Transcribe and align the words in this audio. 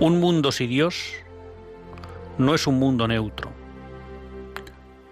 Un 0.00 0.20
mundo 0.20 0.52
sin 0.52 0.70
Dios 0.70 1.12
no 2.38 2.54
es 2.54 2.68
un 2.68 2.78
mundo 2.78 3.08
neutro. 3.08 3.50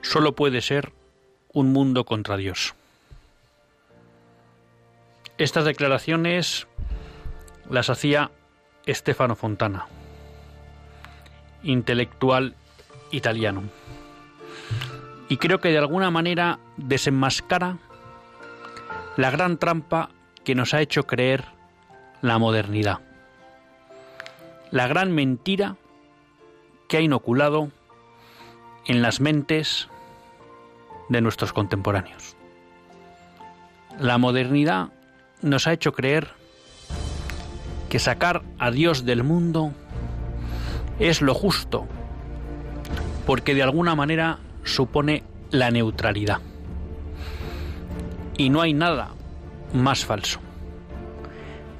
Solo 0.00 0.36
puede 0.36 0.60
ser 0.60 0.92
un 1.52 1.72
mundo 1.72 2.04
contra 2.04 2.36
Dios. 2.36 2.76
Estas 5.38 5.64
declaraciones 5.64 6.68
las 7.68 7.90
hacía 7.90 8.30
Stefano 8.86 9.34
Fontana, 9.34 9.88
intelectual 11.64 12.54
italiano. 13.10 13.64
Y 15.28 15.38
creo 15.38 15.60
que 15.60 15.70
de 15.70 15.78
alguna 15.78 16.12
manera 16.12 16.60
desenmascara 16.76 17.78
la 19.16 19.32
gran 19.32 19.58
trampa 19.58 20.10
que 20.44 20.54
nos 20.54 20.74
ha 20.74 20.80
hecho 20.80 21.08
creer 21.08 21.44
la 22.22 22.38
modernidad 22.38 23.00
la 24.76 24.88
gran 24.88 25.10
mentira 25.10 25.76
que 26.86 26.98
ha 26.98 27.00
inoculado 27.00 27.70
en 28.84 29.00
las 29.00 29.20
mentes 29.22 29.88
de 31.08 31.22
nuestros 31.22 31.54
contemporáneos. 31.54 32.36
La 33.98 34.18
modernidad 34.18 34.90
nos 35.40 35.66
ha 35.66 35.72
hecho 35.72 35.92
creer 35.92 36.28
que 37.88 37.98
sacar 37.98 38.42
a 38.58 38.70
Dios 38.70 39.06
del 39.06 39.22
mundo 39.24 39.72
es 40.98 41.22
lo 41.22 41.32
justo, 41.32 41.86
porque 43.24 43.54
de 43.54 43.62
alguna 43.62 43.94
manera 43.94 44.40
supone 44.62 45.22
la 45.52 45.70
neutralidad. 45.70 46.42
Y 48.36 48.50
no 48.50 48.60
hay 48.60 48.74
nada 48.74 49.14
más 49.72 50.04
falso. 50.04 50.38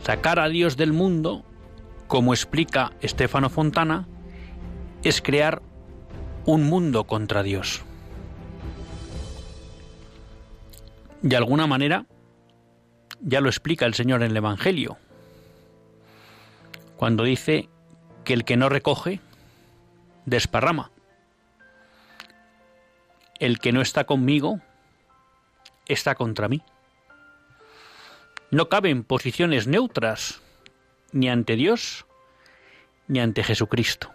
Sacar 0.02 0.38
a 0.38 0.48
Dios 0.48 0.78
del 0.78 0.94
mundo 0.94 1.45
como 2.06 2.32
explica 2.32 2.92
Estefano 3.00 3.50
Fontana, 3.50 4.06
es 5.02 5.20
crear 5.20 5.62
un 6.44 6.64
mundo 6.64 7.04
contra 7.04 7.42
Dios. 7.42 7.82
De 11.22 11.36
alguna 11.36 11.66
manera, 11.66 12.06
ya 13.20 13.40
lo 13.40 13.48
explica 13.48 13.86
el 13.86 13.94
Señor 13.94 14.22
en 14.22 14.30
el 14.30 14.36
Evangelio, 14.36 14.98
cuando 16.96 17.24
dice 17.24 17.68
que 18.24 18.32
el 18.32 18.44
que 18.44 18.56
no 18.56 18.68
recoge, 18.68 19.20
desparrama. 20.24 20.90
El 23.38 23.58
que 23.58 23.72
no 23.72 23.82
está 23.82 24.04
conmigo, 24.04 24.60
está 25.86 26.14
contra 26.14 26.48
mí. 26.48 26.62
No 28.50 28.68
caben 28.68 29.04
posiciones 29.04 29.66
neutras 29.66 30.40
ni 31.16 31.30
ante 31.30 31.56
Dios 31.56 32.04
ni 33.08 33.20
ante 33.20 33.42
Jesucristo. 33.42 34.12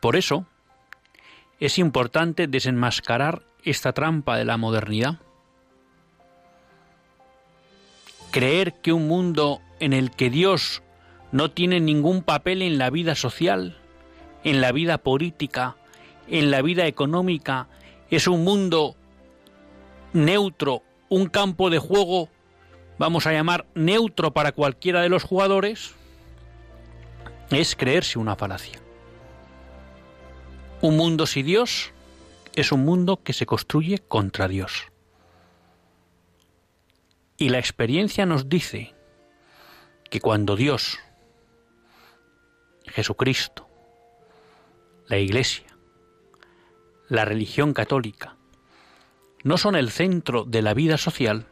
Por 0.00 0.16
eso 0.16 0.46
es 1.60 1.78
importante 1.78 2.48
desenmascarar 2.48 3.42
esta 3.62 3.92
trampa 3.92 4.36
de 4.36 4.44
la 4.44 4.56
modernidad. 4.56 5.20
Creer 8.32 8.74
que 8.82 8.92
un 8.92 9.06
mundo 9.06 9.60
en 9.78 9.92
el 9.92 10.10
que 10.10 10.28
Dios 10.28 10.82
no 11.30 11.52
tiene 11.52 11.78
ningún 11.78 12.22
papel 12.22 12.62
en 12.62 12.78
la 12.78 12.90
vida 12.90 13.14
social, 13.14 13.78
en 14.42 14.60
la 14.60 14.72
vida 14.72 14.98
política, 14.98 15.76
en 16.26 16.50
la 16.50 16.62
vida 16.62 16.86
económica, 16.86 17.68
es 18.10 18.26
un 18.26 18.42
mundo 18.42 18.96
neutro, 20.12 20.82
un 21.08 21.26
campo 21.26 21.70
de 21.70 21.78
juego 21.78 22.28
vamos 22.98 23.26
a 23.26 23.32
llamar 23.32 23.66
neutro 23.74 24.32
para 24.32 24.52
cualquiera 24.52 25.02
de 25.02 25.08
los 25.08 25.22
jugadores, 25.22 25.94
es 27.50 27.76
creerse 27.76 28.18
una 28.18 28.36
falacia. 28.36 28.80
Un 30.80 30.96
mundo 30.96 31.26
sin 31.26 31.46
Dios 31.46 31.92
es 32.54 32.72
un 32.72 32.84
mundo 32.84 33.22
que 33.22 33.32
se 33.32 33.46
construye 33.46 33.98
contra 33.98 34.48
Dios. 34.48 34.84
Y 37.36 37.50
la 37.50 37.58
experiencia 37.58 38.24
nos 38.24 38.48
dice 38.48 38.94
que 40.10 40.20
cuando 40.20 40.56
Dios, 40.56 40.98
Jesucristo, 42.86 43.68
la 45.06 45.18
Iglesia, 45.18 45.66
la 47.08 47.24
religión 47.24 47.74
católica, 47.74 48.36
no 49.44 49.58
son 49.58 49.76
el 49.76 49.90
centro 49.90 50.44
de 50.44 50.62
la 50.62 50.74
vida 50.74 50.96
social, 50.96 51.46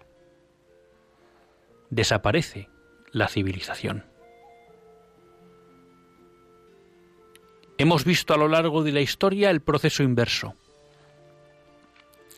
desaparece 1.94 2.68
la 3.12 3.28
civilización. 3.28 4.04
Hemos 7.78 8.04
visto 8.04 8.34
a 8.34 8.36
lo 8.36 8.48
largo 8.48 8.82
de 8.82 8.92
la 8.92 9.00
historia 9.00 9.50
el 9.50 9.60
proceso 9.60 10.02
inverso, 10.02 10.54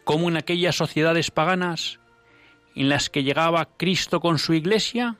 como 0.04 0.28
en 0.28 0.36
aquellas 0.36 0.76
sociedades 0.76 1.30
paganas 1.30 2.00
en 2.74 2.88
las 2.88 3.10
que 3.10 3.22
llegaba 3.22 3.68
Cristo 3.76 4.20
con 4.20 4.38
su 4.38 4.52
iglesia, 4.52 5.16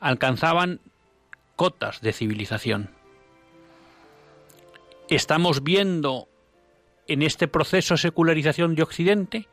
alcanzaban 0.00 0.80
cotas 1.56 2.00
de 2.00 2.12
civilización. 2.12 2.90
Estamos 5.08 5.62
viendo 5.62 6.28
en 7.06 7.22
este 7.22 7.48
proceso 7.48 7.94
de 7.94 7.98
secularización 7.98 8.74
de 8.74 8.82
Occidente 8.82 9.48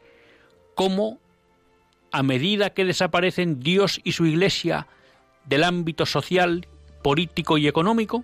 cómo 0.75 1.19
a 2.11 2.23
medida 2.23 2.71
que 2.71 2.85
desaparecen 2.85 3.59
Dios 3.59 3.99
y 4.03 4.13
su 4.13 4.25
Iglesia 4.25 4.87
del 5.45 5.63
ámbito 5.63 6.05
social, 6.05 6.67
político 7.03 7.57
y 7.57 7.67
económico, 7.67 8.23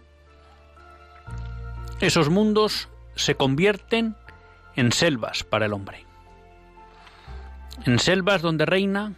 esos 2.00 2.30
mundos 2.30 2.90
se 3.16 3.36
convierten 3.36 4.16
en 4.76 4.92
selvas 4.92 5.44
para 5.44 5.66
el 5.66 5.74
hombre. 5.74 6.06
En 7.86 8.00
selvas 8.00 8.42
donde 8.42 8.66
reina 8.66 9.14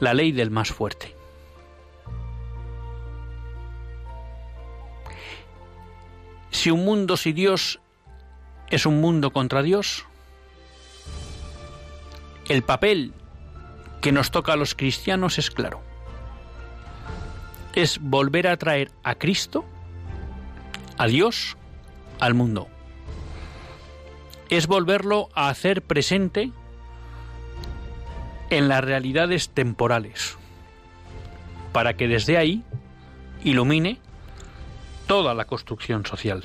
la 0.00 0.14
ley 0.14 0.32
del 0.32 0.50
más 0.50 0.70
fuerte. 0.70 1.14
Si 6.50 6.70
un 6.70 6.84
mundo 6.84 7.16
sin 7.16 7.34
Dios 7.34 7.80
es 8.68 8.86
un 8.86 9.00
mundo 9.00 9.32
contra 9.32 9.62
Dios, 9.62 10.06
el 12.48 12.62
papel 12.62 13.12
que 14.00 14.12
nos 14.12 14.30
toca 14.30 14.52
a 14.52 14.56
los 14.56 14.74
cristianos 14.74 15.38
es 15.38 15.50
claro. 15.50 15.80
Es 17.74 17.98
volver 18.00 18.48
a 18.48 18.56
traer 18.56 18.90
a 19.02 19.14
Cristo, 19.14 19.64
a 20.98 21.06
Dios, 21.06 21.56
al 22.20 22.34
mundo. 22.34 22.68
es 24.52 24.66
volverlo 24.66 25.30
a 25.34 25.48
hacer 25.48 25.80
presente 25.80 26.52
en 28.50 28.68
las 28.68 28.84
realidades 28.84 29.48
temporales, 29.48 30.36
para 31.72 31.96
que 31.96 32.06
desde 32.06 32.36
ahí 32.36 32.62
ilumine 33.44 33.98
toda 35.06 35.32
la 35.32 35.46
construcción 35.46 36.04
social. 36.04 36.44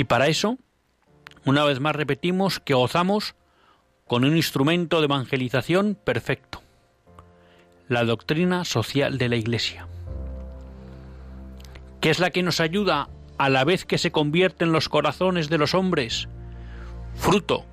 Y 0.00 0.04
para 0.04 0.28
eso, 0.28 0.56
una 1.44 1.62
vez 1.66 1.78
más 1.78 1.94
repetimos 1.94 2.58
que 2.58 2.72
gozamos 2.72 3.34
con 4.06 4.24
un 4.24 4.34
instrumento 4.34 5.00
de 5.00 5.04
evangelización 5.04 5.94
perfecto, 5.94 6.62
la 7.86 8.04
doctrina 8.04 8.64
social 8.64 9.18
de 9.18 9.28
la 9.28 9.36
Iglesia, 9.36 9.86
que 12.00 12.08
es 12.08 12.18
la 12.18 12.30
que 12.30 12.42
nos 12.42 12.60
ayuda 12.60 13.10
a 13.36 13.50
la 13.50 13.62
vez 13.64 13.84
que 13.84 13.98
se 13.98 14.10
convierte 14.10 14.64
en 14.64 14.72
los 14.72 14.88
corazones 14.88 15.50
de 15.50 15.58
los 15.58 15.74
hombres 15.74 16.30
fruto 17.14 17.66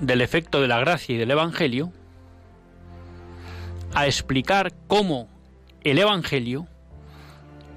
del 0.00 0.22
efecto 0.22 0.62
de 0.62 0.68
la 0.68 0.80
gracia 0.80 1.16
y 1.16 1.18
del 1.18 1.32
Evangelio, 1.32 1.92
a 3.92 4.06
explicar 4.06 4.72
cómo 4.86 5.28
el 5.82 5.98
Evangelio 5.98 6.66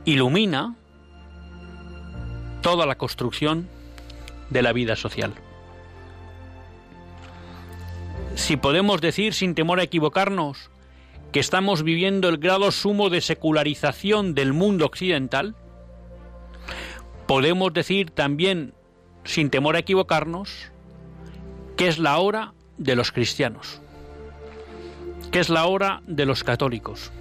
ilumina 0.05 0.77
toda 2.61 2.85
la 2.85 2.95
construcción 2.95 3.75
de 4.49 4.61
la 4.61 4.73
vida 4.73 4.95
social. 4.95 5.33
Si 8.35 8.55
podemos 8.55 9.01
decir 9.01 9.33
sin 9.33 9.55
temor 9.55 9.79
a 9.79 9.83
equivocarnos 9.83 10.69
que 11.31 11.39
estamos 11.39 11.83
viviendo 11.83 12.29
el 12.29 12.37
grado 12.37 12.71
sumo 12.71 13.09
de 13.09 13.21
secularización 13.21 14.35
del 14.35 14.53
mundo 14.53 14.85
occidental, 14.85 15.55
podemos 17.25 17.73
decir 17.73 18.11
también 18.11 18.73
sin 19.23 19.49
temor 19.49 19.75
a 19.75 19.79
equivocarnos 19.79 20.71
que 21.75 21.87
es 21.87 21.99
la 21.99 22.17
hora 22.19 22.53
de 22.77 22.95
los 22.95 23.11
cristianos, 23.11 23.81
que 25.31 25.39
es 25.39 25.49
la 25.49 25.65
hora 25.65 26.01
de 26.07 26.25
los 26.25 26.43
católicos, 26.43 27.11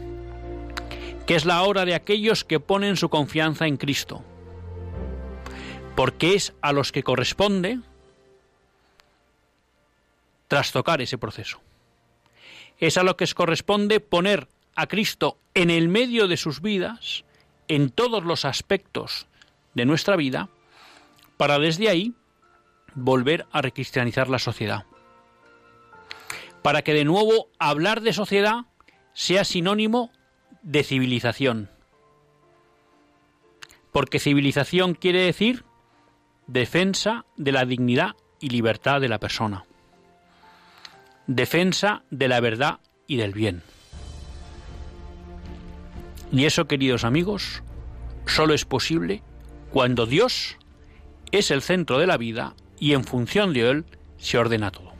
que 1.26 1.34
es 1.34 1.44
la 1.44 1.62
hora 1.62 1.84
de 1.84 1.94
aquellos 1.94 2.44
que 2.44 2.60
ponen 2.60 2.96
su 2.96 3.08
confianza 3.08 3.66
en 3.66 3.76
Cristo, 3.76 4.22
porque 5.96 6.34
es 6.34 6.52
a 6.60 6.72
los 6.72 6.92
que 6.92 7.02
corresponde 7.02 7.80
trastocar 10.46 11.00
ese 11.00 11.18
proceso. 11.18 11.60
Es 12.78 12.98
a 12.98 13.02
lo 13.02 13.16
que 13.16 13.26
corresponde 13.34 13.98
poner 14.00 14.46
a 14.76 14.86
Cristo 14.86 15.38
en 15.54 15.70
el 15.70 15.88
medio 15.88 16.28
de 16.28 16.36
sus 16.36 16.60
vidas, 16.60 17.24
en 17.66 17.90
todos 17.90 18.22
los 18.24 18.44
aspectos 18.44 19.26
de 19.74 19.86
nuestra 19.86 20.16
vida, 20.16 20.50
para 21.38 21.58
desde 21.58 21.88
ahí 21.88 22.12
volver 22.94 23.46
a 23.50 23.62
recristianizar 23.62 24.28
la 24.28 24.38
sociedad. 24.38 24.84
Para 26.62 26.82
que 26.82 26.92
de 26.92 27.04
nuevo 27.04 27.48
hablar 27.58 28.02
de 28.02 28.12
sociedad 28.12 28.66
sea 29.14 29.44
sinónimo 29.44 30.10
de 30.62 30.84
civilización. 30.84 31.70
Porque 33.92 34.18
civilización 34.18 34.94
quiere 34.94 35.20
decir 35.20 35.64
defensa 36.46 37.24
de 37.36 37.52
la 37.52 37.64
dignidad 37.64 38.14
y 38.40 38.50
libertad 38.50 39.00
de 39.00 39.08
la 39.08 39.18
persona. 39.18 39.64
Defensa 41.26 42.02
de 42.10 42.28
la 42.28 42.40
verdad 42.40 42.78
y 43.06 43.16
del 43.16 43.32
bien. 43.32 43.62
Y 46.32 46.44
eso, 46.44 46.66
queridos 46.66 47.04
amigos, 47.04 47.62
solo 48.26 48.54
es 48.54 48.64
posible 48.64 49.22
cuando 49.72 50.06
Dios 50.06 50.56
es 51.32 51.50
el 51.50 51.62
centro 51.62 51.98
de 51.98 52.06
la 52.06 52.16
vida 52.16 52.54
y 52.78 52.92
en 52.92 53.04
función 53.04 53.52
de 53.52 53.70
él 53.70 53.84
se 54.18 54.38
ordena 54.38 54.70
todo. 54.70 54.92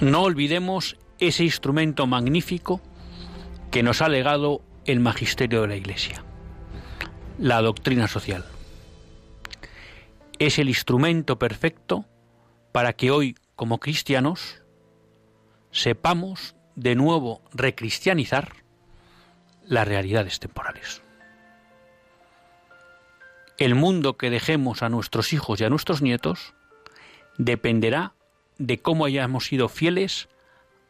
No 0.00 0.22
olvidemos 0.22 0.96
ese 1.18 1.44
instrumento 1.44 2.06
magnífico 2.06 2.80
que 3.70 3.82
nos 3.82 4.02
ha 4.02 4.08
legado 4.08 4.62
el 4.84 5.00
magisterio 5.00 5.62
de 5.62 5.68
la 5.68 5.76
Iglesia, 5.76 6.24
la 7.38 7.60
doctrina 7.62 8.08
social. 8.08 8.44
Es 10.38 10.58
el 10.58 10.68
instrumento 10.68 11.38
perfecto 11.38 12.04
para 12.72 12.92
que 12.92 13.10
hoy, 13.10 13.36
como 13.56 13.78
cristianos, 13.78 14.62
sepamos 15.70 16.56
de 16.74 16.94
nuevo 16.94 17.42
recristianizar 17.52 18.52
las 19.64 19.86
realidades 19.86 20.40
temporales 20.40 21.04
el 23.58 23.74
mundo 23.74 24.16
que 24.16 24.30
dejemos 24.30 24.82
a 24.82 24.88
nuestros 24.88 25.32
hijos 25.32 25.60
y 25.60 25.64
a 25.64 25.70
nuestros 25.70 26.02
nietos 26.02 26.54
dependerá 27.38 28.14
de 28.58 28.80
cómo 28.80 29.04
hayamos 29.04 29.46
sido 29.46 29.68
fieles 29.68 30.28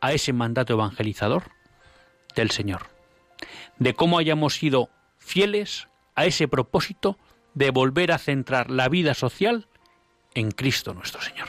a 0.00 0.12
ese 0.12 0.32
mandato 0.32 0.74
evangelizador 0.74 1.44
del 2.34 2.50
Señor, 2.50 2.86
de 3.78 3.94
cómo 3.94 4.18
hayamos 4.18 4.54
sido 4.54 4.90
fieles 5.18 5.88
a 6.14 6.24
ese 6.26 6.48
propósito 6.48 7.18
de 7.54 7.70
volver 7.70 8.12
a 8.12 8.18
centrar 8.18 8.70
la 8.70 8.88
vida 8.88 9.14
social 9.14 9.66
en 10.34 10.50
Cristo 10.50 10.94
nuestro 10.94 11.20
Señor. 11.20 11.48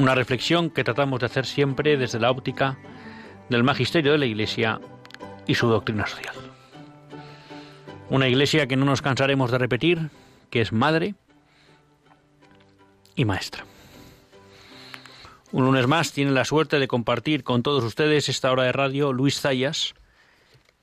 una 0.00 0.14
reflexión 0.14 0.70
que 0.70 0.82
tratamos 0.82 1.20
de 1.20 1.26
hacer 1.26 1.44
siempre 1.44 1.98
desde 1.98 2.18
la 2.18 2.30
óptica 2.30 2.78
del 3.50 3.62
magisterio 3.62 4.12
de 4.12 4.18
la 4.18 4.24
Iglesia 4.24 4.80
y 5.46 5.54
su 5.54 5.68
doctrina 5.68 6.06
social. 6.06 6.34
Una 8.08 8.26
iglesia 8.26 8.66
que 8.66 8.76
no 8.76 8.86
nos 8.86 9.02
cansaremos 9.02 9.50
de 9.50 9.58
repetir, 9.58 10.10
que 10.48 10.62
es 10.62 10.72
madre 10.72 11.14
y 13.14 13.24
maestra. 13.24 13.64
Un 15.52 15.64
lunes 15.64 15.86
más 15.86 16.12
tiene 16.12 16.30
la 16.30 16.44
suerte 16.44 16.78
de 16.78 16.88
compartir 16.88 17.44
con 17.44 17.62
todos 17.62 17.84
ustedes 17.84 18.28
esta 18.28 18.50
hora 18.50 18.62
de 18.64 18.72
radio 18.72 19.12
Luis 19.12 19.40
Zayas, 19.40 19.94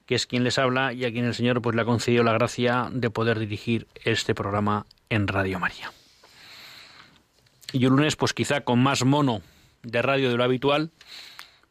que 0.05 0.15
es 0.15 0.27
quien 0.27 0.43
les 0.43 0.59
habla 0.59 0.93
y 0.93 1.05
a 1.05 1.12
quien 1.12 1.25
el 1.25 1.33
Señor 1.33 1.62
pues 1.62 1.75
le 1.75 1.81
ha 1.81 1.86
concedido 1.86 2.24
la 2.24 2.33
gracia 2.33 2.89
de 2.91 3.09
poder 3.09 3.39
dirigir 3.39 3.88
este 4.05 4.36
programa 4.36 4.86
en 5.09 5.27
Radio 5.27 5.59
María. 5.59 5.91
Y 7.74 7.86
un 7.86 7.97
lunes 7.97 8.15
pues 8.15 8.33
quizá 8.33 8.62
con 8.62 8.81
más 8.81 9.03
mono 9.03 9.41
de 9.83 10.01
radio 10.01 10.29
de 10.29 10.38
lo 10.38 10.43
habitual, 10.43 10.91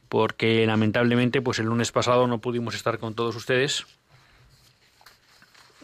porque 0.08 0.66
lamentablemente 0.66 1.42
pues 1.42 1.58
el 1.58 1.66
lunes 1.66 1.92
pasado 1.92 2.26
no 2.26 2.40
pudimos 2.40 2.74
estar 2.74 2.98
con 2.98 3.14
todos 3.14 3.36
ustedes. 3.36 3.86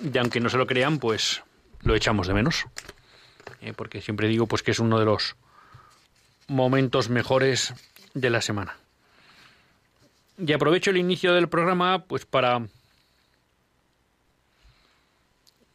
Y 0.03 0.17
aunque 0.19 0.41
no 0.41 0.49
se 0.49 0.59
lo 0.59 0.67
crean, 0.67 0.99
pues 0.99 1.43
lo 1.83 1.95
echamos 1.95 2.27
de 2.27 2.35
menos. 2.35 2.67
Eh, 3.61 3.73
porque 3.75 4.01
siempre 4.01 4.29
digo 4.29 4.47
pues 4.47 4.63
que 4.63 4.73
es 4.73 4.79
uno 4.79 4.99
de 4.99 5.05
los 5.05 5.37
momentos 6.49 7.09
mejores 7.09 7.75
de 8.15 8.31
la 8.31 8.41
semana. 8.41 8.77
Y 10.39 10.53
aprovecho 10.53 10.91
el 10.91 10.97
inicio 10.97 11.35
del 11.35 11.49
programa 11.49 12.05
pues 12.05 12.27
para 12.27 12.67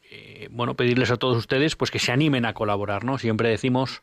eh, 0.09 0.47
bueno, 0.51 0.75
pedirles 0.75 1.11
a 1.11 1.17
todos 1.17 1.37
ustedes 1.37 1.75
pues 1.75 1.91
que 1.91 1.99
se 1.99 2.11
animen 2.11 2.45
a 2.45 2.53
colaborar, 2.53 3.03
¿no? 3.03 3.17
Siempre 3.17 3.49
decimos 3.49 4.01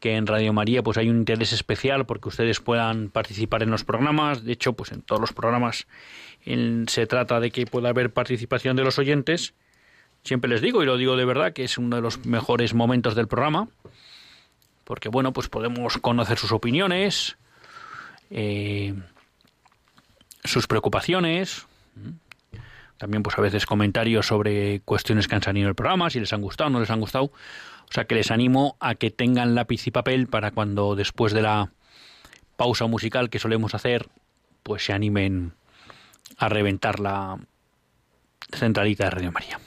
que 0.00 0.16
en 0.16 0.26
Radio 0.26 0.52
María 0.52 0.82
pues 0.82 0.98
hay 0.98 1.08
un 1.08 1.18
interés 1.18 1.52
especial 1.52 2.06
porque 2.06 2.28
ustedes 2.28 2.60
puedan 2.60 3.08
participar 3.10 3.62
en 3.62 3.70
los 3.70 3.84
programas. 3.84 4.44
De 4.44 4.52
hecho, 4.52 4.74
pues 4.74 4.92
en 4.92 5.02
todos 5.02 5.20
los 5.20 5.32
programas 5.32 5.86
se 6.86 7.06
trata 7.06 7.40
de 7.40 7.50
que 7.50 7.66
pueda 7.66 7.88
haber 7.88 8.12
participación 8.12 8.76
de 8.76 8.84
los 8.84 8.98
oyentes. 8.98 9.54
Siempre 10.22 10.50
les 10.50 10.60
digo, 10.60 10.82
y 10.82 10.86
lo 10.86 10.96
digo 10.96 11.16
de 11.16 11.24
verdad, 11.24 11.52
que 11.52 11.64
es 11.64 11.78
uno 11.78 11.96
de 11.96 12.02
los 12.02 12.24
mejores 12.26 12.74
momentos 12.74 13.14
del 13.14 13.28
programa, 13.28 13.68
porque 14.84 15.08
bueno, 15.08 15.32
pues 15.32 15.48
podemos 15.48 15.98
conocer 15.98 16.38
sus 16.38 16.52
opiniones, 16.52 17.36
eh, 18.30 18.94
sus 20.44 20.66
preocupaciones, 20.66 21.66
también 22.96 23.22
pues 23.22 23.38
a 23.38 23.42
veces 23.42 23.66
comentarios 23.66 24.26
sobre 24.26 24.80
cuestiones 24.84 25.28
que 25.28 25.34
han 25.34 25.42
salido 25.42 25.64
en 25.64 25.70
el 25.70 25.74
programa, 25.74 26.10
si 26.10 26.20
les 26.20 26.32
han 26.32 26.40
gustado 26.40 26.68
o 26.68 26.70
no 26.70 26.80
les 26.80 26.90
han 26.90 27.00
gustado. 27.00 27.30
O 27.88 27.92
sea 27.92 28.06
que 28.06 28.14
les 28.14 28.30
animo 28.30 28.76
a 28.80 28.94
que 28.94 29.10
tengan 29.10 29.54
lápiz 29.54 29.86
y 29.86 29.90
papel 29.90 30.26
para 30.26 30.50
cuando 30.50 30.96
después 30.96 31.32
de 31.32 31.42
la 31.42 31.72
pausa 32.56 32.86
musical 32.86 33.30
que 33.30 33.38
solemos 33.38 33.74
hacer, 33.74 34.08
pues 34.62 34.84
se 34.84 34.92
animen 34.92 35.54
a 36.38 36.48
reventar 36.48 37.00
la 37.00 37.38
centralita 38.52 39.04
de 39.04 39.10
Radio 39.10 39.32
María. 39.32 39.60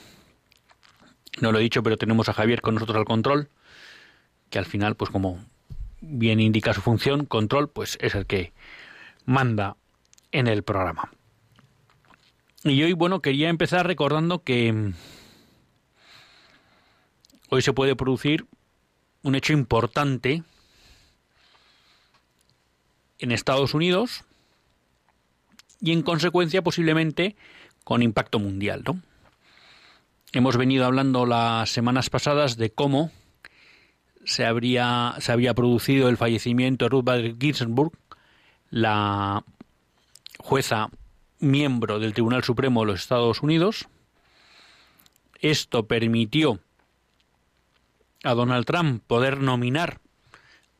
No 1.40 1.52
lo 1.52 1.60
he 1.60 1.64
dicho, 1.64 1.84
pero 1.84 1.98
tenemos 1.98 2.30
a 2.30 2.34
Javier 2.34 2.62
con 2.62 2.76
nosotros 2.76 2.98
al 2.98 3.06
control, 3.06 3.50
que 4.50 4.60
al 4.60 4.66
final, 4.66 4.96
pues 4.96 5.12
como 5.12 5.40
bien 6.02 6.40
indica 6.40 6.74
su 6.74 6.82
función, 6.82 7.26
control, 7.26 7.70
pues 7.70 7.98
es 8.02 8.16
el 8.16 8.26
que 8.26 8.54
manda 9.26 9.78
en 10.32 10.48
el 10.48 10.64
programa. 10.64 11.12
Y 12.64 12.82
hoy, 12.82 12.94
bueno, 12.94 13.22
quería 13.22 13.50
empezar 13.50 13.86
recordando 13.86 14.44
que 14.44 14.94
hoy 17.50 17.62
se 17.62 17.74
puede 17.74 17.96
producir 17.96 18.46
un 19.24 19.36
hecho 19.36 19.54
importante 19.54 20.44
en 23.20 23.32
Estados 23.32 23.74
Unidos 23.74 24.24
y 25.82 25.92
en 25.92 26.02
consecuencia 26.02 26.62
posiblemente 26.62 27.36
con 27.84 28.04
impacto 28.04 28.40
mundial, 28.40 28.84
¿no? 28.86 29.02
Hemos 30.34 30.58
venido 30.58 30.86
hablando 30.86 31.26
las 31.26 31.70
semanas 31.70 32.10
pasadas 32.10 32.58
de 32.58 32.70
cómo 32.70 33.12
se, 34.26 34.46
habría, 34.46 35.16
se 35.20 35.32
había 35.32 35.54
producido 35.54 36.10
el 36.10 36.18
fallecimiento 36.18 36.86
de 36.86 36.90
Ruth 36.90 37.06
Bader 37.06 37.36
Ginsburg, 37.40 37.94
la 38.70 39.44
jueza 40.38 40.90
miembro 41.40 42.00
del 42.00 42.14
Tribunal 42.14 42.44
Supremo 42.44 42.82
de 42.82 42.88
los 42.88 43.00
Estados 43.00 43.42
Unidos. 43.42 43.88
Esto 45.40 45.88
permitió 45.88 46.60
a 48.24 48.34
Donald 48.34 48.66
Trump 48.66 49.04
poder 49.06 49.40
nominar 49.40 50.00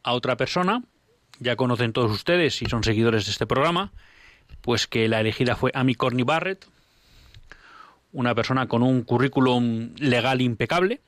a 0.04 0.14
otra 0.14 0.38
persona. 0.38 0.84
Ya 1.40 1.56
conocen 1.56 1.94
todos 1.94 2.12
ustedes, 2.12 2.56
si 2.56 2.66
son 2.66 2.84
seguidores 2.84 3.26
de 3.26 3.32
este 3.32 3.46
programa, 3.46 3.92
pues 4.62 4.88
que 4.88 5.08
la 5.08 5.20
elegida 5.20 5.56
fue 5.56 5.72
Amy 5.74 5.96
Corney 5.96 6.24
Barrett, 6.24 6.66
una 8.12 8.34
persona 8.34 8.68
con 8.68 8.82
un 8.82 9.04
currículum 9.04 9.94
legal 9.98 10.42
impecable, 10.42 11.02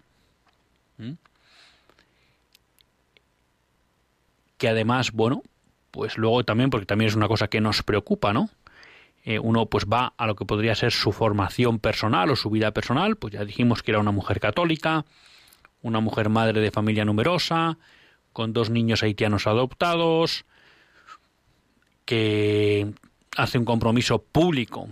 que 4.58 4.68
además, 4.68 5.12
bueno, 5.14 5.42
pues 5.90 6.18
luego 6.18 6.44
también, 6.44 6.70
porque 6.70 6.86
también 6.86 7.08
es 7.08 7.16
una 7.16 7.28
cosa 7.28 7.48
que 7.48 7.62
nos 7.62 7.82
preocupa, 7.82 8.34
¿no? 8.34 8.50
Eh, 9.24 9.40
uno 9.40 9.66
pues 9.66 9.86
va 9.86 10.14
a 10.18 10.28
lo 10.28 10.36
que 10.36 10.46
podría 10.46 10.76
ser 10.76 10.92
su 10.92 11.12
formación 11.12 11.80
personal 11.80 12.30
o 12.30 12.36
su 12.36 12.50
vida 12.50 12.72
personal, 12.72 13.16
pues 13.16 13.34
ya 13.34 13.44
dijimos 13.46 13.84
que 13.84 13.92
era 13.92 14.00
una 14.00 14.12
mujer 14.12 14.40
católica, 14.40 15.06
una 15.82 16.00
mujer 16.00 16.30
madre 16.30 16.62
de 16.62 16.72
familia 16.72 17.06
numerosa, 17.06 17.78
con 18.34 18.54
dos 18.54 18.70
niños 18.70 19.04
haitianos 19.04 19.48
adoptados, 19.48 20.46
que 22.06 22.92
hace 23.38 23.58
un 23.58 23.66
compromiso 23.66 24.20
público 24.22 24.90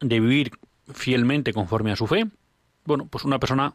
de 0.00 0.20
vivir 0.20 0.50
fielmente 0.92 1.52
conforme 1.52 1.92
a 1.92 1.96
su 1.96 2.06
fe. 2.06 2.26
Bueno, 2.84 3.06
pues 3.06 3.24
una 3.24 3.38
persona 3.38 3.74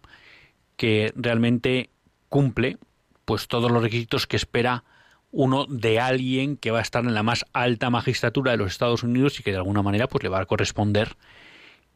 que 0.77 1.13
realmente 1.15 1.89
cumple 2.29 2.77
pues 3.25 3.47
todos 3.47 3.71
los 3.71 3.81
requisitos 3.81 4.27
que 4.27 4.35
espera 4.35 4.83
uno 5.31 5.65
de 5.67 5.99
alguien 5.99 6.57
que 6.57 6.71
va 6.71 6.79
a 6.79 6.81
estar 6.81 7.03
en 7.03 7.13
la 7.13 7.23
más 7.23 7.45
alta 7.53 7.89
magistratura 7.89 8.51
de 8.51 8.57
los 8.57 8.71
Estados 8.71 9.03
Unidos 9.03 9.39
y 9.39 9.43
que 9.43 9.51
de 9.51 9.57
alguna 9.57 9.81
manera 9.81 10.07
pues 10.07 10.23
le 10.23 10.29
va 10.29 10.39
a 10.39 10.45
corresponder 10.45 11.17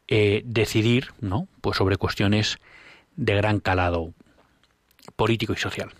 eh, 0.08 0.42
decidir 0.44 1.12
no 1.20 1.48
pues 1.60 1.76
sobre 1.76 1.96
cuestiones 1.96 2.58
de 3.20 3.34
gran 3.34 3.60
calado 3.60 4.14
político 5.14 5.52
y 5.52 5.56
social 5.56 5.90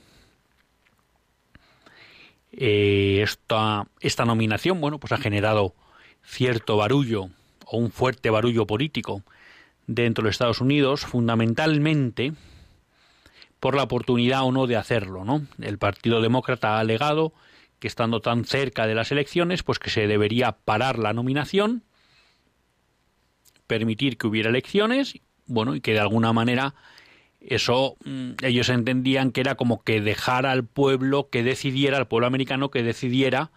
eh, 2.52 3.20
esta, 3.22 3.86
esta 4.00 4.24
nominación 4.24 4.80
bueno 4.80 4.98
pues 4.98 5.12
ha 5.12 5.18
generado 5.18 5.74
cierto 6.24 6.78
barullo 6.78 7.28
o 7.66 7.76
un 7.76 7.90
fuerte 7.90 8.30
barullo 8.30 8.66
político 8.66 9.22
dentro 9.86 10.22
de 10.22 10.28
los 10.28 10.34
Estados 10.34 10.60
Unidos 10.62 11.02
fundamentalmente 11.02 12.32
por 13.60 13.76
la 13.76 13.82
oportunidad 13.82 14.44
o 14.44 14.52
no 14.52 14.66
de 14.66 14.76
hacerlo, 14.76 15.24
¿no? 15.24 15.46
El 15.60 15.76
Partido 15.76 16.22
Demócrata 16.22 16.76
ha 16.76 16.80
alegado 16.80 17.34
que 17.78 17.88
estando 17.88 18.20
tan 18.20 18.44
cerca 18.44 18.86
de 18.86 18.94
las 18.94 19.12
elecciones, 19.12 19.62
pues 19.62 19.78
que 19.78 19.90
se 19.90 20.06
debería 20.06 20.52
parar 20.52 20.98
la 20.98 21.12
nominación, 21.12 21.82
permitir 23.66 24.16
que 24.16 24.26
hubiera 24.26 24.48
elecciones, 24.48 25.18
bueno, 25.46 25.74
y 25.74 25.80
que 25.80 25.92
de 25.92 26.00
alguna 26.00 26.32
manera 26.32 26.74
eso 27.40 27.96
mm, 28.04 28.32
ellos 28.42 28.68
entendían 28.68 29.32
que 29.32 29.40
era 29.40 29.54
como 29.54 29.82
que 29.82 30.00
dejar 30.00 30.46
al 30.46 30.64
pueblo 30.64 31.28
que 31.30 31.42
decidiera, 31.42 31.96
al 31.96 32.08
pueblo 32.08 32.26
americano 32.26 32.70
que 32.70 32.82
decidiera, 32.82 33.50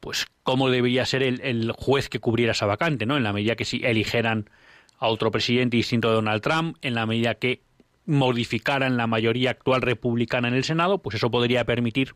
pues 0.00 0.26
cómo 0.42 0.70
debería 0.70 1.06
ser 1.06 1.22
el, 1.22 1.40
el 1.42 1.72
juez 1.72 2.08
que 2.08 2.18
cubriera 2.18 2.52
esa 2.52 2.66
vacante, 2.66 3.06
¿no? 3.06 3.16
En 3.16 3.22
la 3.22 3.32
medida 3.32 3.56
que 3.56 3.64
si 3.64 3.84
eligieran 3.84 4.50
a 4.98 5.08
otro 5.08 5.30
presidente 5.30 5.76
distinto 5.76 6.08
de 6.08 6.14
Donald 6.14 6.42
Trump, 6.42 6.76
en 6.82 6.94
la 6.94 7.06
medida 7.06 7.34
que 7.34 7.60
modificaran 8.06 8.96
la 8.96 9.06
mayoría 9.06 9.50
actual 9.50 9.82
republicana 9.82 10.48
en 10.48 10.54
el 10.54 10.64
Senado, 10.64 10.98
pues 10.98 11.16
eso 11.16 11.30
podría 11.30 11.64
permitir 11.64 12.14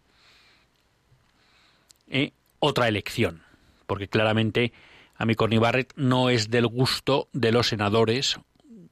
eh, 2.08 2.32
otra 2.58 2.88
elección, 2.88 3.42
porque 3.86 4.08
claramente 4.08 4.72
a 5.16 5.24
mi 5.26 5.34
Corny 5.34 5.58
Barrett 5.58 5.92
no 5.96 6.30
es 6.30 6.50
del 6.50 6.66
gusto 6.66 7.28
de 7.32 7.52
los 7.52 7.68
senadores 7.68 8.38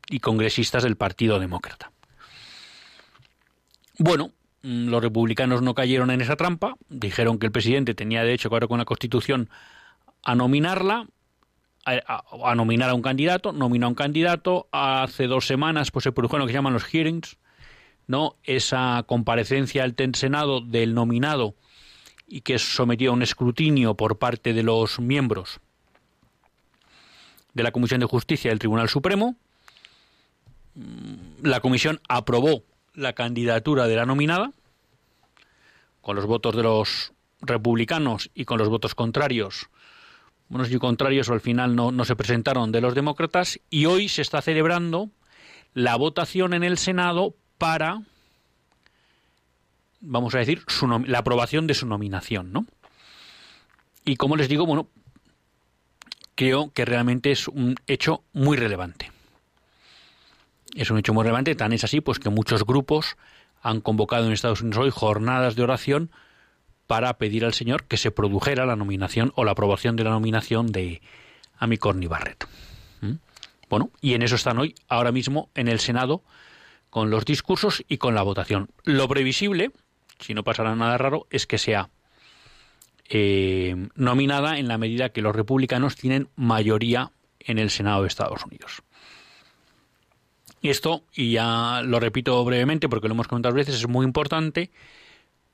y 0.09 0.21
congresistas 0.21 0.83
del 0.83 0.97
Partido 0.97 1.39
Demócrata. 1.39 1.91
Bueno, 3.99 4.33
mm, 4.63 4.89
los 4.89 5.03
republicanos 5.03 5.63
no 5.63 5.75
cayeron 5.75 6.11
en 6.11 6.21
esa 6.21 6.37
trampa, 6.37 6.75
dijeron 6.89 7.39
que 7.39 7.47
el 7.47 7.53
presidente 7.53 7.95
tenía 7.95 8.23
derecho, 8.23 8.51
claro, 8.51 8.69
con 8.69 8.79
la 8.79 8.85
Constitución, 8.85 9.49
a 10.23 10.35
nominarla, 10.35 11.07
a, 11.85 12.55
nominar 12.55 12.91
a 12.91 12.95
un 12.95 13.03
candidato, 13.03 13.53
nominó 13.53 13.87
a 13.87 13.89
un 13.91 13.95
candidato, 13.95 14.69
hace 14.73 15.27
dos 15.27 15.47
semanas 15.47 15.91
pues 15.91 16.05
se 16.05 16.13
produjo 16.13 16.39
lo 16.39 16.47
que 16.47 16.53
llaman 16.53 16.73
los 16.73 16.85
hearings, 16.85 17.37
¿no? 18.07 18.37
Esa 18.43 19.05
comparecencia 19.07 19.85
al 19.85 19.95
Senado 20.15 20.61
del 20.61 20.95
nominado 20.95 21.55
y 22.27 22.41
que 22.41 22.55
es 22.55 22.63
sometido 22.63 23.13
a 23.13 23.15
un 23.15 23.23
escrutinio 23.23 23.95
por 23.97 24.19
parte 24.19 24.55
de 24.55 24.63
los 24.63 24.99
miembros 24.99 25.61
de 27.53 27.63
la 27.63 27.71
Comisión 27.71 28.01
de 28.01 28.07
Justicia 28.07 28.51
del 28.51 28.59
Tribunal 28.59 28.89
Supremo. 28.89 29.37
Mm, 30.75 31.47
la 31.47 31.61
comisión 31.61 32.01
aprobó 32.09 32.65
la 32.95 33.13
candidatura 33.13 33.87
de 33.87 33.97
la 33.97 34.07
nominada 34.07 34.53
con 36.01 36.17
los 36.17 36.27
votos 36.27 36.55
de 36.57 36.63
los 36.63 37.13
republicanos 37.41 38.31
y 38.35 38.45
con 38.45 38.59
los 38.59 38.69
votos 38.69 38.95
contrarios 38.95 39.69
unos 40.49 40.71
y 40.71 40.79
contrarios 40.79 41.31
al 41.31 41.41
final 41.41 41.75
no, 41.75 41.91
no 41.91 42.05
se 42.05 42.17
presentaron 42.17 42.71
de 42.71 42.81
los 42.81 42.95
demócratas 42.95 43.61
y 43.71 43.87
hoy 43.87 44.09
se 44.09 44.23
está 44.23 44.43
celebrando 44.43 45.11
la 45.73 45.97
votación 45.97 46.55
en 46.55 46.63
el 46.63 46.79
Senado 46.79 47.35
para, 47.59 48.03
vamos 50.01 50.35
a 50.35 50.39
decir, 50.39 50.63
la 51.07 51.19
aprobación 51.19 51.67
de 51.67 51.75
su 51.75 51.87
nominación, 51.87 52.53
¿no? 52.53 52.67
Y 54.05 54.17
como 54.17 54.37
les 54.37 54.49
digo, 54.49 54.67
bueno, 54.67 54.89
creo 56.35 56.71
que 56.73 56.85
realmente 56.85 57.33
es 57.33 57.49
un 57.49 57.75
hecho 57.87 58.23
muy 58.33 58.57
relevante. 58.57 59.11
Es 60.75 60.91
un 60.91 60.99
hecho 60.99 61.15
muy 61.15 61.23
relevante, 61.23 61.55
tan 61.55 61.73
es 61.73 61.85
así 61.85 62.01
pues 62.01 62.19
que 62.19 62.31
muchos 62.31 62.65
grupos 62.65 63.17
han 63.63 63.81
convocado 63.81 64.27
en 64.27 64.33
Estados 64.33 64.61
Unidos 64.61 64.85
hoy 64.85 64.91
jornadas 64.91 65.57
de 65.57 65.63
oración 65.63 66.11
para 66.87 67.17
pedir 67.17 67.45
al 67.45 67.55
Señor 67.55 67.85
que 67.85 67.97
se 67.97 68.11
produjera 68.11 68.67
la 68.67 68.77
nominación 68.77 69.33
o 69.37 69.45
la 69.45 69.53
aprobación 69.53 69.97
de 69.97 70.05
la 70.05 70.11
nominación 70.11 70.67
de 70.67 71.01
Amy 71.59 71.79
Corny 71.79 72.07
Barrett. 72.07 72.47
¿Mm? 73.01 73.15
Bueno, 73.71 73.91
y 74.01 74.15
en 74.15 74.23
eso 74.23 74.35
están 74.35 74.59
hoy, 74.59 74.75
ahora 74.89 75.13
mismo, 75.13 75.49
en 75.55 75.69
el 75.69 75.81
Senado, 75.81 76.23
con 76.91 77.11
los 77.11 77.25
discursos 77.25 77.83
y 77.89 77.97
con 77.97 78.15
la 78.15 78.23
votación. 78.23 78.69
Lo 78.85 79.09
previsible, 79.09 79.71
si 80.19 80.35
no 80.35 80.45
pasará 80.45 80.75
nada 80.77 80.99
raro, 80.99 81.27
es 81.31 81.47
que 81.47 81.59
sea 81.59 81.89
eh, 83.09 83.89
nominada 83.95 84.59
en 84.59 84.69
la 84.69 84.79
medida 84.79 85.09
que 85.09 85.23
los 85.23 85.35
republicanos 85.35 85.97
tienen 85.97 86.29
mayoría 86.37 87.13
en 87.41 87.59
el 87.59 87.71
Senado 87.71 88.03
de 88.03 88.09
Estados 88.09 88.45
Unidos. 88.45 88.83
Esto, 90.71 91.05
y 91.13 91.33
ya 91.33 91.83
lo 91.85 92.01
repito 92.01 92.43
brevemente 92.43 92.89
porque 92.89 93.07
lo 93.07 93.15
hemos 93.15 93.29
comentado 93.29 93.55
veces, 93.55 93.75
es 93.75 93.87
muy 93.87 94.07
importante 94.07 94.71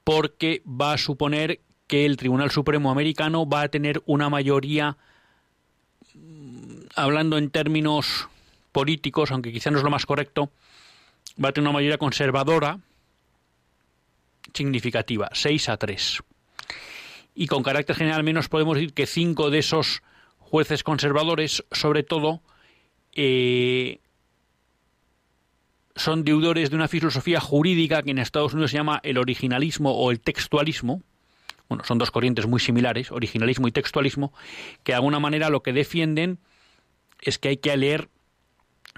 porque 0.05 0.63
va 0.65 0.93
a 0.93 0.99
suponer 0.99 1.61
que 1.89 2.07
el 2.07 2.17
Tribunal 2.17 2.53
Supremo 2.53 2.93
americano 2.93 3.49
va 3.49 3.63
a 3.63 3.69
tener 3.69 4.01
una 4.07 4.29
mayoría, 4.29 4.97
mm, 6.15 6.83
hablando 6.95 7.39
en 7.39 7.51
términos 7.51 8.29
políticos, 8.71 9.33
aunque 9.33 9.53
quizá 9.53 9.73
no 9.73 9.79
es 9.79 9.85
lo 9.85 9.91
más 9.91 10.07
correcto, 10.07 10.53
va 11.43 11.49
a 11.49 11.53
tener 11.53 11.69
una 11.69 11.75
mayoría 11.75 11.99
conservadora 11.99 12.79
significativa, 14.55 15.29
6 15.33 15.69
a 15.71 15.77
3. 15.77 16.23
Y 17.35 17.49
con 17.49 17.65
carácter 17.65 17.97
general 17.97 18.23
menos 18.23 18.49
podemos 18.49 18.77
decir 18.77 18.95
que 18.95 19.07
cinco 19.07 19.51
de 19.51 19.59
esos 19.59 20.03
jueces 20.39 20.85
conservadores, 20.85 21.65
sobre 21.73 22.05
todo, 22.05 22.43
eh, 23.17 23.99
son 25.97 26.25
deudores 26.25 26.71
de 26.71 26.77
una 26.77 26.89
filosofía 26.89 27.41
jurídica 27.41 28.03
que 28.03 28.11
en 28.11 28.19
Estados 28.19 28.53
Unidos 28.53 28.71
se 28.71 28.77
llama 28.77 29.01
el 29.03 29.19
originalismo 29.19 29.93
o 29.93 30.11
el 30.11 30.21
textualismo. 30.21 31.03
Bueno, 31.69 31.85
son 31.85 31.99
dos 31.99 32.11
corrientes 32.11 32.47
muy 32.47 32.61
similares, 32.61 33.13
originalismo 33.13 33.69
y 33.69 33.73
textualismo, 33.73 34.33
que 34.83 34.93
de 34.93 34.97
alguna 34.97 35.21
manera 35.21 35.51
lo 35.51 35.63
que 35.63 35.73
defienden 35.73 36.39
es 37.21 37.39
que 37.39 37.49
hay 37.49 37.57
que 37.59 37.77
leer 37.77 38.09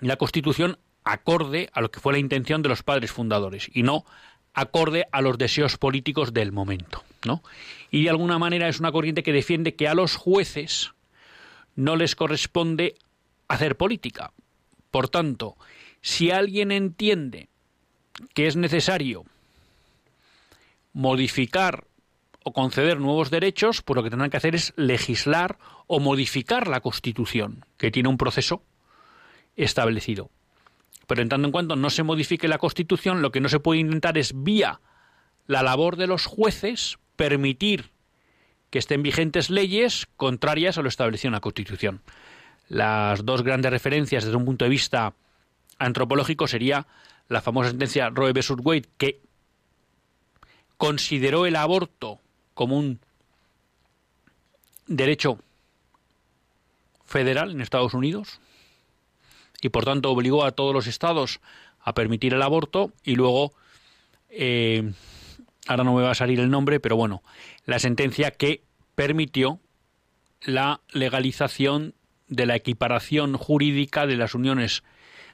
la 0.00 0.16
Constitución 0.16 0.78
acorde 1.05 1.68
a 1.72 1.81
lo 1.81 1.90
que 1.90 2.00
fue 2.00 2.12
la 2.12 2.18
intención 2.18 2.62
de 2.62 2.68
los 2.68 2.83
padres 2.83 3.11
fundadores 3.11 3.68
y 3.72 3.83
no 3.83 4.05
acorde 4.55 5.07
a 5.12 5.20
los 5.22 5.38
deseos 5.38 5.78
políticos 5.78 6.33
del 6.33 6.52
momento, 6.52 7.02
¿no? 7.26 7.42
Y 7.90 8.05
de 8.05 8.11
alguna 8.11 8.38
manera 8.38 8.68
es 8.68 8.81
una 8.81 8.92
corriente 8.92 9.22
que 9.22 9.33
defiende 9.33 9.74
que 9.74 9.88
a 9.88 9.94
los 9.94 10.16
jueces 10.16 10.92
no 11.74 11.96
les 11.96 12.14
corresponde 12.14 12.94
hacer 13.48 13.76
política. 13.76 14.33
Por 14.90 15.09
tanto, 15.09 15.57
si 16.02 16.30
alguien 16.30 16.72
entiende 16.72 17.48
que 18.34 18.46
es 18.46 18.56
necesario 18.56 19.24
modificar 20.92 21.84
o 22.44 22.52
conceder 22.52 23.00
nuevos 23.00 23.30
derechos, 23.30 23.82
pues 23.82 23.96
lo 23.96 24.02
que 24.02 24.10
tendrán 24.10 24.30
que 24.30 24.36
hacer 24.36 24.54
es 24.54 24.74
legislar 24.76 25.58
o 25.86 26.00
modificar 26.00 26.66
la 26.66 26.80
Constitución, 26.80 27.64
que 27.78 27.90
tiene 27.90 28.08
un 28.08 28.18
proceso 28.18 28.62
establecido. 29.56 30.30
Pero 31.06 31.22
en 31.22 31.28
tanto 31.28 31.46
en 31.46 31.52
cuanto 31.52 31.76
no 31.76 31.88
se 31.88 32.02
modifique 32.02 32.48
la 32.48 32.58
Constitución, 32.58 33.22
lo 33.22 33.30
que 33.30 33.40
no 33.40 33.48
se 33.48 33.60
puede 33.60 33.80
intentar 33.80 34.18
es, 34.18 34.32
vía 34.34 34.80
la 35.46 35.62
labor 35.62 35.96
de 35.96 36.08
los 36.08 36.26
jueces, 36.26 36.98
permitir 37.16 37.90
que 38.70 38.78
estén 38.78 39.02
vigentes 39.02 39.50
leyes 39.50 40.08
contrarias 40.16 40.78
a 40.78 40.82
lo 40.82 40.88
establecido 40.88 41.28
en 41.28 41.34
la 41.34 41.40
Constitución. 41.40 42.00
Las 42.68 43.24
dos 43.24 43.42
grandes 43.42 43.70
referencias 43.70 44.24
desde 44.24 44.36
un 44.36 44.46
punto 44.46 44.64
de 44.64 44.70
vista 44.70 45.14
antropológico 45.83 46.47
sería 46.47 46.87
la 47.29 47.40
famosa 47.40 47.71
sentencia 47.71 48.11
Roe 48.11 48.33
vs. 48.33 48.55
Wade, 48.62 48.88
que 48.99 49.21
consideró 50.77 51.47
el 51.47 51.57
aborto 51.57 52.21
como 52.55 52.79
un 52.79 53.01
derecho 54.87 55.38
federal 57.05 57.51
en 57.51 57.61
Estados 57.61 57.95
Unidos 57.95 58.40
y 59.61 59.68
por 59.68 59.85
tanto 59.85 60.11
obligó 60.11 60.45
a 60.45 60.53
todos 60.53 60.75
los 60.75 60.87
estados 60.87 61.40
a 61.81 61.95
permitir 61.95 62.35
el 62.35 62.42
aborto 62.42 62.92
y 63.05 63.14
luego 63.14 63.53
eh, 64.29 64.92
ahora 65.68 65.85
no 65.85 65.95
me 65.95 66.03
va 66.03 66.11
a 66.11 66.16
salir 66.16 66.40
el 66.40 66.51
nombre 66.51 66.81
pero 66.81 66.97
bueno 66.97 67.23
la 67.64 67.79
sentencia 67.79 68.33
que 68.33 68.62
permitió 68.95 69.61
la 70.42 70.81
legalización 70.92 71.95
de 72.29 72.47
la 72.47 72.57
equiparación 72.57 73.37
jurídica 73.37 74.07
de 74.07 74.16
las 74.16 74.35
uniones 74.35 74.83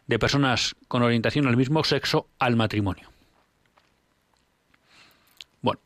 de 0.09 0.19
personas 0.19 0.75
con 0.89 1.03
orientación 1.03 1.47
al 1.47 1.57
mismo 1.57 1.85
sexo 1.85 2.27
al 2.39 2.57
matrimonio. 2.57 3.09
Bueno, 5.63 5.81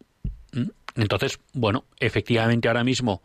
entonces, 0.94 1.38
bueno, 1.52 1.84
efectivamente 1.98 2.68
ahora 2.68 2.84
mismo 2.84 3.20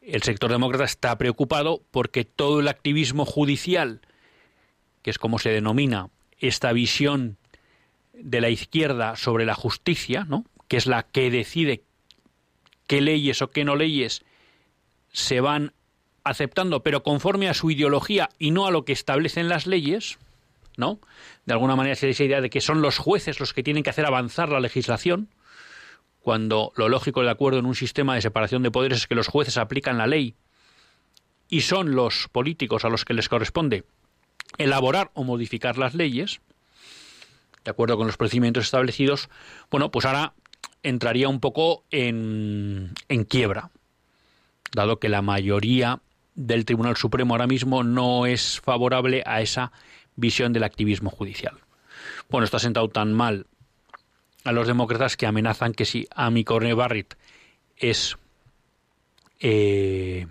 el 0.00 0.22
sector 0.22 0.50
demócrata 0.50 0.84
está 0.84 1.18
preocupado 1.18 1.82
porque 1.90 2.24
todo 2.24 2.60
el 2.60 2.68
activismo 2.68 3.26
judicial, 3.26 4.00
que 5.02 5.10
es 5.10 5.18
como 5.18 5.38
se 5.38 5.50
denomina 5.50 6.10
esta 6.38 6.72
visión 6.72 7.36
de 8.14 8.40
la 8.40 8.48
izquierda 8.48 9.16
sobre 9.16 9.44
la 9.44 9.54
justicia, 9.54 10.24
¿no? 10.28 10.44
que 10.68 10.76
es 10.76 10.86
la 10.86 11.02
que 11.02 11.30
decide 11.30 11.82
qué 12.86 13.00
leyes 13.00 13.42
o 13.42 13.50
qué 13.50 13.64
no 13.64 13.74
leyes 13.74 14.24
se 15.12 15.40
van 15.40 15.72
aceptando, 16.22 16.82
pero 16.82 17.02
conforme 17.02 17.48
a 17.48 17.54
su 17.54 17.70
ideología 17.70 18.28
y 18.38 18.52
no 18.52 18.66
a 18.66 18.70
lo 18.70 18.84
que 18.84 18.92
establecen 18.92 19.48
las 19.48 19.66
leyes, 19.66 20.18
¿no? 20.76 21.00
De 21.44 21.52
alguna 21.52 21.76
manera 21.76 21.96
se 21.96 22.08
esa 22.08 22.24
idea 22.24 22.40
de 22.40 22.50
que 22.50 22.60
son 22.60 22.82
los 22.82 22.98
jueces 22.98 23.40
los 23.40 23.52
que 23.52 23.62
tienen 23.62 23.82
que 23.82 23.90
hacer 23.90 24.06
avanzar 24.06 24.48
la 24.50 24.60
legislación, 24.60 25.28
cuando 26.20 26.72
lo 26.76 26.88
lógico 26.88 27.22
de 27.22 27.30
acuerdo 27.30 27.58
en 27.58 27.66
un 27.66 27.74
sistema 27.74 28.14
de 28.14 28.22
separación 28.22 28.62
de 28.62 28.70
poderes 28.70 28.98
es 28.98 29.06
que 29.06 29.14
los 29.14 29.28
jueces 29.28 29.56
aplican 29.58 29.98
la 29.98 30.06
ley 30.06 30.34
y 31.48 31.60
son 31.60 31.94
los 31.94 32.28
políticos 32.28 32.84
a 32.84 32.88
los 32.88 33.04
que 33.04 33.14
les 33.14 33.28
corresponde 33.28 33.84
elaborar 34.58 35.10
o 35.14 35.24
modificar 35.24 35.78
las 35.78 35.94
leyes, 35.94 36.40
de 37.64 37.70
acuerdo 37.70 37.96
con 37.96 38.06
los 38.06 38.16
procedimientos 38.16 38.64
establecidos, 38.64 39.28
bueno, 39.70 39.90
pues 39.90 40.04
ahora 40.06 40.34
entraría 40.82 41.28
un 41.28 41.40
poco 41.40 41.84
en, 41.90 42.92
en 43.08 43.24
quiebra, 43.24 43.70
dado 44.72 44.98
que 44.98 45.08
la 45.08 45.22
mayoría 45.22 46.00
del 46.34 46.64
Tribunal 46.64 46.96
Supremo 46.96 47.34
ahora 47.34 47.46
mismo 47.46 47.82
no 47.82 48.26
es 48.26 48.60
favorable 48.60 49.22
a 49.26 49.40
esa 49.40 49.72
visión 50.16 50.52
del 50.52 50.64
activismo 50.64 51.10
judicial. 51.10 51.58
Bueno, 52.28 52.44
está 52.44 52.58
sentado 52.58 52.88
tan 52.88 53.12
mal 53.12 53.46
a 54.44 54.52
los 54.52 54.66
demócratas 54.66 55.16
que 55.16 55.26
amenazan 55.26 55.72
que 55.72 55.84
si 55.84 56.06
Amy 56.14 56.44
Corney 56.44 56.72
Barrett 56.72 57.16
es 57.76 58.16
eh, 59.40 60.26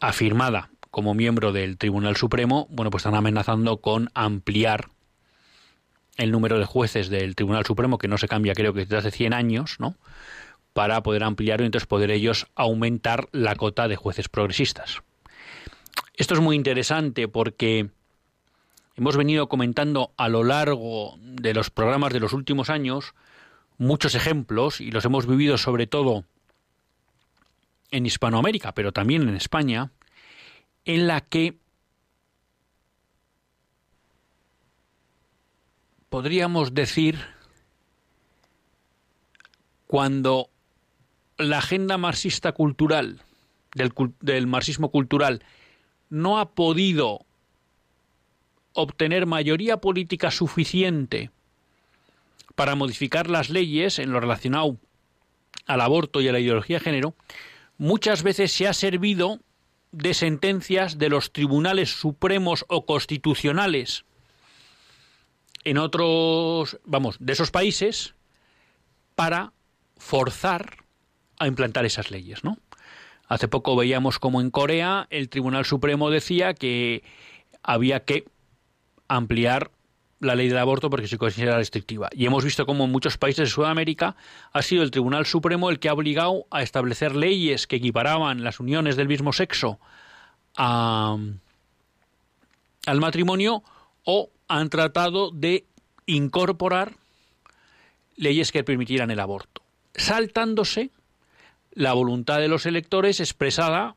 afirmada 0.00 0.70
como 0.90 1.14
miembro 1.14 1.52
del 1.52 1.78
Tribunal 1.78 2.16
Supremo, 2.16 2.66
bueno, 2.70 2.90
pues 2.90 3.02
están 3.02 3.14
amenazando 3.14 3.78
con 3.78 4.10
ampliar 4.14 4.88
el 6.16 6.30
número 6.30 6.58
de 6.58 6.66
jueces 6.66 7.08
del 7.08 7.34
Tribunal 7.34 7.64
Supremo, 7.64 7.98
que 7.98 8.08
no 8.08 8.18
se 8.18 8.28
cambia 8.28 8.54
creo 8.54 8.74
que 8.74 8.80
desde 8.80 8.98
hace 8.98 9.10
100 9.10 9.32
años, 9.32 9.76
¿no? 9.78 9.96
Para 10.72 11.02
poder 11.02 11.24
ampliar 11.24 11.60
y 11.60 11.64
entonces 11.64 11.86
poder 11.86 12.10
ellos 12.10 12.46
aumentar 12.54 13.28
la 13.32 13.56
cota 13.56 13.88
de 13.88 13.96
jueces 13.96 14.28
progresistas. 14.28 15.02
Esto 16.14 16.34
es 16.34 16.40
muy 16.40 16.56
interesante 16.56 17.28
porque 17.28 17.90
hemos 18.96 19.16
venido 19.16 19.48
comentando 19.48 20.12
a 20.16 20.28
lo 20.28 20.44
largo 20.44 21.16
de 21.18 21.54
los 21.54 21.70
programas 21.70 22.12
de 22.12 22.20
los 22.20 22.32
últimos 22.32 22.70
años 22.70 23.14
muchos 23.78 24.14
ejemplos 24.14 24.80
y 24.80 24.90
los 24.90 25.04
hemos 25.04 25.26
vivido 25.26 25.58
sobre 25.58 25.86
todo 25.86 26.24
en 27.90 28.06
Hispanoamérica, 28.06 28.72
pero 28.72 28.92
también 28.92 29.22
en 29.28 29.36
España, 29.36 29.92
en 30.84 31.06
la 31.06 31.20
que 31.20 31.58
podríamos 36.08 36.74
decir 36.74 37.18
cuando 39.86 40.50
la 41.38 41.58
agenda 41.58 41.98
marxista 41.98 42.52
cultural, 42.52 43.20
del, 43.74 44.46
marxismo 44.46 44.90
cultural, 44.90 45.44
no 46.12 46.38
ha 46.38 46.50
podido 46.50 47.24
obtener 48.74 49.24
mayoría 49.24 49.78
política 49.78 50.30
suficiente 50.30 51.30
para 52.54 52.74
modificar 52.74 53.30
las 53.30 53.48
leyes 53.48 53.98
en 53.98 54.12
lo 54.12 54.20
relacionado 54.20 54.76
al 55.64 55.80
aborto 55.80 56.20
y 56.20 56.28
a 56.28 56.32
la 56.32 56.38
ideología 56.38 56.78
de 56.78 56.84
género, 56.84 57.14
muchas 57.78 58.22
veces 58.22 58.52
se 58.52 58.68
ha 58.68 58.74
servido 58.74 59.40
de 59.90 60.12
sentencias 60.12 60.98
de 60.98 61.08
los 61.08 61.32
tribunales 61.32 61.98
supremos 61.98 62.66
o 62.68 62.84
constitucionales 62.84 64.04
en 65.64 65.78
otros, 65.78 66.78
vamos, 66.84 67.16
de 67.20 67.32
esos 67.32 67.50
países 67.50 68.14
para 69.14 69.54
forzar 69.96 70.84
a 71.38 71.46
implantar 71.46 71.86
esas 71.86 72.10
leyes, 72.10 72.44
¿no? 72.44 72.58
Hace 73.32 73.48
poco 73.48 73.74
veíamos 73.76 74.18
como 74.18 74.42
en 74.42 74.50
Corea 74.50 75.06
el 75.08 75.30
Tribunal 75.30 75.64
Supremo 75.64 76.10
decía 76.10 76.52
que 76.52 77.02
había 77.62 78.04
que 78.04 78.26
ampliar 79.08 79.70
la 80.20 80.34
ley 80.34 80.48
del 80.48 80.58
aborto 80.58 80.90
porque 80.90 81.08
se 81.08 81.16
considera 81.16 81.56
restrictiva. 81.56 82.10
Y 82.12 82.26
hemos 82.26 82.44
visto 82.44 82.66
cómo 82.66 82.84
en 82.84 82.92
muchos 82.92 83.16
países 83.16 83.48
de 83.48 83.50
Sudamérica 83.54 84.16
ha 84.52 84.60
sido 84.60 84.82
el 84.82 84.90
Tribunal 84.90 85.24
Supremo 85.24 85.70
el 85.70 85.78
que 85.78 85.88
ha 85.88 85.94
obligado 85.94 86.44
a 86.50 86.60
establecer 86.60 87.16
leyes 87.16 87.66
que 87.66 87.76
equiparaban 87.76 88.44
las 88.44 88.60
uniones 88.60 88.96
del 88.96 89.08
mismo 89.08 89.32
sexo 89.32 89.80
al 90.54 91.40
matrimonio 92.84 93.62
o 94.04 94.28
han 94.46 94.68
tratado 94.68 95.30
de 95.30 95.64
incorporar 96.04 96.96
leyes 98.14 98.52
que 98.52 98.62
permitieran 98.62 99.10
el 99.10 99.20
aborto, 99.20 99.62
saltándose 99.94 100.90
la 101.74 101.92
voluntad 101.92 102.38
de 102.38 102.48
los 102.48 102.66
electores 102.66 103.20
expresada 103.20 103.96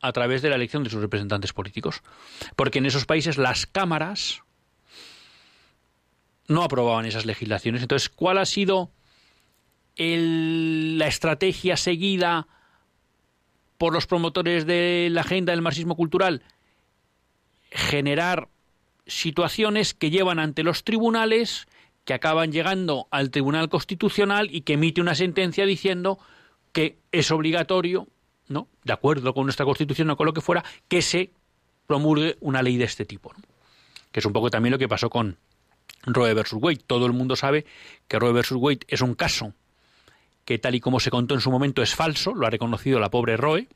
a 0.00 0.12
través 0.12 0.42
de 0.42 0.50
la 0.50 0.56
elección 0.56 0.84
de 0.84 0.90
sus 0.90 1.00
representantes 1.00 1.52
políticos. 1.52 2.02
Porque 2.54 2.78
en 2.78 2.86
esos 2.86 3.06
países 3.06 3.38
las 3.38 3.66
cámaras 3.66 4.42
no 6.48 6.62
aprobaban 6.62 7.06
esas 7.06 7.26
legislaciones. 7.26 7.82
Entonces, 7.82 8.08
¿cuál 8.08 8.38
ha 8.38 8.46
sido 8.46 8.90
la 9.96 11.06
estrategia 11.06 11.76
seguida 11.76 12.46
por 13.78 13.92
los 13.92 14.06
promotores 14.06 14.66
de 14.66 15.08
la 15.10 15.22
agenda 15.22 15.52
del 15.52 15.62
marxismo 15.62 15.96
cultural? 15.96 16.42
Generar 17.70 18.48
situaciones 19.06 19.94
que 19.94 20.10
llevan 20.10 20.38
ante 20.38 20.62
los 20.62 20.84
tribunales, 20.84 21.66
que 22.04 22.14
acaban 22.14 22.52
llegando 22.52 23.08
al 23.10 23.30
Tribunal 23.30 23.68
Constitucional 23.68 24.48
y 24.50 24.62
que 24.62 24.74
emite 24.74 25.00
una 25.00 25.14
sentencia 25.14 25.66
diciendo 25.66 26.18
que 26.76 26.98
es 27.10 27.30
obligatorio, 27.30 28.06
¿no? 28.48 28.68
De 28.84 28.92
acuerdo 28.92 29.32
con 29.32 29.44
nuestra 29.44 29.64
Constitución 29.64 30.10
o 30.10 30.16
con 30.18 30.26
lo 30.26 30.34
que 30.34 30.42
fuera, 30.42 30.62
que 30.88 31.00
se 31.00 31.30
promulgue 31.86 32.36
una 32.40 32.62
ley 32.62 32.76
de 32.76 32.84
este 32.84 33.06
tipo. 33.06 33.32
Que 34.12 34.20
es 34.20 34.26
un 34.26 34.34
poco 34.34 34.50
también 34.50 34.72
lo 34.72 34.78
que 34.78 34.86
pasó 34.86 35.08
con, 35.08 35.38
Roe 36.02 36.34
versus 36.34 36.58
Wade. 36.60 36.82
Todo 36.86 37.06
el 37.06 37.14
mundo 37.14 37.34
sabe 37.34 37.64
que 38.08 38.18
Roe 38.18 38.34
versus 38.34 38.58
Wade 38.60 38.80
es 38.88 39.00
un 39.00 39.14
caso 39.14 39.54
que 40.44 40.58
tal 40.58 40.74
y 40.74 40.80
como 40.80 41.00
se 41.00 41.10
contó 41.10 41.32
en 41.32 41.40
su 41.40 41.50
momento 41.50 41.80
es 41.80 41.94
falso, 41.94 42.34
lo 42.34 42.46
ha 42.46 42.50
reconocido 42.50 43.00
la 43.00 43.10
pobre 43.10 43.38
Roe, 43.38 43.68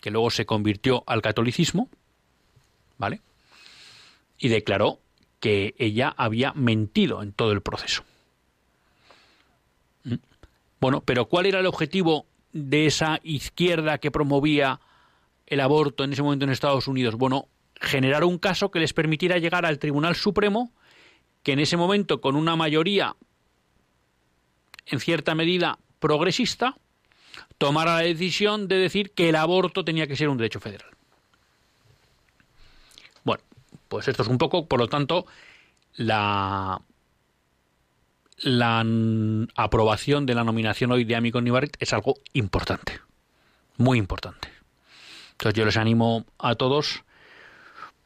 que 0.00 0.12
luego 0.12 0.30
se 0.30 0.46
convirtió 0.46 1.02
al 1.08 1.22
catolicismo, 1.22 1.88
¿vale? 2.98 3.20
Y 4.38 4.46
declaró 4.46 5.00
que 5.40 5.74
ella 5.76 6.14
había 6.16 6.52
mentido 6.52 7.20
en 7.20 7.32
todo 7.32 7.50
el 7.50 7.62
proceso. 7.62 8.04
Bueno, 10.80 11.02
pero 11.04 11.26
¿cuál 11.26 11.46
era 11.46 11.60
el 11.60 11.66
objetivo 11.66 12.26
de 12.52 12.86
esa 12.86 13.20
izquierda 13.22 13.98
que 13.98 14.10
promovía 14.10 14.80
el 15.46 15.60
aborto 15.60 16.04
en 16.04 16.12
ese 16.12 16.22
momento 16.22 16.44
en 16.44 16.50
Estados 16.50 16.86
Unidos? 16.86 17.16
Bueno, 17.16 17.48
generar 17.80 18.24
un 18.24 18.38
caso 18.38 18.70
que 18.70 18.80
les 18.80 18.92
permitiera 18.92 19.38
llegar 19.38 19.66
al 19.66 19.78
Tribunal 19.78 20.14
Supremo, 20.14 20.72
que 21.42 21.52
en 21.52 21.60
ese 21.60 21.76
momento, 21.76 22.20
con 22.20 22.36
una 22.36 22.56
mayoría 22.56 23.16
en 24.86 25.00
cierta 25.00 25.34
medida 25.34 25.78
progresista, 25.98 26.76
tomara 27.58 27.94
la 27.94 28.00
decisión 28.00 28.68
de 28.68 28.76
decir 28.76 29.10
que 29.12 29.28
el 29.28 29.36
aborto 29.36 29.84
tenía 29.84 30.06
que 30.06 30.16
ser 30.16 30.28
un 30.28 30.38
derecho 30.38 30.60
federal. 30.60 30.90
Bueno, 33.24 33.42
pues 33.88 34.08
esto 34.08 34.22
es 34.22 34.28
un 34.28 34.38
poco, 34.38 34.66
por 34.66 34.78
lo 34.78 34.88
tanto, 34.88 35.26
la, 35.96 36.80
la 38.40 38.84
aprobación 39.56 40.26
de 40.26 40.34
la 40.34 40.44
nominación 40.44 40.92
hoy 40.92 41.04
de 41.04 41.16
Amico 41.16 41.40
Nibarit 41.40 41.76
es 41.80 41.92
algo 41.92 42.14
importante, 42.32 43.00
muy 43.76 43.98
importante. 43.98 44.48
Entonces 45.32 45.54
yo 45.54 45.64
les 45.64 45.76
animo 45.76 46.24
a 46.38 46.54
todos 46.54 47.04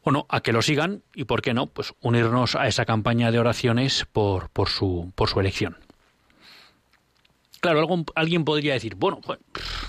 bueno, 0.04 0.26
a 0.28 0.40
que 0.40 0.52
lo 0.52 0.62
sigan 0.62 1.02
y, 1.14 1.24
¿por 1.24 1.42
qué 1.42 1.54
no?, 1.54 1.66
pues 1.66 1.94
unirnos 2.00 2.56
a 2.56 2.66
esa 2.66 2.84
campaña 2.84 3.30
de 3.30 3.38
oraciones 3.38 4.06
por, 4.10 4.50
por, 4.50 4.68
su, 4.68 5.12
por 5.14 5.28
su 5.28 5.38
elección. 5.38 5.76
Claro, 7.60 7.86
alguien 8.16 8.44
podría 8.44 8.72
decir, 8.72 8.96
bueno, 8.96 9.20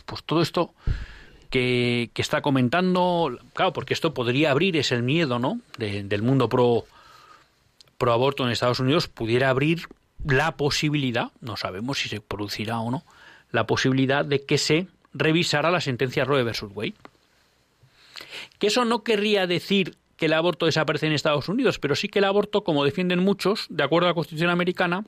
pues 0.06 0.24
todo 0.24 0.44
esto 0.44 0.76
que, 1.50 2.12
está 2.16 2.42
comentando, 2.44 3.40
claro, 3.54 3.74
porque 3.74 3.96
esto 3.96 4.14
podría 4.14 4.52
abrir, 4.52 4.78
es 4.78 4.92
el 4.92 5.02
miedo, 5.02 5.40
¿no?, 5.40 5.60
del 5.78 6.22
mundo 6.22 6.50
pro, 6.50 6.86
pro 7.98 8.14
aborto 8.14 8.44
en 8.44 8.52
Estados 8.52 8.80
Unidos, 8.80 9.08
pudiera 9.08 9.50
abrir 9.50 9.88
la 10.26 10.56
posibilidad, 10.56 11.32
no 11.42 11.58
sabemos 11.58 12.00
si 12.00 12.10
se 12.10 12.22
producirá 12.22 12.80
o 12.80 12.92
no, 12.92 13.04
la 13.52 13.68
posibilidad 13.68 14.26
de 14.26 14.44
que 14.44 14.58
se 14.58 14.88
revisara 15.14 15.72
la 15.72 15.82
sentencia 15.82 16.26
Roe 16.26 16.44
versus 16.44 16.72
Wade. 16.74 16.96
Que 18.60 18.68
eso 18.68 18.86
no 18.86 19.04
querría 19.04 19.48
decir 19.48 19.98
que 20.18 20.28
el 20.28 20.34
aborto 20.34 20.66
desaparece 20.66 21.08
en 21.08 21.14
Estados 21.14 21.50
Unidos, 21.50 21.80
pero 21.80 21.96
sí 21.96 22.08
que 22.08 22.20
el 22.20 22.26
aborto, 22.26 22.64
como 22.64 22.86
defienden 22.86 23.20
muchos, 23.20 23.68
de 23.70 23.84
acuerdo 23.84 24.08
a 24.08 24.12
la 24.12 24.16
Constitución 24.16 24.50
americana, 24.50 25.06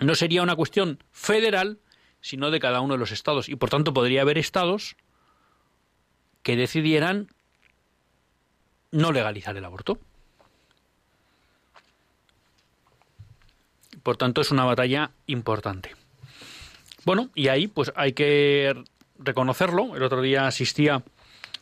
no 0.00 0.14
sería 0.14 0.42
una 0.42 0.56
cuestión 0.56 1.02
federal, 1.12 1.78
sino 2.20 2.50
de 2.50 2.60
cada 2.60 2.80
uno 2.80 2.94
de 2.94 2.98
los 2.98 3.12
estados. 3.12 3.48
Y 3.48 3.56
por 3.56 3.70
tanto 3.70 3.92
podría 3.92 4.22
haber 4.22 4.38
estados 4.38 4.96
que 6.42 6.56
decidieran 6.56 7.28
no 8.90 9.12
legalizar 9.12 9.56
el 9.56 9.64
aborto. 9.64 9.98
Por 14.08 14.16
tanto, 14.16 14.40
es 14.40 14.50
una 14.50 14.64
batalla 14.64 15.10
importante. 15.26 15.94
Bueno, 17.04 17.28
y 17.34 17.48
ahí 17.48 17.66
pues 17.66 17.92
hay 17.94 18.14
que 18.14 18.72
reconocerlo. 19.18 19.96
El 19.96 20.02
otro 20.02 20.22
día 20.22 20.46
asistía 20.46 21.02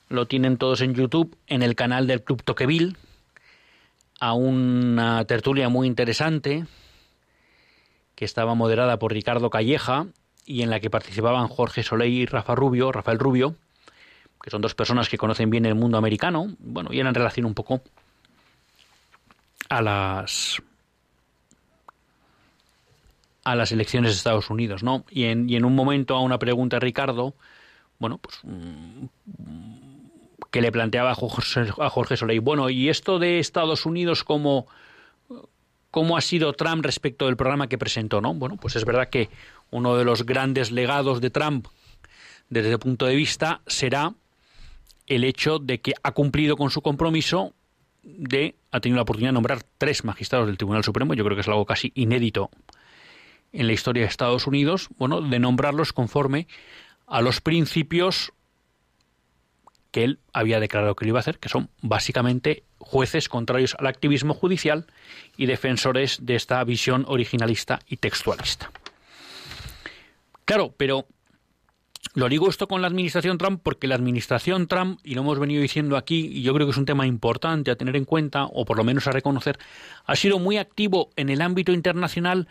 lo 0.08 0.28
tienen 0.28 0.56
todos 0.56 0.80
en 0.80 0.94
YouTube, 0.94 1.36
en 1.48 1.62
el 1.62 1.74
canal 1.74 2.06
del 2.06 2.22
Club 2.22 2.44
Toqueville, 2.44 2.94
a 4.20 4.34
una 4.34 5.24
tertulia 5.24 5.68
muy 5.68 5.88
interesante 5.88 6.66
que 8.14 8.24
estaba 8.24 8.54
moderada 8.54 8.96
por 9.00 9.12
Ricardo 9.12 9.50
Calleja 9.50 10.06
y 10.44 10.62
en 10.62 10.70
la 10.70 10.78
que 10.78 10.88
participaban 10.88 11.48
Jorge 11.48 11.82
Soleil 11.82 12.12
y 12.12 12.26
Rafa 12.26 12.54
Rubio, 12.54 12.92
Rafael 12.92 13.18
Rubio, 13.18 13.56
que 14.40 14.50
son 14.50 14.62
dos 14.62 14.76
personas 14.76 15.08
que 15.08 15.18
conocen 15.18 15.50
bien 15.50 15.66
el 15.66 15.74
mundo 15.74 15.98
americano, 15.98 16.54
bueno, 16.60 16.90
y 16.92 17.00
en 17.00 17.12
relación 17.12 17.44
un 17.44 17.54
poco 17.54 17.80
a 19.68 19.82
las 19.82 20.62
a 23.46 23.54
las 23.54 23.70
elecciones 23.70 24.10
de 24.10 24.16
Estados 24.16 24.50
Unidos, 24.50 24.82
¿no? 24.82 25.04
Y 25.08 25.26
en, 25.26 25.64
un 25.64 25.76
momento 25.76 26.16
a 26.16 26.20
una 26.20 26.36
pregunta 26.36 26.76
de 26.76 26.80
Ricardo, 26.80 27.36
bueno, 28.00 28.18
pues 28.18 28.40
mm, 28.42 29.06
que 30.50 30.60
le 30.60 30.72
planteaba 30.72 31.12
a 31.12 31.14
Jorge, 31.14 31.70
a 31.78 32.16
Soleil. 32.16 32.40
Bueno, 32.40 32.68
¿y 32.70 32.88
esto 32.88 33.20
de 33.20 33.38
Estados 33.38 33.86
Unidos 33.86 34.24
cómo, 34.24 34.66
cómo 35.92 36.16
ha 36.16 36.22
sido 36.22 36.54
Trump 36.54 36.84
respecto 36.84 37.26
del 37.26 37.36
programa 37.36 37.68
que 37.68 37.78
presentó? 37.78 38.20
¿no? 38.20 38.34
Bueno, 38.34 38.56
pues 38.56 38.74
es 38.74 38.84
verdad 38.84 39.10
que 39.10 39.30
uno 39.70 39.96
de 39.96 40.04
los 40.04 40.26
grandes 40.26 40.72
legados 40.72 41.20
de 41.20 41.30
Trump 41.30 41.68
desde 42.48 42.72
el 42.72 42.80
punto 42.80 43.06
de 43.06 43.14
vista 43.14 43.60
será 43.68 44.12
el 45.06 45.22
hecho 45.22 45.60
de 45.60 45.80
que 45.80 45.92
ha 46.02 46.10
cumplido 46.10 46.56
con 46.56 46.70
su 46.70 46.82
compromiso 46.82 47.52
de, 48.02 48.56
ha 48.72 48.80
tenido 48.80 48.96
la 48.96 49.02
oportunidad 49.02 49.30
de 49.30 49.34
nombrar 49.34 49.62
tres 49.78 50.04
magistrados 50.04 50.48
del 50.48 50.56
Tribunal 50.56 50.82
Supremo, 50.82 51.14
yo 51.14 51.24
creo 51.24 51.36
que 51.36 51.42
es 51.42 51.48
algo 51.48 51.64
casi 51.64 51.92
inédito 51.94 52.50
en 53.52 53.66
la 53.66 53.72
historia 53.72 54.02
de 54.02 54.08
Estados 54.08 54.46
Unidos, 54.46 54.88
bueno, 54.98 55.20
de 55.20 55.38
nombrarlos 55.38 55.92
conforme 55.92 56.46
a 57.06 57.20
los 57.20 57.40
principios 57.40 58.32
que 59.90 60.04
él 60.04 60.18
había 60.32 60.60
declarado 60.60 60.94
que 60.94 61.06
lo 61.06 61.10
iba 61.10 61.18
a 61.18 61.20
hacer, 61.20 61.38
que 61.38 61.48
son 61.48 61.70
básicamente 61.80 62.64
jueces 62.78 63.28
contrarios 63.28 63.74
al 63.78 63.86
activismo 63.86 64.34
judicial 64.34 64.86
y 65.36 65.46
defensores 65.46 66.18
de 66.26 66.34
esta 66.34 66.62
visión 66.64 67.04
originalista 67.08 67.78
y 67.86 67.96
textualista. 67.96 68.70
Claro, 70.44 70.74
pero 70.76 71.06
lo 72.14 72.28
digo 72.28 72.48
esto 72.48 72.68
con 72.68 72.82
la 72.82 72.88
administración 72.88 73.38
Trump 73.38 73.60
porque 73.62 73.86
la 73.86 73.94
administración 73.94 74.68
Trump, 74.68 75.00
y 75.02 75.14
lo 75.14 75.22
hemos 75.22 75.38
venido 75.38 75.62
diciendo 75.62 75.96
aquí, 75.96 76.28
y 76.32 76.42
yo 76.42 76.54
creo 76.54 76.66
que 76.66 76.70
es 76.70 76.76
un 76.76 76.86
tema 76.86 77.06
importante 77.06 77.70
a 77.70 77.76
tener 77.76 77.96
en 77.96 78.04
cuenta, 78.04 78.44
o 78.44 78.64
por 78.64 78.76
lo 78.76 78.84
menos 78.84 79.06
a 79.06 79.12
reconocer, 79.12 79.58
ha 80.04 80.16
sido 80.16 80.38
muy 80.38 80.58
activo 80.58 81.10
en 81.16 81.30
el 81.30 81.42
ámbito 81.42 81.72
internacional 81.72 82.48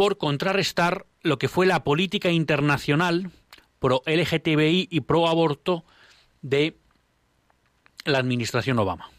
por 0.00 0.16
contrarrestar 0.16 1.04
lo 1.20 1.38
que 1.38 1.46
fue 1.46 1.66
la 1.66 1.84
política 1.84 2.30
internacional 2.30 3.32
pro 3.80 4.00
LGTBI 4.06 4.88
y 4.90 5.00
pro 5.02 5.28
aborto 5.28 5.84
de 6.40 6.78
la 8.06 8.16
administración 8.16 8.78
Obama. 8.78 9.10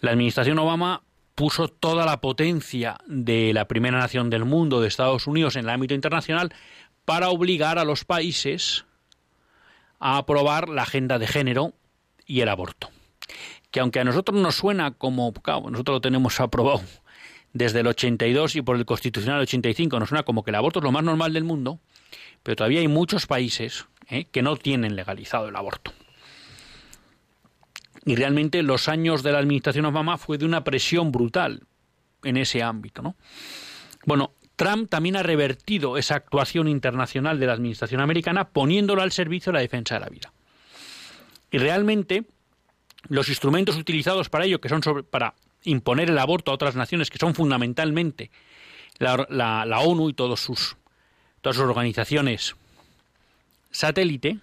La 0.00 0.10
administración 0.10 0.58
Obama 0.58 1.04
puso 1.36 1.68
toda 1.68 2.04
la 2.04 2.20
potencia 2.20 2.98
de 3.06 3.52
la 3.52 3.68
primera 3.68 3.96
nación 3.96 4.28
del 4.28 4.44
mundo, 4.44 4.80
de 4.80 4.88
Estados 4.88 5.28
Unidos, 5.28 5.54
en 5.54 5.66
el 5.66 5.70
ámbito 5.70 5.94
internacional, 5.94 6.52
para 7.04 7.28
obligar 7.28 7.78
a 7.78 7.84
los 7.84 8.04
países 8.04 8.86
a 10.00 10.16
aprobar 10.16 10.68
la 10.68 10.82
agenda 10.82 11.20
de 11.20 11.28
género 11.28 11.74
y 12.26 12.40
el 12.40 12.48
aborto. 12.48 12.90
Que 13.70 13.78
aunque 13.78 14.00
a 14.00 14.04
nosotros 14.04 14.40
nos 14.40 14.56
suena 14.56 14.90
como, 14.90 15.32
claro, 15.32 15.70
nosotros 15.70 15.94
lo 15.94 16.00
tenemos 16.00 16.40
aprobado 16.40 16.82
desde 17.52 17.80
el 17.80 17.86
82 17.86 18.56
y 18.56 18.62
por 18.62 18.76
el 18.76 18.84
Constitucional 18.84 19.40
85, 19.40 19.98
nos 19.98 20.08
suena 20.08 20.22
como 20.22 20.42
que 20.42 20.50
el 20.50 20.54
aborto 20.54 20.78
es 20.78 20.84
lo 20.84 20.92
más 20.92 21.04
normal 21.04 21.32
del 21.32 21.44
mundo, 21.44 21.80
pero 22.42 22.56
todavía 22.56 22.80
hay 22.80 22.88
muchos 22.88 23.26
países 23.26 23.86
¿eh? 24.08 24.26
que 24.30 24.42
no 24.42 24.56
tienen 24.56 24.96
legalizado 24.96 25.48
el 25.48 25.56
aborto. 25.56 25.92
Y 28.04 28.16
realmente 28.16 28.62
los 28.62 28.88
años 28.88 29.22
de 29.22 29.32
la 29.32 29.38
administración 29.38 29.84
Obama 29.84 30.18
fue 30.18 30.38
de 30.38 30.44
una 30.44 30.64
presión 30.64 31.12
brutal 31.12 31.62
en 32.24 32.36
ese 32.36 32.62
ámbito, 32.62 33.02
¿no? 33.02 33.16
Bueno, 34.04 34.32
Trump 34.56 34.88
también 34.90 35.16
ha 35.16 35.22
revertido 35.22 35.96
esa 35.96 36.16
actuación 36.16 36.68
internacional 36.68 37.38
de 37.38 37.46
la 37.46 37.52
administración 37.52 38.00
americana 38.00 38.48
poniéndolo 38.48 39.02
al 39.02 39.12
servicio 39.12 39.52
de 39.52 39.58
la 39.58 39.62
defensa 39.62 39.94
de 39.94 40.00
la 40.00 40.08
vida. 40.08 40.32
Y 41.50 41.58
realmente 41.58 42.24
los 43.08 43.28
instrumentos 43.28 43.76
utilizados 43.76 44.28
para 44.28 44.44
ello, 44.44 44.60
que 44.60 44.68
son 44.68 44.80
para 45.10 45.34
imponer 45.64 46.10
el 46.10 46.18
aborto 46.18 46.50
a 46.50 46.54
otras 46.54 46.76
naciones, 46.76 47.10
que 47.10 47.18
son 47.18 47.34
fundamentalmente 47.34 48.30
la, 48.98 49.80
ONU 49.80 50.10
y 50.10 50.14
sus, 50.36 50.76
todas 51.40 51.56
sus 51.56 51.64
organizaciones 51.64 52.56
satélite, 53.70 54.38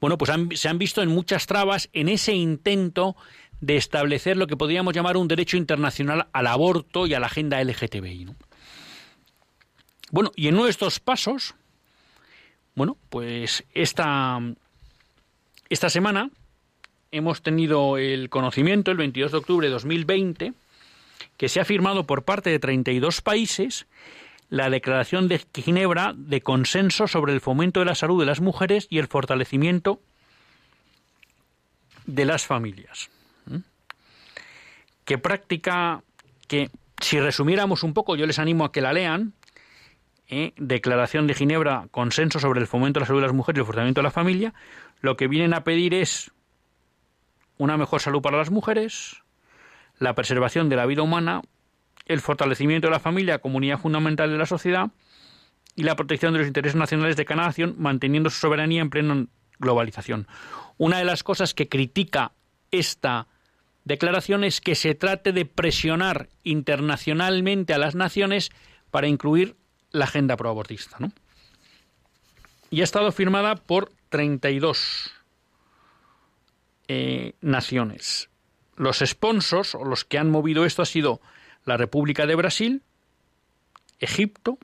bueno, 0.00 0.18
pues 0.18 0.30
se 0.60 0.68
han 0.68 0.78
visto 0.78 1.02
en 1.02 1.08
muchas 1.08 1.46
trabas 1.46 1.88
en 1.92 2.08
ese 2.08 2.34
intento 2.34 3.16
de 3.60 3.76
establecer 3.76 4.36
lo 4.36 4.46
que 4.46 4.56
podríamos 4.56 4.94
llamar 4.94 5.16
un 5.16 5.28
derecho 5.28 5.56
internacional 5.56 6.28
al 6.32 6.46
aborto 6.46 7.06
y 7.06 7.14
a 7.14 7.20
la 7.20 7.26
agenda 7.26 7.62
LGTBI. 7.62 8.28
Bueno, 10.10 10.30
y 10.36 10.48
en 10.48 10.54
uno 10.54 10.64
de 10.64 10.70
estos 10.70 11.00
pasos, 11.00 11.54
bueno, 12.74 12.98
pues 13.08 13.64
esta, 13.72 14.38
esta 15.70 15.88
semana 15.88 16.30
hemos 17.14 17.42
tenido 17.42 17.96
el 17.96 18.28
conocimiento, 18.28 18.90
el 18.90 18.96
22 18.96 19.32
de 19.32 19.38
octubre 19.38 19.66
de 19.68 19.72
2020, 19.72 20.52
que 21.36 21.48
se 21.48 21.60
ha 21.60 21.64
firmado 21.64 22.06
por 22.06 22.24
parte 22.24 22.50
de 22.50 22.58
32 22.58 23.20
países 23.20 23.86
la 24.50 24.68
Declaración 24.68 25.28
de 25.28 25.40
Ginebra 25.54 26.12
de 26.16 26.40
Consenso 26.40 27.06
sobre 27.06 27.32
el 27.32 27.40
fomento 27.40 27.80
de 27.80 27.86
la 27.86 27.94
salud 27.94 28.20
de 28.20 28.26
las 28.26 28.40
mujeres 28.40 28.86
y 28.90 28.98
el 28.98 29.06
fortalecimiento 29.06 30.00
de 32.06 32.24
las 32.24 32.46
familias. 32.46 33.10
¿Mm? 33.46 33.58
Que 35.04 35.18
práctica 35.18 36.02
que, 36.46 36.70
si 37.00 37.20
resumiéramos 37.20 37.82
un 37.84 37.94
poco, 37.94 38.16
yo 38.16 38.26
les 38.26 38.38
animo 38.38 38.64
a 38.64 38.72
que 38.72 38.80
la 38.80 38.92
lean, 38.92 39.32
¿eh? 40.28 40.52
Declaración 40.56 41.26
de 41.26 41.34
Ginebra, 41.34 41.86
Consenso 41.90 42.38
sobre 42.38 42.60
el 42.60 42.66
fomento 42.66 42.98
de 42.98 43.02
la 43.02 43.06
salud 43.06 43.20
de 43.20 43.26
las 43.26 43.34
mujeres 43.34 43.58
y 43.58 43.60
el 43.60 43.66
fortalecimiento 43.66 44.00
de 44.00 44.04
la 44.04 44.10
familia, 44.10 44.54
lo 45.00 45.16
que 45.16 45.28
vienen 45.28 45.54
a 45.54 45.64
pedir 45.64 45.94
es 45.94 46.32
una 47.58 47.76
mejor 47.76 48.00
salud 48.00 48.22
para 48.22 48.38
las 48.38 48.50
mujeres, 48.50 49.22
la 49.98 50.14
preservación 50.14 50.68
de 50.68 50.76
la 50.76 50.86
vida 50.86 51.02
humana, 51.02 51.42
el 52.06 52.20
fortalecimiento 52.20 52.88
de 52.88 52.92
la 52.92 53.00
familia, 53.00 53.38
comunidad 53.38 53.78
fundamental 53.78 54.30
de 54.30 54.38
la 54.38 54.46
sociedad, 54.46 54.90
y 55.76 55.82
la 55.82 55.96
protección 55.96 56.32
de 56.32 56.40
los 56.40 56.48
intereses 56.48 56.76
nacionales 56.76 57.16
de 57.16 57.24
cada 57.24 57.42
nación, 57.42 57.74
manteniendo 57.78 58.30
su 58.30 58.38
soberanía 58.38 58.80
en 58.80 58.90
plena 58.90 59.26
globalización. 59.58 60.28
Una 60.76 60.98
de 60.98 61.04
las 61.04 61.22
cosas 61.22 61.54
que 61.54 61.68
critica 61.68 62.32
esta 62.70 63.26
declaración 63.84 64.44
es 64.44 64.60
que 64.60 64.74
se 64.74 64.94
trate 64.94 65.32
de 65.32 65.44
presionar 65.46 66.28
internacionalmente 66.42 67.74
a 67.74 67.78
las 67.78 67.94
naciones 67.94 68.50
para 68.90 69.08
incluir 69.08 69.56
la 69.90 70.04
agenda 70.04 70.36
proabortista. 70.36 70.96
¿no? 70.98 71.12
Y 72.70 72.80
ha 72.80 72.84
estado 72.84 73.12
firmada 73.12 73.56
por 73.56 73.92
32 74.08 75.13
eh, 76.88 77.34
naciones. 77.40 78.30
Los 78.76 78.98
sponsors 78.98 79.74
o 79.74 79.84
los 79.84 80.04
que 80.04 80.18
han 80.18 80.30
movido 80.30 80.64
esto 80.64 80.82
ha 80.82 80.86
sido 80.86 81.20
la 81.64 81.76
República 81.76 82.26
de 82.26 82.34
Brasil, 82.34 82.82
Egipto, 83.98 84.58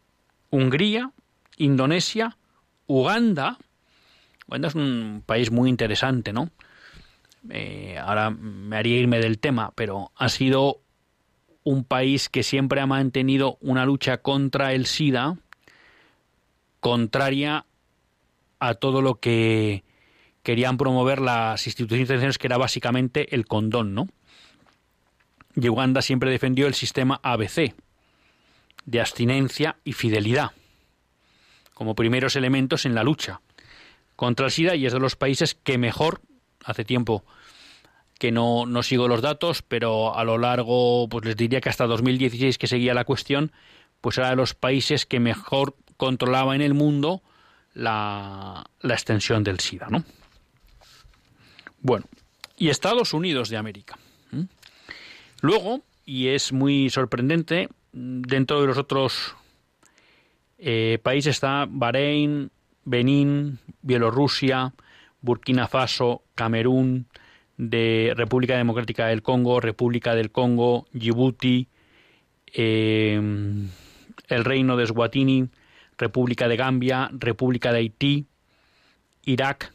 Hungría, 0.51 1.13
Indonesia, 1.57 2.37
Uganda. 2.87 3.59
Uganda 4.47 4.69
es 4.69 4.75
un 4.75 5.23
país 5.25 5.51
muy 5.51 5.71
interesante, 5.71 6.33
¿no? 6.33 6.51
Eh, 7.49 7.97
ahora 7.99 8.31
me 8.31 8.77
haría 8.77 8.99
irme 8.99 9.19
del 9.19 9.39
tema, 9.39 9.73
pero 9.75 10.13
ha 10.17 10.29
sido 10.29 10.83
un 11.63 11.85
país 11.85 12.29
que 12.29 12.43
siempre 12.43 12.81
ha 12.81 12.87
mantenido 12.87 13.57
una 13.61 13.87
lucha 13.87 14.19
contra 14.19 14.73
el 14.73 14.87
SIDA, 14.87 15.39
contraria 16.81 17.65
a 18.59 18.75
todo 18.75 19.01
lo 19.03 19.21
que 19.21 19.85
querían 20.43 20.77
promover 20.77 21.21
las 21.21 21.67
instituciones 21.67 22.39
que 22.39 22.47
era 22.47 22.59
básicamente 22.59 23.35
el 23.35 23.47
condón, 23.47 23.95
¿no? 23.95 24.09
Y 25.55 25.69
Uganda 25.69 26.03
siempre 26.03 26.31
defendió 26.31 26.67
el 26.67 26.75
sistema 26.75 27.21
ABC, 27.23 27.75
de 28.87 29.01
abstinencia 29.01 29.77
y 29.85 29.93
fidelidad, 29.93 30.53
como 31.75 31.95
primeros 31.95 32.37
elementos 32.37 32.87
en 32.87 32.95
la 32.95 33.05
lucha 33.05 33.41
contra 34.17 34.47
el 34.47 34.53
SIDA 34.53 34.75
y 34.77 34.85
es 34.85 34.93
de 34.93 35.01
los 35.01 35.17
países 35.17 35.55
que 35.55 35.79
mejor, 35.79 36.21
hace 36.65 36.85
tiempo 36.85 37.25
que 38.19 38.31
no, 38.33 38.67
no 38.67 38.83
sigo 38.83 39.09
los 39.09 39.23
datos, 39.23 39.63
pero 39.63 40.15
a 40.15 40.25
lo 40.25 40.37
largo, 40.37 41.09
pues 41.09 41.25
les 41.25 41.37
diría 41.37 41.63
que 41.63 41.71
hasta 41.71 41.87
2016 41.87 42.59
que 42.59 42.67
seguía 42.67 42.93
la 42.93 43.07
cuestión, 43.07 43.51
pues 44.03 44.19
era 44.19 44.29
de 44.29 44.37
los 44.37 44.55
países 44.55 45.07
que 45.07 45.21
mejor 45.21 45.75
controlaba 45.97 46.55
en 46.55 46.61
el 46.61 46.75
mundo 46.75 47.23
la, 47.73 48.67
la 48.81 48.95
extensión 48.95 49.43
del 49.43 49.59
SIDA, 49.59 49.87
¿no? 49.89 50.05
Bueno, 51.81 52.07
y 52.57 52.69
Estados 52.69 53.15
Unidos 53.15 53.49
de 53.49 53.57
América. 53.57 53.99
Luego, 55.41 55.83
y 56.05 56.29
es 56.29 56.53
muy 56.53 56.91
sorprendente, 56.91 57.69
dentro 57.93 58.61
de 58.61 58.67
los 58.67 58.77
otros 58.77 59.35
eh, 60.59 60.99
países 61.03 61.37
está 61.37 61.67
Bahrein, 61.69 62.51
Benín, 62.85 63.59
Bielorrusia, 63.81 64.75
Burkina 65.23 65.67
Faso, 65.69 66.23
Camerún, 66.35 67.07
de 67.57 68.13
República 68.17 68.57
Democrática 68.57 69.07
del 69.07 69.23
Congo, 69.23 69.61
República 69.61 70.15
del 70.15 70.31
Congo, 70.31 70.87
Djibouti, 70.93 71.69
eh, 72.53 73.21
el 74.29 74.45
Reino 74.45 74.77
de 74.77 74.85
Eswatini, 74.85 75.49
República 75.97 76.49
de 76.49 76.57
Gambia, 76.57 77.11
República 77.13 77.73
de 77.73 77.79
Haití, 77.79 78.27
Irak, 79.25 79.73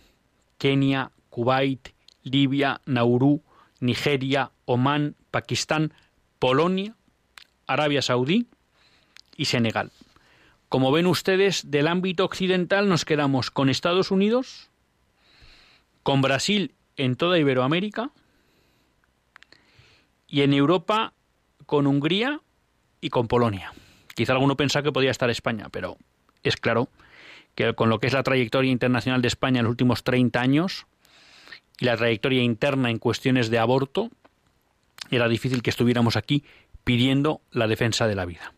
Kenia, 0.57 1.11
Kuwait, 1.29 1.94
Libia, 2.25 2.81
Nauru, 2.85 3.41
Nigeria, 3.79 4.51
Omán, 4.65 5.15
Pakistán, 5.31 5.93
Polonia, 6.39 6.95
Arabia 7.67 8.01
Saudí 8.01 8.47
y 9.37 9.45
Senegal. 9.45 9.91
Como 10.67 10.91
ven 10.91 11.05
ustedes, 11.05 11.71
del 11.71 11.87
ámbito 11.87 12.25
occidental 12.25 12.89
nos 12.89 13.05
quedamos 13.05 13.51
con 13.51 13.69
Estados 13.69 14.11
Unidos, 14.11 14.69
con 16.03 16.21
Brasil 16.21 16.75
en 16.97 17.15
toda 17.15 17.39
Iberoamérica 17.39 18.11
y 20.27 20.41
en 20.41 20.53
Europa 20.53 21.13
con 21.65 21.87
Hungría 21.87 22.41
y 23.01 23.09
con 23.09 23.27
Polonia. 23.27 23.73
Quizá 24.15 24.33
alguno 24.33 24.57
pensaba 24.57 24.83
que 24.83 24.91
podía 24.91 25.11
estar 25.11 25.29
España, 25.29 25.69
pero 25.69 25.97
es 26.43 26.57
claro 26.57 26.89
que 27.53 27.73
con 27.73 27.89
lo 27.89 27.99
que 27.99 28.07
es 28.07 28.13
la 28.13 28.23
trayectoria 28.23 28.71
internacional 28.71 29.21
de 29.21 29.27
España 29.27 29.59
en 29.59 29.65
los 29.65 29.71
últimos 29.71 30.03
30 30.03 30.41
años, 30.41 30.87
y 31.79 31.85
la 31.85 31.97
trayectoria 31.97 32.41
interna 32.41 32.89
en 32.89 32.99
cuestiones 32.99 33.49
de 33.49 33.59
aborto, 33.59 34.09
era 35.11 35.27
difícil 35.27 35.61
que 35.61 35.69
estuviéramos 35.69 36.15
aquí 36.15 36.43
pidiendo 36.83 37.41
la 37.51 37.67
defensa 37.67 38.07
de 38.07 38.15
la 38.15 38.25
vida. 38.25 38.53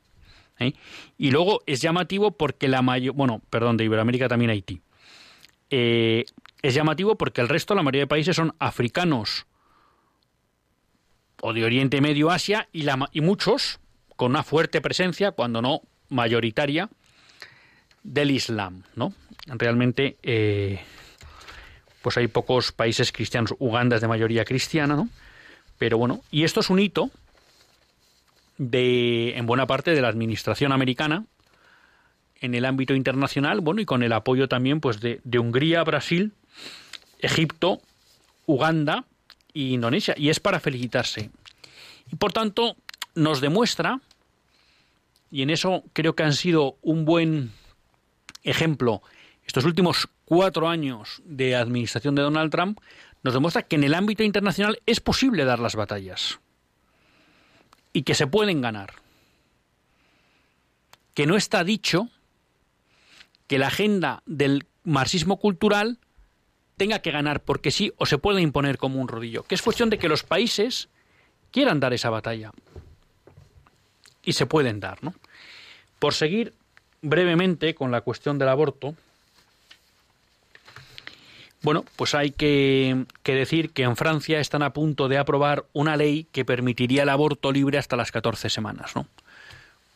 ¿eh? 0.60 0.73
Y 1.17 1.32
luego 1.32 1.62
es 1.65 1.82
llamativo 1.82 2.32
porque 2.32 2.67
la 2.67 2.82
mayor, 2.82 3.15
bueno, 3.15 3.41
perdón, 3.49 3.77
de 3.77 3.86
Iberoamérica 3.86 4.27
también 4.27 4.51
Haití. 4.51 4.82
Eh, 5.69 6.25
es 6.62 6.73
llamativo 6.73 7.15
porque 7.15 7.41
el 7.41 7.49
resto, 7.49 7.75
la 7.75 7.84
mayoría 7.84 8.01
de 8.01 8.08
países 8.08 8.36
son 8.36 8.56
africanos 8.60 9.45
o 11.41 11.53
de 11.53 11.63
Oriente 11.63 12.01
Medio, 12.01 12.32
Asia 12.32 12.67
y, 12.71 12.84
la, 12.84 13.10
y 13.12 13.21
muchos 13.21 13.80
con 14.15 14.32
una 14.32 14.43
fuerte 14.43 14.82
presencia, 14.82 15.32
cuando 15.32 15.62
no 15.62 15.82
mayoritaria, 16.10 16.89
del 18.03 18.32
Islam, 18.32 18.84
¿no? 18.95 19.13
Realmente 19.45 20.17
eh, 20.23 20.82
pues 22.08 22.15
hay 22.15 22.30
pocos 22.30 22.72
países 22.72 23.12
cristianos. 23.12 23.54
Uganda 23.60 23.98
es 23.98 24.02
de 24.02 24.08
mayoría 24.08 24.46
cristiana, 24.46 24.96
¿no? 24.96 25.10
Pero 25.78 25.98
bueno, 25.98 26.22
y 26.32 26.46
esto 26.46 26.62
es 26.62 26.70
un 26.70 26.80
hito 26.80 27.12
de, 28.58 29.38
en 29.38 29.46
buena 29.46 29.67
parte 29.67 29.91
de 29.91 30.00
la 30.00 30.08
administración 30.08 30.72
americana 30.72 31.26
en 32.39 32.56
el 32.56 32.63
ámbito 32.63 32.96
internacional, 32.96 33.60
bueno, 33.60 33.82
y 33.82 33.86
con 33.86 34.04
el 34.04 34.13
apoyo 34.13 34.48
también 34.48 34.80
pues 34.80 35.02
de, 35.02 35.20
Hungría, 35.38 35.84
Brasil, 35.84 36.32
Egipto, 37.20 37.82
Uganda 38.46 39.04
e 39.54 39.60
Indonesia. 39.60 40.15
Y 40.17 40.30
es 40.30 40.39
para 40.39 40.62
felicitarse. 40.62 41.30
Y 42.10 42.15
por 42.15 42.32
tanto, 42.32 42.78
nos 43.15 43.41
demuestra, 43.41 44.00
y 45.30 45.41
en 45.41 45.50
eso 45.50 45.84
creo 45.91 46.15
que 46.15 46.24
han 46.24 46.32
sido 46.32 46.78
un 46.82 47.04
buen 47.04 47.52
ejemplo, 48.46 49.02
estos 49.47 49.63
últimos 49.63 50.10
cuatro 50.25 50.67
años 50.67 51.21
de 51.25 51.55
administración 51.55 52.15
de 52.15 52.21
Donald 52.21 52.51
Trump 52.51 52.79
nos 53.23 53.33
demuestra 53.33 53.63
que 53.63 53.77
en 53.77 53.86
el 53.86 53.93
ámbito 53.93 54.23
internacional 54.23 54.81
es 54.86 54.99
posible 54.99 55.45
dar 55.45 55.60
las 55.60 55.75
batallas 55.75 56.39
y 57.93 58.03
que 58.03 58.13
se 58.13 58.27
pueden 58.27 58.62
ganar. 58.62 58.93
Que 61.13 61.25
no 61.25 61.36
está 61.36 61.63
dicho 61.63 62.10
que 63.47 63.57
la 63.57 63.67
agenda 63.67 64.21
del 64.25 64.67
marxismo 64.83 65.38
cultural 65.38 65.97
tenga 66.75 66.99
que 66.99 67.12
ganar 67.12 67.41
porque 67.41 67.71
sí 67.71 67.93
o 67.97 68.05
se 68.05 68.17
puede 68.17 68.41
imponer 68.41 68.77
como 68.77 69.01
un 69.01 69.07
rodillo, 69.07 69.43
que 69.43 69.55
es 69.55 69.62
cuestión 69.62 69.89
de 69.89 69.97
que 69.97 70.10
los 70.10 70.23
países 70.23 70.89
quieran 71.51 71.79
dar 71.79 71.93
esa 71.93 72.10
batalla. 72.10 72.51
Y 74.23 74.33
se 74.33 74.45
pueden 74.45 74.81
dar, 74.81 75.01
¿no? 75.03 75.15
Por 75.99 76.13
seguir 76.13 76.53
brevemente 77.01 77.73
con 77.73 77.91
la 77.91 78.01
cuestión 78.01 78.38
del 78.38 78.49
aborto, 78.49 78.95
bueno, 81.62 81.84
pues 81.96 82.13
hay 82.13 82.32
que, 82.32 83.06
decir 83.24 83.72
que 83.72 83.84
en 83.84 83.96
Francia 83.96 84.39
están 84.39 84.63
a 84.63 84.74
punto 84.74 85.08
de 85.08 85.17
aprobar 85.17 85.65
una 85.74 85.98
ley 85.98 86.28
que 86.32 86.46
permitiría 86.46 87.04
el 87.04 87.10
aborto 87.10 87.52
libre 87.52 87.78
hasta 87.78 87.96
las 87.96 88.12
14 88.12 88.50
semanas, 88.50 88.96
¿no? 88.96 89.08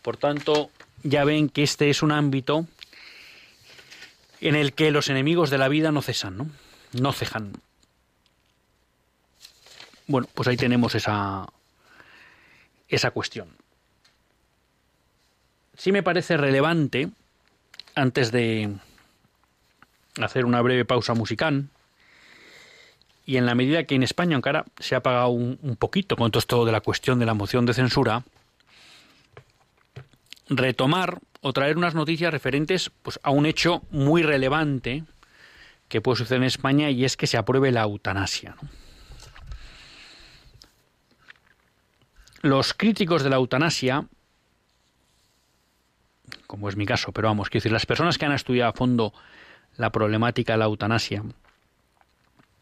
Por 0.01 0.17
tanto, 0.17 0.71
ya 1.03 1.23
ven 1.23 1.49
que 1.49 1.63
este 1.63 1.89
es 1.89 2.01
un 2.01 2.11
ámbito 2.11 2.65
en 4.39 4.55
el 4.55 4.73
que 4.73 4.89
los 4.89 5.09
enemigos 5.09 5.51
de 5.51 5.59
la 5.59 5.67
vida 5.67 5.91
no 5.91 6.01
cesan, 6.01 6.37
¿no? 6.37 6.49
No 6.93 7.13
cejan. 7.13 7.53
Bueno, 10.07 10.27
pues 10.33 10.47
ahí 10.47 10.57
tenemos 10.57 10.95
esa, 10.95 11.47
esa 12.89 13.11
cuestión. 13.11 13.49
Sí 15.77 15.91
me 15.91 16.03
parece 16.03 16.37
relevante, 16.37 17.09
antes 17.95 18.31
de 18.31 18.75
hacer 20.19 20.45
una 20.45 20.61
breve 20.61 20.85
pausa 20.85 21.13
musical, 21.13 21.69
y 23.25 23.37
en 23.37 23.45
la 23.45 23.55
medida 23.55 23.83
que 23.85 23.95
en 23.95 24.03
España, 24.03 24.35
aunque 24.35 24.49
ahora 24.49 24.65
se 24.79 24.95
ha 24.95 24.99
apagado 24.99 25.29
un, 25.29 25.77
poquito 25.77 26.15
con 26.15 26.31
todo 26.31 26.39
esto 26.39 26.65
de 26.65 26.71
la 26.71 26.81
cuestión 26.81 27.19
de 27.19 27.25
la 27.25 27.33
moción 27.33 27.65
de 27.65 27.73
censura, 27.73 28.23
retomar 30.49 31.19
o 31.41 31.53
traer 31.53 31.77
unas 31.77 31.95
noticias 31.95 32.31
referentes 32.31 32.91
pues, 33.01 33.19
a 33.23 33.31
un 33.31 33.45
hecho 33.45 33.83
muy 33.89 34.21
relevante 34.21 35.03
que 35.87 36.01
puede 36.01 36.17
suceder 36.17 36.41
en 36.41 36.47
España 36.47 36.89
y 36.89 37.05
es 37.05 37.15
que 37.15 37.27
se 37.27 37.37
apruebe 37.37 37.71
la 37.71 37.83
eutanasia. 37.83 38.55
Los 42.41 42.73
críticos 42.73 43.23
de 43.23 43.29
la 43.29 43.35
eutanasia, 43.35 44.07
como 46.47 46.69
es 46.69 46.75
mi 46.75 46.85
caso, 46.85 47.11
pero 47.11 47.27
vamos, 47.27 47.49
quiero 47.49 47.61
decir, 47.61 47.71
las 47.71 47.85
personas 47.85 48.17
que 48.17 48.25
han 48.25 48.31
estudiado 48.31 48.71
a 48.71 48.73
fondo 48.73 49.13
la 49.77 49.91
problemática 49.91 50.53
de 50.53 50.59
la 50.59 50.65
eutanasia, 50.65 51.23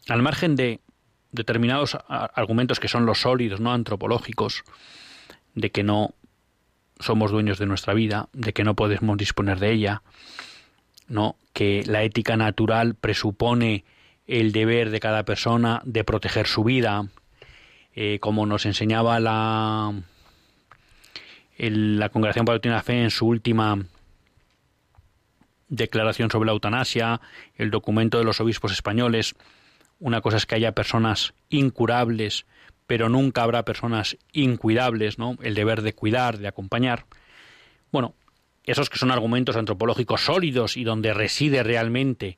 al 0.08 0.22
margen 0.22 0.56
de 0.56 0.80
determinados 1.32 1.96
argumentos 2.08 2.80
que 2.80 2.88
son 2.88 3.06
los 3.06 3.20
sólidos, 3.20 3.60
no 3.60 3.72
antropológicos, 3.72 4.64
de 5.54 5.70
que 5.70 5.82
no 5.82 6.14
somos 6.98 7.30
dueños 7.30 7.58
de 7.58 7.66
nuestra 7.66 7.94
vida, 7.94 8.28
de 8.32 8.52
que 8.52 8.64
no 8.64 8.74
podemos 8.74 9.16
disponer 9.16 9.58
de 9.58 9.72
ella, 9.72 10.02
no, 11.08 11.36
que 11.52 11.82
la 11.86 12.02
ética 12.02 12.36
natural 12.36 12.94
presupone 12.94 13.84
el 14.26 14.52
deber 14.52 14.90
de 14.90 15.00
cada 15.00 15.24
persona 15.24 15.82
de 15.84 16.04
proteger 16.04 16.46
su 16.46 16.62
vida, 16.62 17.08
eh, 17.94 18.18
como 18.20 18.46
nos 18.46 18.66
enseñaba 18.66 19.18
la, 19.18 19.92
la 21.58 22.08
Congregación 22.10 22.44
para 22.44 22.60
la 22.62 22.82
Fe 22.82 23.02
en 23.02 23.10
su 23.10 23.26
última 23.26 23.78
declaración 25.70 26.30
sobre 26.30 26.46
la 26.46 26.52
eutanasia, 26.52 27.20
el 27.54 27.70
documento 27.70 28.18
de 28.18 28.24
los 28.24 28.40
obispos 28.40 28.72
españoles. 28.72 29.34
Una 29.98 30.20
cosa 30.20 30.36
es 30.36 30.44
que 30.44 30.56
haya 30.56 30.72
personas 30.72 31.32
incurables, 31.48 32.44
pero 32.86 33.08
nunca 33.08 33.42
habrá 33.44 33.64
personas 33.64 34.18
incuidables, 34.32 35.18
¿no? 35.18 35.38
El 35.40 35.54
deber 35.54 35.80
de 35.82 35.94
cuidar, 35.94 36.38
de 36.38 36.48
acompañar. 36.48 37.06
Bueno, 37.92 38.14
esos 38.64 38.90
que 38.90 38.98
son 38.98 39.10
argumentos 39.10 39.56
antropológicos 39.56 40.22
sólidos 40.22 40.76
y 40.76 40.84
donde 40.84 41.14
reside 41.14 41.62
realmente 41.62 42.36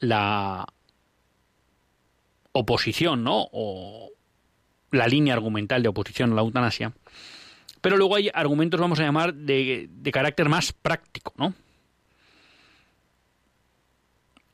la 0.00 0.66
oposición, 2.52 3.24
¿no? 3.24 3.48
O 3.52 4.10
la 4.90 5.06
línea 5.06 5.34
argumental 5.34 5.82
de 5.82 5.88
oposición 5.88 6.32
a 6.32 6.36
la 6.36 6.42
eutanasia. 6.42 6.92
Pero 7.82 7.98
luego 7.98 8.16
hay 8.16 8.30
argumentos, 8.32 8.80
vamos 8.80 8.98
a 9.00 9.02
llamar, 9.02 9.34
de, 9.34 9.88
de 9.90 10.12
carácter 10.12 10.48
más 10.48 10.72
práctico, 10.72 11.34
¿no? 11.36 11.54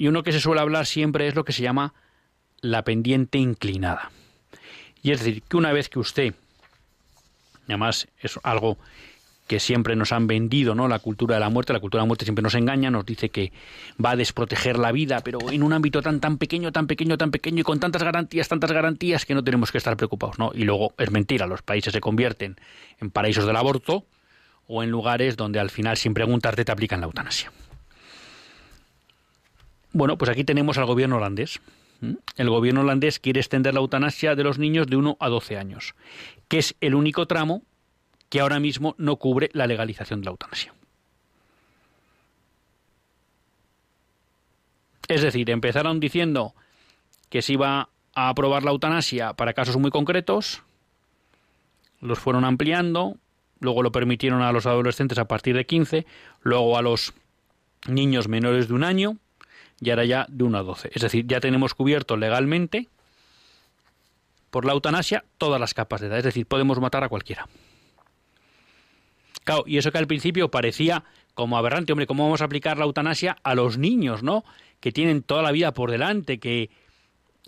Y 0.02 0.08
uno 0.08 0.24
que 0.24 0.32
se 0.32 0.40
suele 0.40 0.60
hablar 0.60 0.86
siempre 0.86 1.28
es 1.28 1.36
lo 1.36 1.44
que 1.44 1.52
se 1.52 1.62
llama 1.62 1.94
la 2.60 2.82
pendiente 2.82 3.38
inclinada. 3.38 4.10
Y 5.00 5.12
es 5.12 5.20
decir, 5.20 5.44
que 5.44 5.56
una 5.56 5.72
vez 5.72 5.88
que 5.88 6.00
usted, 6.00 6.34
además 7.68 8.08
es 8.18 8.40
algo 8.42 8.78
que 9.46 9.60
siempre 9.60 9.94
nos 9.94 10.10
han 10.10 10.26
vendido, 10.26 10.74
¿no? 10.74 10.88
La 10.88 10.98
cultura 10.98 11.36
de 11.36 11.40
la 11.40 11.50
muerte, 11.50 11.72
la 11.72 11.78
cultura 11.78 12.00
de 12.00 12.06
la 12.06 12.08
muerte 12.08 12.24
siempre 12.24 12.42
nos 12.42 12.56
engaña, 12.56 12.90
nos 12.90 13.06
dice 13.06 13.28
que 13.28 13.52
va 14.04 14.10
a 14.10 14.16
desproteger 14.16 14.76
la 14.76 14.90
vida, 14.90 15.20
pero 15.20 15.38
en 15.52 15.62
un 15.62 15.72
ámbito 15.72 16.02
tan 16.02 16.18
tan 16.18 16.36
pequeño, 16.36 16.72
tan 16.72 16.88
pequeño, 16.88 17.16
tan 17.16 17.30
pequeño 17.30 17.60
y 17.60 17.62
con 17.62 17.78
tantas 17.78 18.02
garantías, 18.02 18.48
tantas 18.48 18.72
garantías 18.72 19.24
que 19.24 19.34
no 19.34 19.44
tenemos 19.44 19.70
que 19.70 19.78
estar 19.78 19.96
preocupados, 19.96 20.36
¿no? 20.36 20.50
Y 20.52 20.64
luego 20.64 20.94
es 20.98 21.12
mentira, 21.12 21.46
los 21.46 21.62
países 21.62 21.92
se 21.92 22.00
convierten 22.00 22.56
en 22.98 23.12
paraísos 23.12 23.46
del 23.46 23.54
aborto 23.54 24.04
o 24.66 24.82
en 24.82 24.90
lugares 24.90 25.36
donde 25.36 25.60
al 25.60 25.70
final 25.70 25.96
sin 25.96 26.12
preguntarte 26.12 26.64
te 26.64 26.72
aplican 26.72 26.98
la 26.98 27.06
eutanasia. 27.06 27.52
Bueno, 29.92 30.16
pues 30.16 30.30
aquí 30.30 30.44
tenemos 30.44 30.78
al 30.78 30.86
gobierno 30.86 31.16
holandés. 31.16 31.60
El 32.36 32.50
gobierno 32.50 32.80
holandés 32.80 33.20
quiere 33.20 33.40
extender 33.40 33.74
la 33.74 33.80
eutanasia 33.80 34.34
de 34.34 34.42
los 34.42 34.58
niños 34.58 34.86
de 34.86 34.96
1 34.96 35.16
a 35.20 35.28
12 35.28 35.56
años, 35.56 35.94
que 36.48 36.58
es 36.58 36.74
el 36.80 36.94
único 36.94 37.26
tramo 37.26 37.62
que 38.28 38.40
ahora 38.40 38.58
mismo 38.58 38.94
no 38.98 39.16
cubre 39.16 39.50
la 39.52 39.66
legalización 39.66 40.20
de 40.20 40.24
la 40.24 40.30
eutanasia. 40.32 40.74
Es 45.08 45.22
decir, 45.22 45.50
empezaron 45.50 46.00
diciendo 46.00 46.54
que 47.28 47.42
se 47.42 47.52
iba 47.52 47.90
a 48.14 48.28
aprobar 48.28 48.64
la 48.64 48.70
eutanasia 48.70 49.34
para 49.34 49.52
casos 49.52 49.76
muy 49.76 49.90
concretos, 49.90 50.62
los 52.00 52.18
fueron 52.18 52.44
ampliando, 52.44 53.16
luego 53.60 53.82
lo 53.82 53.92
permitieron 53.92 54.42
a 54.42 54.52
los 54.52 54.66
adolescentes 54.66 55.18
a 55.18 55.26
partir 55.26 55.54
de 55.54 55.66
15, 55.66 56.06
luego 56.40 56.78
a 56.78 56.82
los 56.82 57.12
niños 57.86 58.26
menores 58.28 58.68
de 58.68 58.74
un 58.74 58.84
año 58.84 59.18
y 59.82 59.90
ahora 59.90 60.04
ya 60.04 60.26
de 60.28 60.44
1 60.44 60.58
a 60.58 60.62
12. 60.62 60.90
Es 60.94 61.02
decir, 61.02 61.26
ya 61.26 61.40
tenemos 61.40 61.74
cubierto 61.74 62.16
legalmente 62.16 62.88
por 64.50 64.64
la 64.64 64.72
eutanasia 64.72 65.24
todas 65.38 65.60
las 65.60 65.74
capas 65.74 66.00
de 66.00 66.06
edad, 66.06 66.18
es 66.18 66.24
decir, 66.24 66.46
podemos 66.46 66.78
matar 66.80 67.04
a 67.04 67.08
cualquiera 67.08 67.48
y 69.66 69.78
eso 69.78 69.92
que 69.92 69.98
al 69.98 70.06
principio 70.06 70.50
parecía 70.50 71.04
como 71.34 71.56
aberrante, 71.56 71.92
hombre, 71.92 72.06
¿cómo 72.06 72.24
vamos 72.24 72.42
a 72.42 72.44
aplicar 72.44 72.78
la 72.78 72.84
eutanasia 72.84 73.36
a 73.42 73.54
los 73.54 73.78
niños, 73.78 74.22
¿no? 74.22 74.44
Que 74.80 74.92
tienen 74.92 75.22
toda 75.22 75.42
la 75.42 75.52
vida 75.52 75.72
por 75.72 75.90
delante, 75.90 76.38
que 76.38 76.70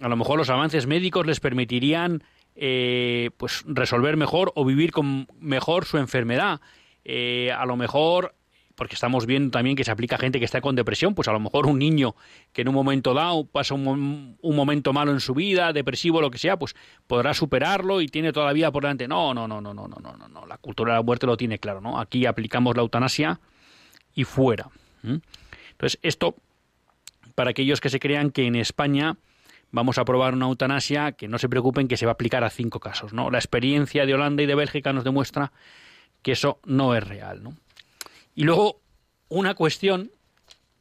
a 0.01 0.09
lo 0.09 0.16
mejor 0.16 0.39
los 0.39 0.51
avances 0.51 0.87
médicos 0.87 1.26
les 1.26 1.41
permitirían 1.41 2.22
eh, 2.57 3.30
pues 3.37 3.62
resolver 3.66 4.16
mejor 4.16 4.53
o 4.55 4.64
vivir 4.64 4.91
con 4.91 5.28
mejor 5.39 5.85
su 5.85 5.99
enfermedad. 5.99 6.61
Eh, 7.05 7.53
a 7.53 7.66
lo 7.66 7.76
mejor 7.76 8.35
porque 8.75 8.95
estamos 8.95 9.27
viendo 9.27 9.51
también 9.51 9.77
que 9.77 9.85
se 9.85 9.91
aplica 9.91 10.16
a 10.16 10.18
gente 10.18 10.39
que 10.39 10.45
está 10.45 10.61
con 10.61 10.75
depresión, 10.75 11.14
pues 11.14 11.29
a 11.29 11.33
lo 11.33 11.41
mejor 11.41 11.66
un 11.66 11.79
niño 11.79 12.14
que 12.53 12.62
en 12.62 12.68
un 12.68 12.75
momento 12.75 13.14
dado 13.14 13.47
pasa 13.47 13.75
un, 13.75 14.37
momento 14.43 14.93
malo 14.93 15.12
en 15.12 15.20
su 15.20 15.35
vida, 15.35 15.72
depresivo, 15.72 16.20
lo 16.20 16.31
que 16.31 16.39
sea, 16.39 16.59
pues 16.59 16.75
podrá 17.07 17.35
superarlo 17.35 18.01
y 18.01 18.09
tiene 18.09 18.33
toda 18.33 18.47
la 18.47 18.53
vida 18.53 18.72
por 18.72 18.83
delante. 18.83 19.07
No, 19.07 19.33
no, 19.35 19.47
no, 19.47 19.61
no, 19.61 19.75
no, 19.75 19.87
no, 19.87 19.99
no, 20.01 20.29
no, 20.29 20.47
la 20.47 20.59
cultura 20.59 20.93
de 20.93 20.99
la 20.99 21.03
muerte 21.03 21.27
lo 21.27 21.37
tiene 21.37 21.59
claro, 21.59 21.81
¿no? 21.81 22.01
Aquí 22.01 22.27
aplicamos 22.27 22.77
la 22.77 22.83
eutanasia 22.83 23.41
y 24.14 24.25
fuera. 24.25 24.68
Entonces, 25.03 25.99
esto, 26.03 26.35
para 27.35 27.51
aquellos 27.51 27.81
que 27.81 27.91
se 27.91 28.01
crean 28.01 28.31
que 28.31 28.47
en 28.47 28.57
España 28.57 29.16
vamos 29.70 29.99
a 29.99 30.03
aprobar 30.03 30.35
una 30.35 30.47
eutanasia, 30.47 31.12
que 31.12 31.29
no 31.29 31.39
se 31.39 31.49
preocupen 31.49 31.89
que 31.89 31.97
se 31.97 32.07
va 32.07 32.12
a 32.12 32.14
aplicar 32.14 32.45
a 32.45 32.51
cinco 32.51 32.81
casos, 32.81 33.12
¿no? 33.12 33.31
La 33.31 33.39
experiencia 33.39 34.07
de 34.07 34.14
Holanda 34.14 34.43
y 34.43 34.47
de 34.47 34.55
Bélgica 34.55 34.93
nos 34.93 35.05
demuestra 35.05 35.53
que 36.22 36.33
eso 36.33 36.59
no 36.64 36.95
es 36.95 37.07
real, 37.07 37.43
¿no? 37.43 37.55
Y 38.35 38.45
luego, 38.45 38.80
una 39.28 39.55
cuestión 39.55 40.11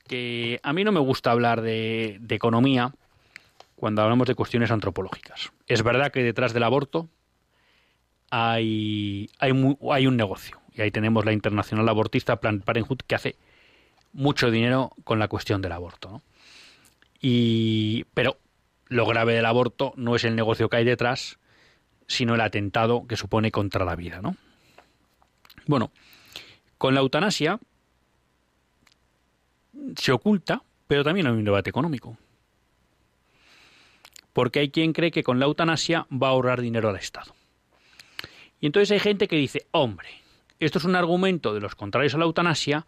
que 0.07 0.59
a 0.63 0.73
mí 0.73 0.83
no 0.83 0.91
me 0.91 0.99
gusta 0.99 1.31
hablar 1.31 1.61
de, 1.61 2.19
economía 2.29 2.93
cuando 3.75 4.01
hablamos 4.01 4.27
de 4.27 4.35
cuestiones 4.35 4.71
antropológicas. 4.71 5.51
Es 5.67 5.83
verdad 5.83 6.11
que 6.11 6.23
detrás 6.23 6.53
del 6.53 6.63
aborto 6.63 7.09
hay, 8.29 9.29
hay, 9.39 9.51
hay 9.91 10.07
un 10.07 10.17
negocio. 10.17 10.59
Y 10.73 10.81
ahí 10.81 10.91
tenemos 10.91 11.25
la 11.25 11.33
internacional 11.33 11.87
abortista 11.87 12.37
Planned 12.37 12.63
Parenthood 12.63 12.99
que 13.05 13.15
hace 13.15 13.35
mucho 14.13 14.51
dinero 14.51 14.91
con 15.03 15.19
la 15.19 15.27
cuestión 15.27 15.61
del 15.61 15.73
aborto. 15.73 16.21
Y, 17.21 18.05
pero 18.13 18.37
lo 18.87 19.05
grave 19.05 19.33
del 19.33 19.45
aborto 19.45 19.93
no 19.95 20.15
es 20.15 20.23
el 20.23 20.35
negocio 20.35 20.69
que 20.69 20.77
hay 20.77 20.85
detrás, 20.85 21.39
sino 22.07 22.35
el 22.35 22.41
atentado 22.41 23.07
que 23.07 23.17
supone 23.17 23.51
contra 23.51 23.85
la 23.85 23.95
vida. 23.95 24.21
¿no? 24.21 24.35
Bueno, 25.65 25.91
con 26.83 26.95
la 26.95 26.99
eutanasia 26.99 27.61
se 29.95 30.11
oculta, 30.11 30.63
pero 30.85 31.01
también 31.01 31.27
hay 31.27 31.31
un 31.31 31.45
debate 31.45 31.69
económico. 31.69 32.17
Porque 34.33 34.59
hay 34.59 34.69
quien 34.69 34.91
cree 34.91 35.09
que 35.09 35.23
con 35.23 35.39
la 35.39 35.45
eutanasia 35.45 36.05
va 36.11 36.27
a 36.27 36.31
ahorrar 36.31 36.59
dinero 36.59 36.89
al 36.89 36.97
Estado. 36.97 37.33
Y 38.59 38.65
entonces 38.65 38.91
hay 38.91 38.99
gente 38.99 39.29
que 39.29 39.37
dice, 39.37 39.65
hombre, 39.71 40.09
esto 40.59 40.77
es 40.77 40.83
un 40.83 40.97
argumento 40.97 41.53
de 41.53 41.61
los 41.61 41.73
contrarios 41.73 42.15
a 42.15 42.17
la 42.17 42.25
eutanasia, 42.25 42.85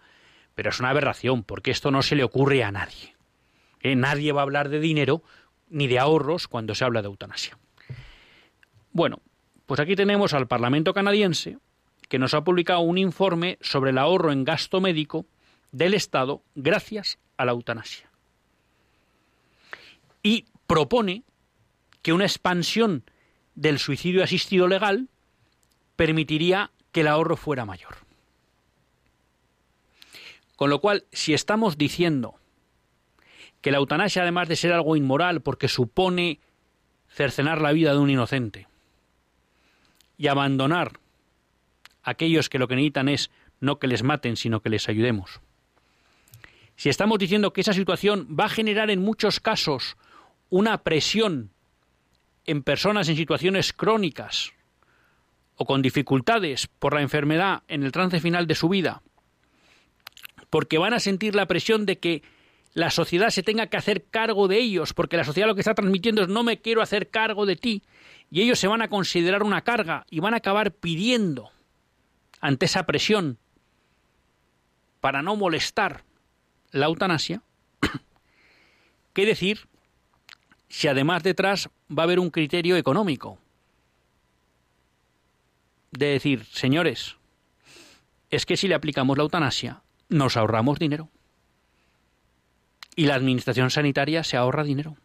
pero 0.56 0.72
es 0.72 0.80
una 0.82 0.90
aberración, 0.90 1.46
porque 1.46 1.72
esto 1.72 1.90
no 1.90 2.02
se 2.02 2.18
le 2.18 2.26
ocurre 2.26 2.66
a 2.66 2.74
nadie. 2.74 3.16
¿Eh? 3.80 3.96
Nadie 3.96 4.34
va 4.34 4.42
a 4.42 4.44
hablar 4.44 4.68
de 4.68 4.82
dinero 4.82 5.24
ni 5.70 5.88
de 5.88 6.00
ahorros 6.00 6.50
cuando 6.50 6.76
se 6.76 6.84
habla 6.84 7.02
de 7.02 7.08
eutanasia. 7.08 7.58
Bueno, 8.92 9.22
pues 9.66 9.80
aquí 9.80 9.96
tenemos 9.96 10.34
al 10.34 10.50
Parlamento 10.50 10.94
canadiense 10.94 11.60
que 12.08 12.20
nos 12.20 12.34
ha 12.34 12.44
publicado 12.44 12.80
un 12.82 12.98
informe 12.98 13.58
sobre 13.62 13.92
el 13.92 13.98
ahorro 13.98 14.32
en 14.32 14.44
gasto 14.44 14.82
médico 14.82 15.26
del 15.72 15.94
Estado 15.94 16.42
gracias 16.56 17.18
a 17.38 17.46
la 17.46 17.52
eutanasia. 17.52 18.10
Y 20.24 20.46
propone 20.68 21.24
que 22.02 22.14
una 22.14 22.26
expansión 22.26 23.04
del 23.56 23.80
suicidio 23.80 24.24
asistido 24.24 24.68
legal 24.68 25.10
permitiría 25.96 26.72
que 26.92 27.02
el 27.02 27.08
ahorro 27.08 27.38
fuera 27.38 27.66
mayor. 27.66 27.98
Con 30.56 30.70
lo 30.70 30.80
cual, 30.80 31.06
si 31.12 31.34
estamos 31.34 31.78
diciendo 31.78 32.36
que 33.62 33.72
la 33.72 33.78
eutanasia, 33.78 34.22
además 34.22 34.48
de 34.48 34.56
ser 34.56 34.72
algo 34.72 34.96
inmoral 34.96 35.42
porque 35.42 35.68
supone 35.68 36.40
cercenar 37.10 37.62
la 37.62 37.72
vida 37.72 37.92
de 37.92 38.00
un 38.00 38.10
inocente 38.10 38.68
y 40.18 40.28
abandonar 40.28 41.00
aquellos 42.06 42.48
que 42.48 42.60
lo 42.60 42.68
que 42.68 42.76
necesitan 42.76 43.10
es 43.10 43.32
no 43.60 43.80
que 43.80 43.88
les 43.88 44.04
maten, 44.04 44.38
sino 44.38 44.62
que 44.62 44.70
les 44.70 44.88
ayudemos. 44.88 45.42
Si 46.78 46.90
estamos 46.90 47.20
diciendo 47.20 47.52
que 47.52 47.62
esa 47.62 47.74
situación 47.74 48.28
va 48.38 48.46
a 48.46 48.50
generar 48.50 48.90
en 48.90 49.02
muchos 49.02 49.40
casos 49.40 49.98
una 50.50 50.84
presión 50.84 51.52
en 52.46 52.64
personas 52.64 53.10
en 53.10 53.16
situaciones 53.16 53.74
crónicas 53.74 54.54
o 55.56 55.66
con 55.66 55.82
dificultades 55.82 56.68
por 56.68 56.94
la 56.94 57.02
enfermedad 57.02 57.64
en 57.68 57.84
el 57.84 57.92
trance 57.92 58.20
final 58.20 58.46
de 58.46 58.56
su 58.56 58.70
vida, 58.70 59.02
porque 60.50 60.78
van 60.78 60.94
a 60.94 61.00
sentir 61.00 61.34
la 61.34 61.48
presión 61.48 61.86
de 61.86 61.98
que 61.98 62.22
la 62.74 62.92
sociedad 62.92 63.30
se 63.30 63.42
tenga 63.42 63.68
que 63.68 63.78
hacer 63.78 64.04
cargo 64.04 64.50
de 64.50 64.60
ellos, 64.60 64.94
porque 64.94 65.18
la 65.18 65.24
sociedad 65.24 65.48
lo 65.48 65.56
que 65.56 65.62
está 65.62 65.74
transmitiendo 65.74 66.22
es 66.22 66.28
no 66.28 66.44
me 66.44 66.60
quiero 66.60 66.82
hacer 66.82 67.10
cargo 67.10 67.46
de 67.46 67.56
ti, 67.56 67.84
y 68.30 68.42
ellos 68.42 68.60
se 68.60 68.68
van 68.68 68.82
a 68.82 68.90
considerar 68.90 69.44
una 69.44 69.62
carga 69.62 70.06
y 70.10 70.20
van 70.20 70.34
a 70.34 70.38
acabar 70.38 70.72
pidiendo 70.74 71.52
ante 72.46 72.68
esa 72.68 72.86
presión 72.86 73.40
para 75.02 75.24
no 75.24 75.36
molestar 75.36 76.04
la 76.70 76.86
eutanasia, 76.86 77.42
¿qué 79.14 79.26
decir 79.26 79.68
si 80.70 80.88
además 80.88 81.24
detrás 81.24 81.70
va 81.90 82.04
a 82.04 82.06
haber 82.06 82.20
un 82.20 82.30
criterio 82.30 82.78
económico? 82.78 83.40
De 85.90 86.06
decir, 86.06 86.46
señores, 86.46 87.16
es 88.30 88.46
que 88.46 88.58
si 88.58 88.68
le 88.68 88.76
aplicamos 88.76 89.18
la 89.18 89.24
eutanasia, 89.24 89.82
nos 90.10 90.38
ahorramos 90.38 90.78
dinero 90.78 91.10
y 92.96 93.08
la 93.08 93.16
administración 93.16 93.72
sanitaria 93.72 94.24
se 94.24 94.38
ahorra 94.38 94.64
dinero. 94.64 94.98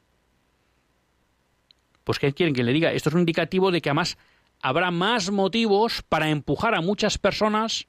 Pues 2.05 2.19
¿qué 2.19 2.35
quieren 2.35 2.55
que 2.55 2.65
le 2.65 2.75
diga? 2.75 2.93
Esto 2.93 3.09
es 3.09 3.15
un 3.15 3.21
indicativo 3.21 3.71
de 3.71 3.81
que 3.81 3.89
además 3.89 4.19
habrá 4.63 4.91
más 4.91 5.31
motivos 5.31 6.03
para 6.09 6.31
empujar 6.31 6.75
a 6.75 6.81
muchas 6.81 7.19
personas 7.19 7.87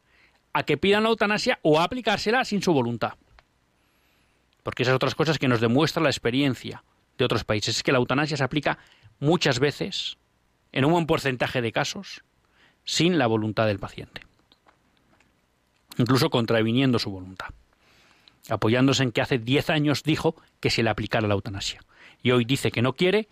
a 0.53 0.63
que 0.63 0.78
pidan 0.78 1.03
la 1.03 1.09
eutanasia 1.09 1.59
o 1.61 1.80
a 1.80 1.84
aplicársela 1.84 2.45
sin 2.45 2.61
su 2.61 2.74
voluntad. 2.74 3.13
Porque 4.63 4.84
esas 4.84 4.95
otras 4.95 5.15
cosas 5.15 5.39
que 5.39 5.47
nos 5.47 5.61
demuestra 5.61 6.03
la 6.03 6.09
experiencia 6.09 6.84
de 7.17 7.26
otros 7.26 7.43
países. 7.43 7.78
Es 7.78 7.84
que 7.84 7.91
la 7.91 7.97
eutanasia 7.97 8.38
se 8.38 8.43
aplica 8.43 8.78
muchas 9.19 9.59
veces, 9.59 10.17
en 10.72 10.86
un 10.86 10.91
buen 10.91 11.05
porcentaje 11.07 11.61
de 11.61 11.72
casos, 11.72 12.24
sin 12.84 13.17
la 13.17 13.28
voluntad 13.28 13.67
del 13.67 13.80
paciente. 13.80 14.22
Incluso 15.97 16.30
contraviniendo 16.30 16.99
su 16.99 17.11
voluntad 17.11 17.53
apoyándose 18.49 19.03
en 19.03 19.11
que 19.11 19.22
hace 19.22 19.38
10 19.38 19.69
años 19.69 20.03
dijo 20.03 20.36
que 20.59 20.69
se 20.69 20.84
le 20.84 20.89
aplicara 20.89 21.28
la 21.28 21.34
eutanasia. 21.34 21.82
Y 22.24 22.32
hoy 22.32 22.45
dice 22.45 22.72
que 22.72 22.82
no 22.82 22.93
quiere 22.93 23.28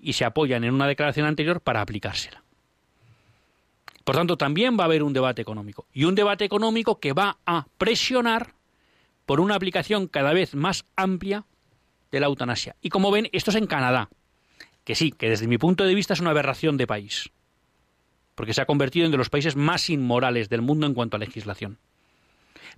y 0.00 0.14
se 0.14 0.24
apoyan 0.24 0.64
en 0.64 0.74
una 0.74 0.86
declaración 0.86 1.26
anterior 1.26 1.60
para 1.60 1.80
aplicársela. 1.80 2.42
Por 4.10 4.16
tanto, 4.16 4.36
también 4.36 4.76
va 4.76 4.82
a 4.82 4.86
haber 4.86 5.04
un 5.04 5.12
debate 5.12 5.40
económico. 5.40 5.86
Y 5.92 6.02
un 6.02 6.16
debate 6.16 6.44
económico 6.44 6.98
que 6.98 7.12
va 7.12 7.38
a 7.46 7.68
presionar 7.78 8.54
por 9.24 9.38
una 9.38 9.54
aplicación 9.54 10.08
cada 10.08 10.32
vez 10.32 10.56
más 10.56 10.84
amplia 10.96 11.44
de 12.10 12.18
la 12.18 12.26
eutanasia. 12.26 12.74
Y 12.82 12.88
como 12.88 13.12
ven, 13.12 13.28
esto 13.30 13.52
es 13.52 13.56
en 13.56 13.68
Canadá, 13.68 14.10
que 14.82 14.96
sí, 14.96 15.12
que 15.12 15.30
desde 15.30 15.46
mi 15.46 15.58
punto 15.58 15.84
de 15.84 15.94
vista 15.94 16.14
es 16.14 16.18
una 16.18 16.30
aberración 16.30 16.76
de 16.76 16.88
país, 16.88 17.30
porque 18.34 18.52
se 18.52 18.60
ha 18.60 18.66
convertido 18.66 19.06
en 19.06 19.12
de 19.12 19.16
los 19.16 19.30
países 19.30 19.54
más 19.54 19.88
inmorales 19.88 20.48
del 20.48 20.62
mundo 20.62 20.88
en 20.88 20.94
cuanto 20.94 21.16
a 21.16 21.20
legislación. 21.20 21.78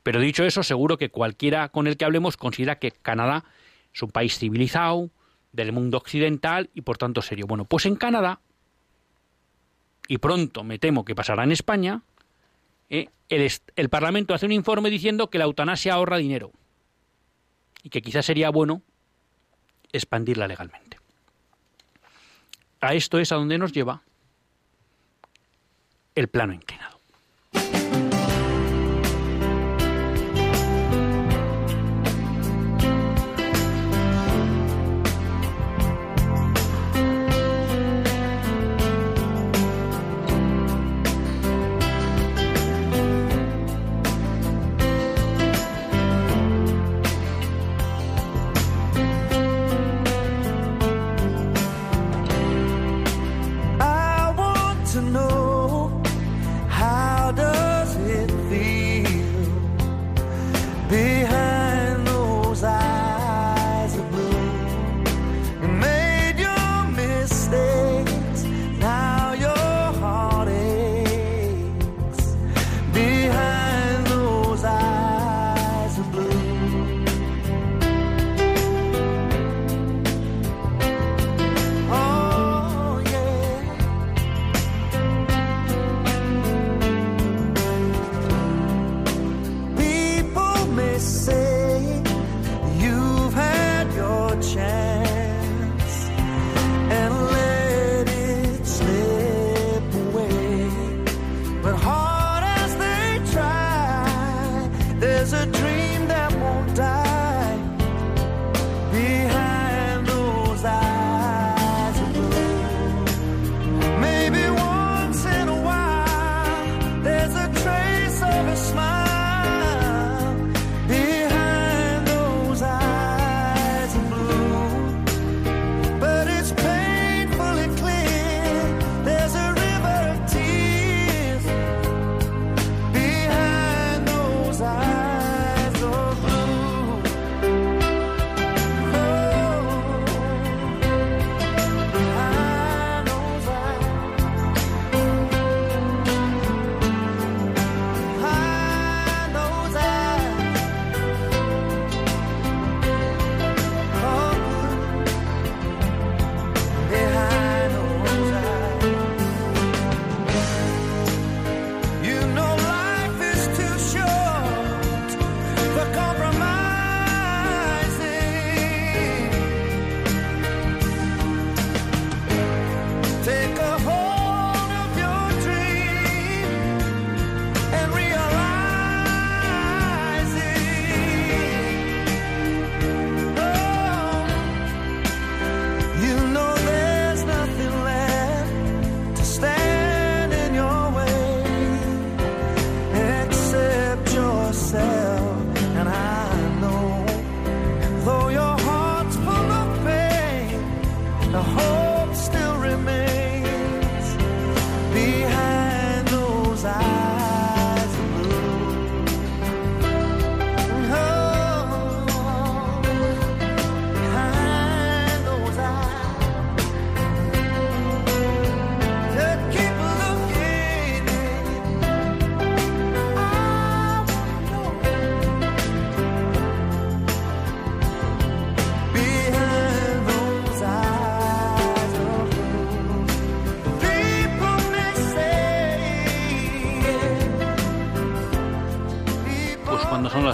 Pero 0.03 0.21
dicho 0.21 0.45
eso, 0.45 0.63
seguro 0.63 0.99
que 0.99 1.09
cualquiera 1.09 1.71
con 1.71 1.87
el 1.87 1.97
que 1.97 2.05
hablemos 2.05 2.37
considera 2.37 2.79
que 2.79 2.91
Canadá 2.91 3.47
es 3.95 4.03
un 4.03 4.11
país 4.11 4.39
civilizado, 4.39 5.09
del 5.51 5.73
mundo 5.73 5.97
occidental 5.97 6.69
y 6.75 6.83
por 6.83 6.99
tanto 6.99 7.23
serio. 7.23 7.47
Bueno, 7.47 7.65
pues 7.65 7.87
en 7.87 7.97
Canadá, 7.97 8.43
y 10.13 10.19
pronto 10.19 10.63
me 10.63 10.79
temo 10.79 11.07
que 11.07 11.15
pasará 11.15 11.43
en 11.43 11.53
España, 11.53 12.03
eh, 12.91 13.09
el, 13.31 13.51
el 13.77 13.89
Parlamento 13.89 14.35
hace 14.35 14.45
un 14.45 14.53
informe 14.53 14.91
diciendo 14.91 15.31
que 15.31 15.39
la 15.39 15.45
eutanasia 15.45 15.95
ahorra 15.95 16.19
dinero 16.19 16.53
y 17.83 17.89
que 17.89 18.03
quizás 18.03 18.27
sería 18.27 18.51
bueno 18.51 18.83
expandirla 19.91 20.47
legalmente. 20.47 20.99
A 22.83 22.93
esto 22.93 23.19
es 23.21 23.33
a 23.33 23.37
donde 23.37 23.57
nos 23.57 23.73
lleva 23.73 24.03
el 26.15 26.29
plano 26.29 26.53
inclinado. 26.53 26.92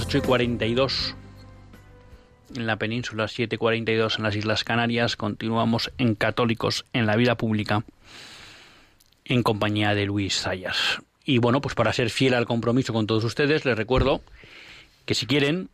8 0.08 0.16
y 0.16 0.20
42 0.22 1.14
en 2.56 2.66
la 2.66 2.76
península, 2.76 3.28
7 3.28 3.56
y 3.56 3.58
42 3.58 4.16
en 4.16 4.22
las 4.22 4.36
Islas 4.36 4.64
Canarias. 4.64 5.16
Continuamos 5.16 5.92
en 5.98 6.14
Católicos 6.14 6.86
en 6.94 7.04
la 7.04 7.14
Vida 7.14 7.34
Pública 7.34 7.84
en 9.26 9.42
compañía 9.42 9.94
de 9.94 10.06
Luis 10.06 10.34
Sayas. 10.34 11.02
Y 11.26 11.36
bueno, 11.36 11.60
pues 11.60 11.74
para 11.74 11.92
ser 11.92 12.08
fiel 12.08 12.32
al 12.32 12.46
compromiso 12.46 12.94
con 12.94 13.06
todos 13.06 13.22
ustedes, 13.22 13.66
les 13.66 13.76
recuerdo 13.76 14.22
que 15.04 15.14
si 15.14 15.26
quieren 15.26 15.68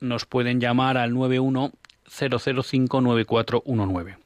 nos 0.00 0.26
pueden 0.26 0.60
llamar 0.60 0.98
al 0.98 1.14
91 1.14 1.70
005 2.08 3.00
9419. 3.00 4.18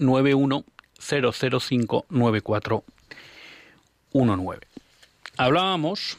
91 0.00 0.64
005 0.98 2.06
9419. 2.10 4.66
Hablábamos 5.38 6.18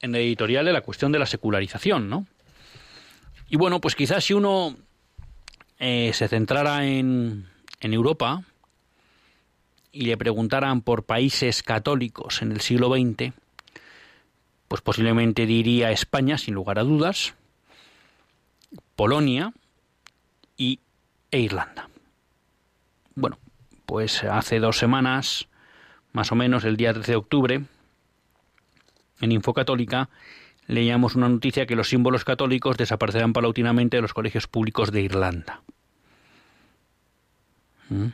en 0.00 0.14
el 0.14 0.22
editorial 0.22 0.64
de 0.64 0.72
la 0.72 0.80
cuestión 0.80 1.12
de 1.12 1.18
la 1.18 1.26
secularización, 1.26 2.08
¿no? 2.08 2.26
Y 3.48 3.56
bueno, 3.56 3.80
pues 3.80 3.94
quizás 3.94 4.24
si 4.24 4.34
uno 4.34 4.76
eh, 5.78 6.10
se 6.12 6.28
centrara 6.28 6.86
en, 6.86 7.46
en 7.80 7.92
Europa 7.92 8.42
y 9.92 10.02
le 10.02 10.16
preguntaran 10.16 10.82
por 10.82 11.04
países 11.04 11.62
católicos 11.62 12.42
en 12.42 12.52
el 12.52 12.60
siglo 12.60 12.92
XX, 12.94 13.32
pues 14.68 14.80
posiblemente 14.82 15.46
diría 15.46 15.90
España, 15.90 16.38
sin 16.38 16.54
lugar 16.54 16.78
a 16.78 16.82
dudas, 16.82 17.34
Polonia 18.96 19.52
y, 20.56 20.80
e 21.30 21.40
Irlanda. 21.40 21.88
Bueno, 23.14 23.38
pues 23.86 24.24
hace 24.24 24.58
dos 24.58 24.78
semanas, 24.78 25.48
más 26.12 26.32
o 26.32 26.34
menos 26.34 26.64
el 26.64 26.76
día 26.76 26.92
13 26.92 27.12
de 27.12 27.16
octubre, 27.16 27.64
en 29.20 29.32
Infocatólica, 29.32 30.08
leíamos 30.66 31.14
una 31.14 31.28
noticia 31.28 31.66
que 31.66 31.76
los 31.76 31.88
símbolos 31.88 32.24
católicos 32.24 32.76
desaparecerán 32.76 33.32
paulatinamente 33.32 33.96
de 33.96 34.02
los 34.02 34.14
colegios 34.14 34.46
públicos 34.46 34.92
de 34.92 35.02
Irlanda. 35.02 35.62
¿Mm? 37.88 38.06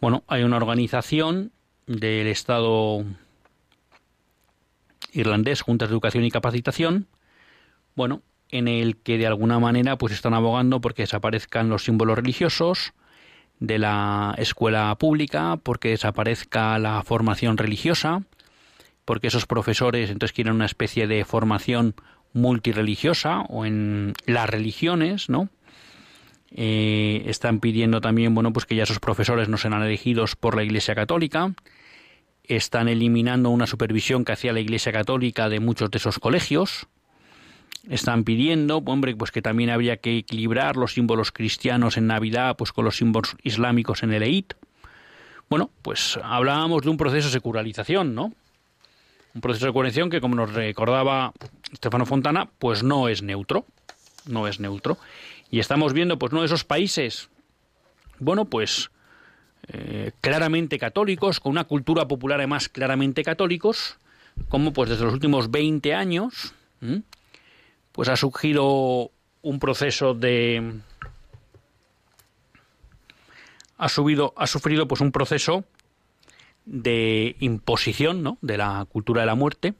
Bueno, 0.00 0.22
hay 0.28 0.44
una 0.44 0.56
organización 0.56 1.50
del 1.86 2.28
Estado 2.28 3.04
irlandés, 5.12 5.62
Juntas 5.62 5.88
de 5.88 5.94
Educación 5.94 6.24
y 6.24 6.30
Capacitación, 6.30 7.08
bueno, 7.96 8.22
en 8.50 8.68
el 8.68 8.96
que 8.96 9.18
de 9.18 9.26
alguna 9.26 9.58
manera 9.58 9.98
pues 9.98 10.12
están 10.12 10.34
abogando 10.34 10.80
porque 10.80 11.02
desaparezcan 11.02 11.68
los 11.68 11.84
símbolos 11.84 12.16
religiosos 12.16 12.92
de 13.58 13.78
la 13.78 14.34
escuela 14.38 14.94
pública, 14.96 15.58
porque 15.62 15.90
desaparezca 15.90 16.78
la 16.78 17.02
formación 17.02 17.58
religiosa, 17.58 18.22
porque 19.08 19.28
esos 19.28 19.46
profesores 19.46 20.10
entonces 20.10 20.34
quieren 20.34 20.52
una 20.52 20.66
especie 20.66 21.06
de 21.06 21.24
formación 21.24 21.94
multireligiosa 22.34 23.40
o 23.48 23.64
en 23.64 24.12
las 24.26 24.50
religiones, 24.50 25.30
¿no? 25.30 25.48
Eh, 26.50 27.22
están 27.24 27.58
pidiendo 27.58 28.02
también, 28.02 28.34
bueno, 28.34 28.52
pues 28.52 28.66
que 28.66 28.74
ya 28.74 28.82
esos 28.82 29.00
profesores 29.00 29.48
no 29.48 29.56
sean 29.56 29.72
elegidos 29.72 30.36
por 30.36 30.54
la 30.54 30.62
Iglesia 30.62 30.94
Católica. 30.94 31.54
Están 32.44 32.86
eliminando 32.86 33.48
una 33.48 33.66
supervisión 33.66 34.26
que 34.26 34.32
hacía 34.32 34.52
la 34.52 34.60
Iglesia 34.60 34.92
Católica 34.92 35.48
de 35.48 35.58
muchos 35.58 35.90
de 35.90 35.96
esos 35.96 36.18
colegios. 36.18 36.86
Están 37.88 38.24
pidiendo, 38.24 38.82
hombre, 38.84 39.16
pues 39.16 39.30
que 39.30 39.40
también 39.40 39.70
habría 39.70 39.96
que 39.96 40.18
equilibrar 40.18 40.76
los 40.76 40.92
símbolos 40.92 41.32
cristianos 41.32 41.96
en 41.96 42.08
Navidad, 42.08 42.56
pues 42.58 42.72
con 42.72 42.84
los 42.84 42.98
símbolos 42.98 43.36
islámicos 43.42 44.02
en 44.02 44.12
el 44.12 44.22
Eid. 44.22 44.52
Bueno, 45.48 45.70
pues 45.80 46.18
hablábamos 46.22 46.82
de 46.82 46.90
un 46.90 46.98
proceso 46.98 47.28
de 47.28 47.32
secularización, 47.32 48.14
¿no? 48.14 48.34
Un 49.38 49.40
proceso 49.40 49.66
de 49.66 49.72
conexión 49.72 50.10
que, 50.10 50.20
como 50.20 50.34
nos 50.34 50.52
recordaba 50.52 51.32
Estefano 51.72 52.06
Fontana, 52.06 52.50
pues 52.58 52.82
no 52.82 53.08
es 53.08 53.22
neutro, 53.22 53.66
no 54.26 54.48
es 54.48 54.58
neutro. 54.58 54.98
Y 55.48 55.60
estamos 55.60 55.92
viendo, 55.92 56.18
pues, 56.18 56.32
no 56.32 56.42
esos 56.42 56.64
países, 56.64 57.30
bueno, 58.18 58.46
pues 58.46 58.90
eh, 59.68 60.10
claramente 60.20 60.76
católicos, 60.76 61.38
con 61.38 61.52
una 61.52 61.62
cultura 61.62 62.08
popular 62.08 62.40
además 62.40 62.68
claramente 62.68 63.22
católicos, 63.22 63.98
como 64.48 64.72
pues 64.72 64.90
desde 64.90 65.04
los 65.04 65.14
últimos 65.14 65.52
20 65.52 65.94
años, 65.94 66.52
pues 67.92 68.08
ha 68.08 68.16
surgido 68.16 69.12
un 69.42 69.60
proceso 69.60 70.14
de 70.14 70.80
ha 73.76 73.88
subido 73.88 74.34
ha 74.36 74.48
sufrido 74.48 74.88
pues 74.88 75.00
un 75.00 75.12
proceso 75.12 75.64
de 76.68 77.34
imposición 77.40 78.22
¿no? 78.22 78.38
de 78.42 78.58
la 78.58 78.86
cultura 78.90 79.22
de 79.22 79.26
la 79.26 79.34
muerte, 79.34 79.74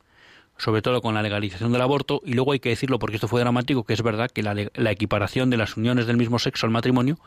sobre 0.57 0.81
todo 0.83 1.03
con 1.03 1.15
la 1.15 1.23
legalización 1.23 1.71
del 1.71 1.83
aborto, 1.83 2.23
y 2.25 2.33
luego 2.33 2.53
hay 2.53 2.61
que 2.61 2.71
decirlo 2.71 2.99
porque 2.99 3.17
esto 3.17 3.29
fue 3.29 3.41
dramático, 3.41 3.85
que 3.85 3.93
es 3.93 4.03
verdad 4.03 4.31
que 4.31 4.43
la, 4.43 4.91
equiparación 4.91 5.51
de 5.51 5.59
las 5.59 5.77
uniones 5.77 6.07
del 6.07 6.17
mismo 6.17 6.39
sexo 6.39 6.67
al 6.67 6.73
matrimonio, 6.73 7.19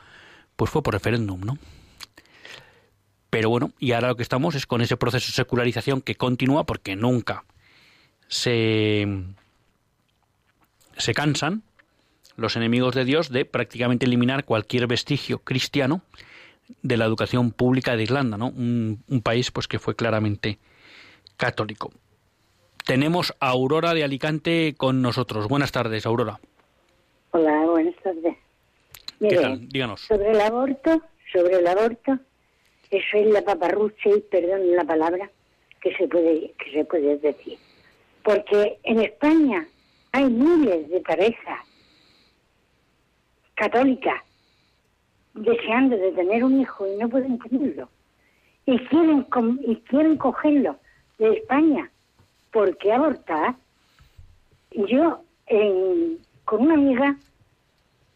pues 0.56 0.72
fue 0.72 0.82
por 0.82 0.96
referéndum, 0.96 1.42
¿no? 1.42 1.58
Pero 3.30 3.50
bueno, 3.50 3.72
y 3.80 3.94
ahora 3.94 4.10
lo 4.10 4.18
que 4.18 4.24
estamos 4.24 4.56
es 4.56 4.66
con 4.66 4.82
ese 4.82 4.98
proceso 4.98 5.28
de 5.28 5.34
secularización 5.34 6.02
que 6.02 6.16
continúa 6.16 6.66
porque 6.66 6.98
nunca 6.98 7.46
se, 8.28 9.08
se 10.98 11.14
cansan 11.14 11.64
los 12.36 12.58
enemigos 12.58 12.96
de 12.96 13.06
Dios 13.06 13.30
de 13.30 13.46
prácticamente 13.46 14.06
eliminar 14.06 14.44
cualquier 14.44 14.88
vestigio 14.88 15.40
cristiano 15.40 16.02
de 16.82 16.98
la 16.98 17.06
educación 17.06 17.52
pública 17.52 17.96
de 17.96 18.04
Irlanda, 18.04 18.38
¿no? 18.38 18.48
Un, 18.48 19.22
país 19.24 19.52
pues 19.52 19.68
que 19.68 19.80
fue 19.80 19.96
claramente 19.96 20.60
católico. 21.38 21.92
Tenemos 22.86 23.34
a 23.40 23.50
Aurora 23.50 23.94
de 23.94 24.04
Alicante 24.04 24.74
con 24.78 25.02
nosotros. 25.02 25.48
Buenas 25.48 25.72
tardes, 25.72 26.06
Aurora. 26.06 26.40
Hola, 27.32 27.66
buenas 27.66 27.96
tardes. 28.04 28.36
Mire, 29.20 29.58
Díganos. 29.60 30.02
Sobre 30.02 30.32
el 30.32 30.42
aborto, 30.42 31.02
sobre 31.32 31.58
el 31.58 31.68
aborto, 31.68 32.20
eso 32.90 33.18
es 33.18 33.28
la 33.28 33.44
paparrucha 33.44 34.10
y 34.10 34.22
perdón 34.22 34.76
la 34.76 34.84
palabra 34.84 35.30
que 35.82 35.96
se 35.96 36.08
puede 36.08 36.54
que 36.58 36.72
se 36.72 36.86
puede 36.86 37.18
decir. 37.18 37.58
Porque 38.24 38.80
en 38.84 39.00
España 39.00 39.68
hay 40.12 40.26
miles 40.26 40.90
de 40.90 41.00
parejas 41.02 41.60
católicas 43.56 44.22
deseando 45.34 45.98
de 45.98 46.12
tener 46.12 46.44
un 46.44 46.60
hijo 46.62 46.86
y 46.88 46.98
no 46.98 47.10
pueden 47.10 47.40
tenerlo. 47.40 47.90
Y 48.66 48.78
quieren, 48.80 49.26
y 49.66 49.76
quieren 49.78 50.18
cogerlo 50.18 50.78
de 51.18 51.34
España. 51.38 51.90
porque 52.52 52.92
abortar? 52.92 53.56
Yo, 54.72 55.22
con 56.46 56.62
una 56.62 56.74
amiga, 56.74 57.16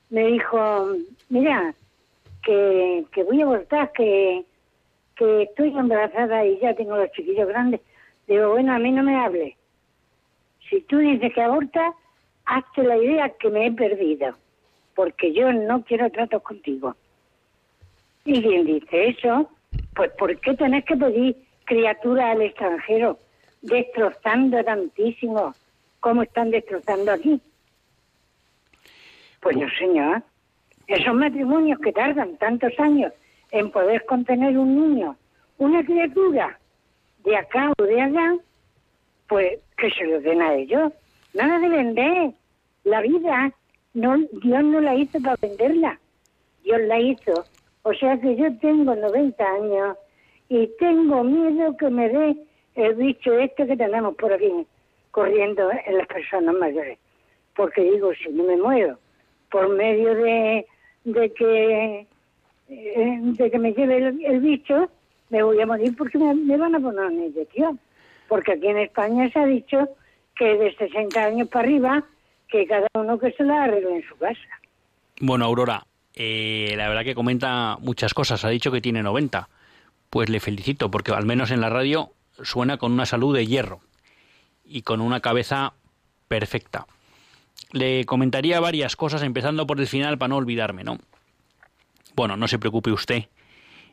me 0.09 0.28
dijo, 0.28 0.89
mira, 1.30 1.74
que, 2.43 3.05
que 3.11 3.24
voy 3.24 3.41
a 3.41 3.45
abortar, 3.45 3.91
que, 3.93 4.45
que 5.16 5.43
estoy 5.43 5.70
embarazada 5.78 6.45
y 6.45 6.59
ya 6.59 6.74
tengo 6.76 6.95
los 6.95 7.11
chiquillos 7.11 7.47
grandes. 7.47 7.82
Digo, 8.28 8.49
bueno, 8.49 8.74
a 8.74 8.80
mí 8.80 8.91
no 8.91 9.03
me 9.03 9.16
hable. 9.18 9.57
Si 10.70 10.82
tú 10.82 10.97
dices 10.97 11.34
que 11.34 11.41
aborta, 11.41 11.93
hazte 12.45 12.84
la 12.84 12.97
idea 12.97 13.30
que 13.30 13.49
me 13.49 13.68
he 13.68 13.72
perdido, 13.72 14.36
porque 14.95 15.34
yo 15.34 15.51
no 15.51 15.84
quiero 15.84 16.09
tratos 16.09 16.41
contigo. 16.41 16.95
Y 18.26 18.41
quien 18.41 18.65
dice 18.65 19.09
eso, 19.09 19.49
pues 19.95 20.11
¿por 20.17 20.36
qué 20.39 20.55
tenés 20.55 20.84
que 20.86 20.97
pedir 20.97 21.38
criaturas 21.63 22.36
al 22.36 22.41
extranjero 22.41 23.19
destrozando 23.61 24.63
tantísimo 24.63 25.53
como 25.99 26.23
están 26.23 26.49
destrozando 26.49 27.11
aquí? 27.11 27.39
Pues 29.41 29.57
no, 29.57 29.67
señor. 29.78 30.23
Esos 30.88 31.13
matrimonios 31.13 31.80
que 31.80 31.91
tardan 31.91 32.36
tantos 32.38 32.71
años 32.80 33.13
en 33.51 33.69
poder 33.71 34.05
contener 34.05 34.57
un 34.57 34.76
niño, 34.76 35.15
una 35.59 35.84
criatura 35.84 36.59
de 37.23 37.38
acá 37.38 37.71
o 37.78 37.84
de 37.84 38.01
allá, 38.01 38.36
pues 39.28 39.59
que 39.78 39.91
se 39.91 40.05
lo 40.05 40.19
den 40.21 40.41
a 40.41 40.55
ellos. 40.55 40.91
Nada 41.34 41.59
de 41.59 41.69
vender. 41.69 42.32
La 42.84 43.01
vida, 43.01 43.51
no, 43.93 44.17
Dios 44.17 44.63
no 44.63 44.80
la 44.80 44.95
hizo 44.95 45.19
para 45.21 45.38
venderla. 45.41 45.99
Dios 46.63 46.82
la 46.82 46.99
hizo 46.99 47.45
o 47.88 47.93
sea 47.93 48.19
que 48.19 48.36
yo 48.36 48.47
tengo 48.57 48.95
90 48.95 49.45
años 49.45 49.95
y 50.49 50.67
tengo 50.79 51.23
miedo 51.23 51.77
que 51.77 51.88
me 51.91 52.09
dé 52.09 52.36
el 52.73 52.95
bicho 52.95 53.38
este 53.38 53.67
que 53.67 53.77
tenemos 53.77 54.15
por 54.15 54.33
aquí 54.33 54.65
corriendo 55.11 55.69
en 55.86 55.97
las 55.99 56.07
personas 56.07 56.55
mayores. 56.55 56.97
Porque 57.55 57.83
digo, 57.83 58.11
si 58.15 58.29
no 58.29 58.43
me 58.43 58.57
muero 58.57 58.97
por 59.51 59.69
medio 59.69 60.15
de, 60.15 60.65
de 61.03 61.33
que 61.33 62.07
eh, 62.69 63.19
de 63.21 63.51
que 63.51 63.59
me 63.59 63.71
lleve 63.71 63.97
el, 63.97 64.39
bicho, 64.39 64.89
me 65.29 65.43
voy 65.43 65.61
a 65.61 65.67
morir 65.67 65.95
porque 65.95 66.17
me, 66.17 66.57
van 66.57 66.73
a 66.73 66.79
poner 66.79 67.05
una 67.05 67.25
inyección. 67.25 67.79
Porque 68.27 68.53
aquí 68.53 68.65
en 68.65 68.79
España 68.79 69.29
se 69.29 69.38
ha 69.38 69.45
dicho 69.45 69.89
que 70.36 70.57
de 70.57 70.75
60 70.75 71.23
años 71.23 71.49
para 71.49 71.65
arriba, 71.65 72.03
que 72.49 72.65
cada 72.65 72.88
uno 72.95 73.19
que 73.19 73.31
se 73.33 73.43
la 73.43 73.65
arregle 73.65 73.97
en 73.97 74.03
su 74.09 74.17
casa. 74.17 74.41
Bueno, 75.21 75.45
Aurora, 75.45 75.83
eh, 76.16 76.74
la 76.78 76.88
verdad 76.88 77.03
que 77.03 77.16
comenta 77.16 77.78
muchas 77.82 78.13
cosas. 78.13 78.45
Ha 78.45 78.49
dicho 78.49 78.72
que 78.72 78.82
tiene 78.82 79.03
90. 79.03 79.49
Pues 80.09 80.30
le 80.30 80.39
felicito, 80.39 80.89
porque 80.89 81.11
al 81.11 81.26
menos 81.26 81.51
en 81.51 81.61
la 81.61 81.70
radio 81.70 82.13
suena 82.41 82.78
con 82.78 82.91
una 82.91 83.05
salud 83.05 83.36
de 83.36 83.47
hierro 83.47 83.82
y 84.63 84.84
con 84.84 85.01
una 85.01 85.20
cabeza 85.20 85.74
perfecta. 86.28 86.88
Le 87.72 88.05
comentaría 88.05 88.59
varias 88.59 88.95
cosas, 88.95 89.24
empezando 89.24 89.68
por 89.68 89.80
el 89.80 89.88
final 89.88 90.18
para 90.18 90.30
no 90.30 90.38
olvidarme, 90.38 90.84
¿no? 90.84 90.99
Bueno, 92.16 92.38
no 92.38 92.47
se 92.47 92.59
preocupe 92.59 92.91
usted 92.91 93.26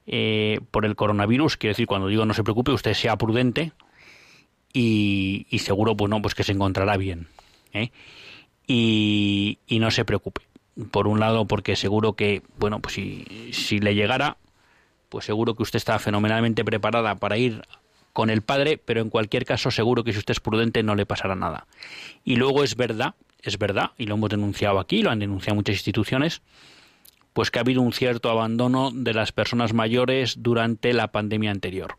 eh, 0.06 0.60
por 0.70 0.84
el 0.84 0.96
coronavirus, 0.96 1.56
quiero 1.56 1.72
decir, 1.72 1.86
cuando 1.86 2.08
digo 2.08 2.24
no 2.24 2.34
se 2.34 2.42
preocupe, 2.44 2.72
usted 2.72 2.94
sea 2.94 3.16
prudente 3.16 3.72
y, 4.72 5.46
seguro, 5.58 5.96
pues 5.96 6.08
no, 6.08 6.22
pues 6.22 6.34
que 6.34 6.44
se 6.44 6.52
encontrará 6.52 6.96
bien. 6.96 7.28
¿eh? 7.72 7.90
Y, 8.66 9.58
y, 9.66 9.78
no 9.80 9.90
se 9.90 10.04
preocupe. 10.04 10.42
Por 10.90 11.06
un 11.06 11.20
lado, 11.20 11.46
porque 11.46 11.76
seguro 11.76 12.14
que, 12.14 12.42
bueno, 12.58 12.80
pues 12.80 12.94
si, 12.94 13.50
si 13.52 13.78
le 13.78 13.94
llegara, 13.94 14.38
pues 15.08 15.26
seguro 15.26 15.54
que 15.54 15.62
usted 15.62 15.76
está 15.76 15.98
fenomenalmente 15.98 16.64
preparada 16.64 17.16
para 17.16 17.36
ir 17.36 17.62
con 18.12 18.30
el 18.30 18.42
padre, 18.42 18.78
pero 18.78 19.00
en 19.00 19.10
cualquier 19.10 19.44
caso 19.44 19.70
seguro 19.70 20.04
que 20.04 20.12
si 20.12 20.18
usted 20.18 20.32
es 20.32 20.40
prudente 20.40 20.82
no 20.82 20.94
le 20.94 21.06
pasará 21.06 21.34
nada. 21.34 21.66
Y 22.24 22.36
luego 22.36 22.64
es 22.64 22.76
verdad, 22.76 23.14
es 23.42 23.58
verdad, 23.58 23.90
y 23.98 24.06
lo 24.06 24.14
hemos 24.14 24.30
denunciado 24.30 24.78
aquí, 24.78 25.02
lo 25.02 25.10
han 25.10 25.18
denunciado 25.18 25.56
muchas 25.56 25.76
instituciones, 25.76 26.42
pues 27.32 27.50
que 27.50 27.58
ha 27.58 27.62
habido 27.62 27.80
un 27.80 27.92
cierto 27.92 28.30
abandono 28.30 28.90
de 28.92 29.14
las 29.14 29.32
personas 29.32 29.72
mayores 29.72 30.42
durante 30.42 30.92
la 30.92 31.08
pandemia 31.08 31.50
anterior. 31.50 31.96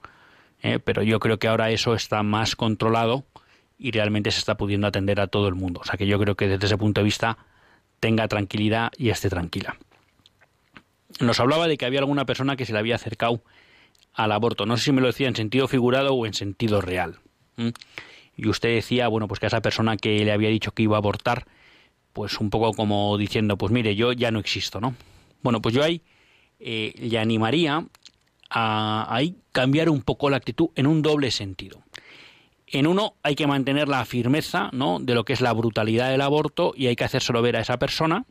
¿eh? 0.61 0.79
Pero 0.79 1.01
yo 1.01 1.19
creo 1.19 1.39
que 1.39 1.47
ahora 1.47 1.71
eso 1.71 1.95
está 1.95 2.21
más 2.23 2.55
controlado 2.55 3.25
y 3.79 3.91
realmente 3.91 4.31
se 4.31 4.39
está 4.39 4.55
pudiendo 4.55 4.87
atender 4.87 5.19
a 5.19 5.27
todo 5.27 5.47
el 5.47 5.55
mundo. 5.55 5.81
O 5.81 5.85
sea 5.85 5.97
que 5.97 6.05
yo 6.05 6.19
creo 6.19 6.35
que 6.35 6.47
desde 6.47 6.67
ese 6.67 6.77
punto 6.77 7.01
de 7.01 7.05
vista 7.05 7.37
tenga 8.03 8.27
tranquilidad 8.27 8.91
y 8.97 9.11
esté 9.11 9.29
tranquila. 9.29 9.77
Nos 11.21 11.39
hablaba 11.39 11.69
de 11.69 11.77
que 11.77 11.85
había 11.85 11.99
alguna 11.99 12.25
persona 12.25 12.57
que 12.57 12.65
se 12.65 12.73
le 12.73 12.79
había 12.79 12.95
acercado 12.95 13.41
al 14.13 14.33
aborto. 14.33 14.65
No 14.65 14.75
sé 14.75 14.83
si 14.83 14.91
me 14.91 14.99
lo 14.99 15.07
decía 15.07 15.29
en 15.29 15.37
sentido 15.37 15.69
figurado 15.69 16.13
o 16.13 16.25
en 16.25 16.33
sentido 16.33 16.81
real. 16.81 17.19
Y 18.35 18.49
usted 18.49 18.75
decía, 18.75 19.07
bueno, 19.07 19.29
pues 19.29 19.39
que 19.39 19.45
a 19.45 19.47
esa 19.47 19.61
persona 19.61 19.95
que 19.95 20.25
le 20.25 20.33
había 20.33 20.49
dicho 20.49 20.73
que 20.73 20.83
iba 20.83 20.97
a 20.97 20.99
abortar, 20.99 21.45
pues 22.11 22.41
un 22.41 22.49
poco 22.49 22.73
como 22.73 23.17
diciendo, 23.17 23.57
pues 23.57 23.71
mire, 23.71 23.95
yo 23.95 24.11
ya 24.11 24.31
no 24.31 24.39
existo, 24.39 24.81
¿no? 24.81 24.95
Bueno, 25.41 25.61
pues 25.61 25.73
yo 25.73 25.81
ahí 25.81 26.01
eh, 26.59 26.93
le 26.97 27.19
animaría 27.19 27.85
a, 28.49 29.21
cambiar 29.53 29.89
un 29.89 30.01
poco 30.01 30.29
la 30.29 30.35
actitud 30.35 30.71
en 30.75 30.87
un 30.87 31.01
doble 31.01 31.31
sentido. 31.31 31.81
En 32.73 32.87
uno 32.87 33.13
hay 33.21 33.35
que 33.35 33.45
mantener 33.45 33.87
la 33.87 34.03
firmeza 34.03 34.71
¿no? 34.73 34.97
de 34.99 35.13
lo 35.13 35.25
que 35.25 35.33
es 35.33 35.41
la 35.41 35.53
brutalidad 35.53 36.09
del 36.09 36.21
aborto 36.21 36.73
y 36.75 36.87
hay 36.87 36.95
que 36.95 37.03
hacérselo 37.03 37.39
ver 37.43 37.55
a 37.55 37.59
esa 37.61 37.77
persona 37.77 38.25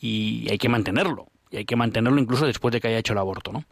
y 0.00 0.48
hay 0.48 0.56
que 0.56 0.68
mantenerlo. 0.68 1.26
Y 1.50 1.56
hay 1.56 1.64
que 1.64 1.74
mantenerlo 1.74 2.20
incluso 2.20 2.46
después 2.46 2.70
de 2.72 2.80
que 2.80 2.86
haya 2.86 2.98
hecho 2.98 3.12
el 3.12 3.18
aborto. 3.18 3.52
¿no? 3.52 3.64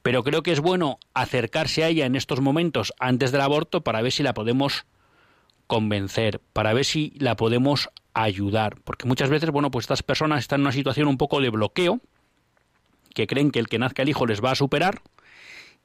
Pero 0.00 0.24
creo 0.24 0.42
que 0.42 0.50
es 0.50 0.60
bueno 0.60 0.98
acercarse 1.12 1.84
a 1.84 1.88
ella 1.88 2.06
en 2.06 2.16
estos 2.16 2.40
momentos 2.40 2.94
antes 2.98 3.32
del 3.32 3.42
aborto 3.42 3.82
para 3.82 4.00
ver 4.00 4.12
si 4.12 4.22
la 4.22 4.32
podemos 4.32 4.86
convencer, 5.66 6.40
para 6.54 6.72
ver 6.72 6.86
si 6.86 7.12
la 7.18 7.36
podemos 7.36 7.90
ayudar. 8.14 8.76
Porque 8.82 9.06
muchas 9.06 9.28
veces, 9.28 9.50
bueno, 9.50 9.70
pues 9.70 9.84
estas 9.84 10.02
personas 10.02 10.38
están 10.38 10.60
en 10.60 10.68
una 10.68 10.72
situación 10.72 11.06
un 11.06 11.18
poco 11.18 11.42
de 11.42 11.50
bloqueo, 11.50 12.00
que 13.12 13.26
creen 13.26 13.50
que 13.50 13.58
el 13.58 13.68
que 13.68 13.78
nazca 13.78 14.00
el 14.00 14.08
hijo 14.08 14.24
les 14.24 14.42
va 14.42 14.52
a 14.52 14.54
superar, 14.54 15.02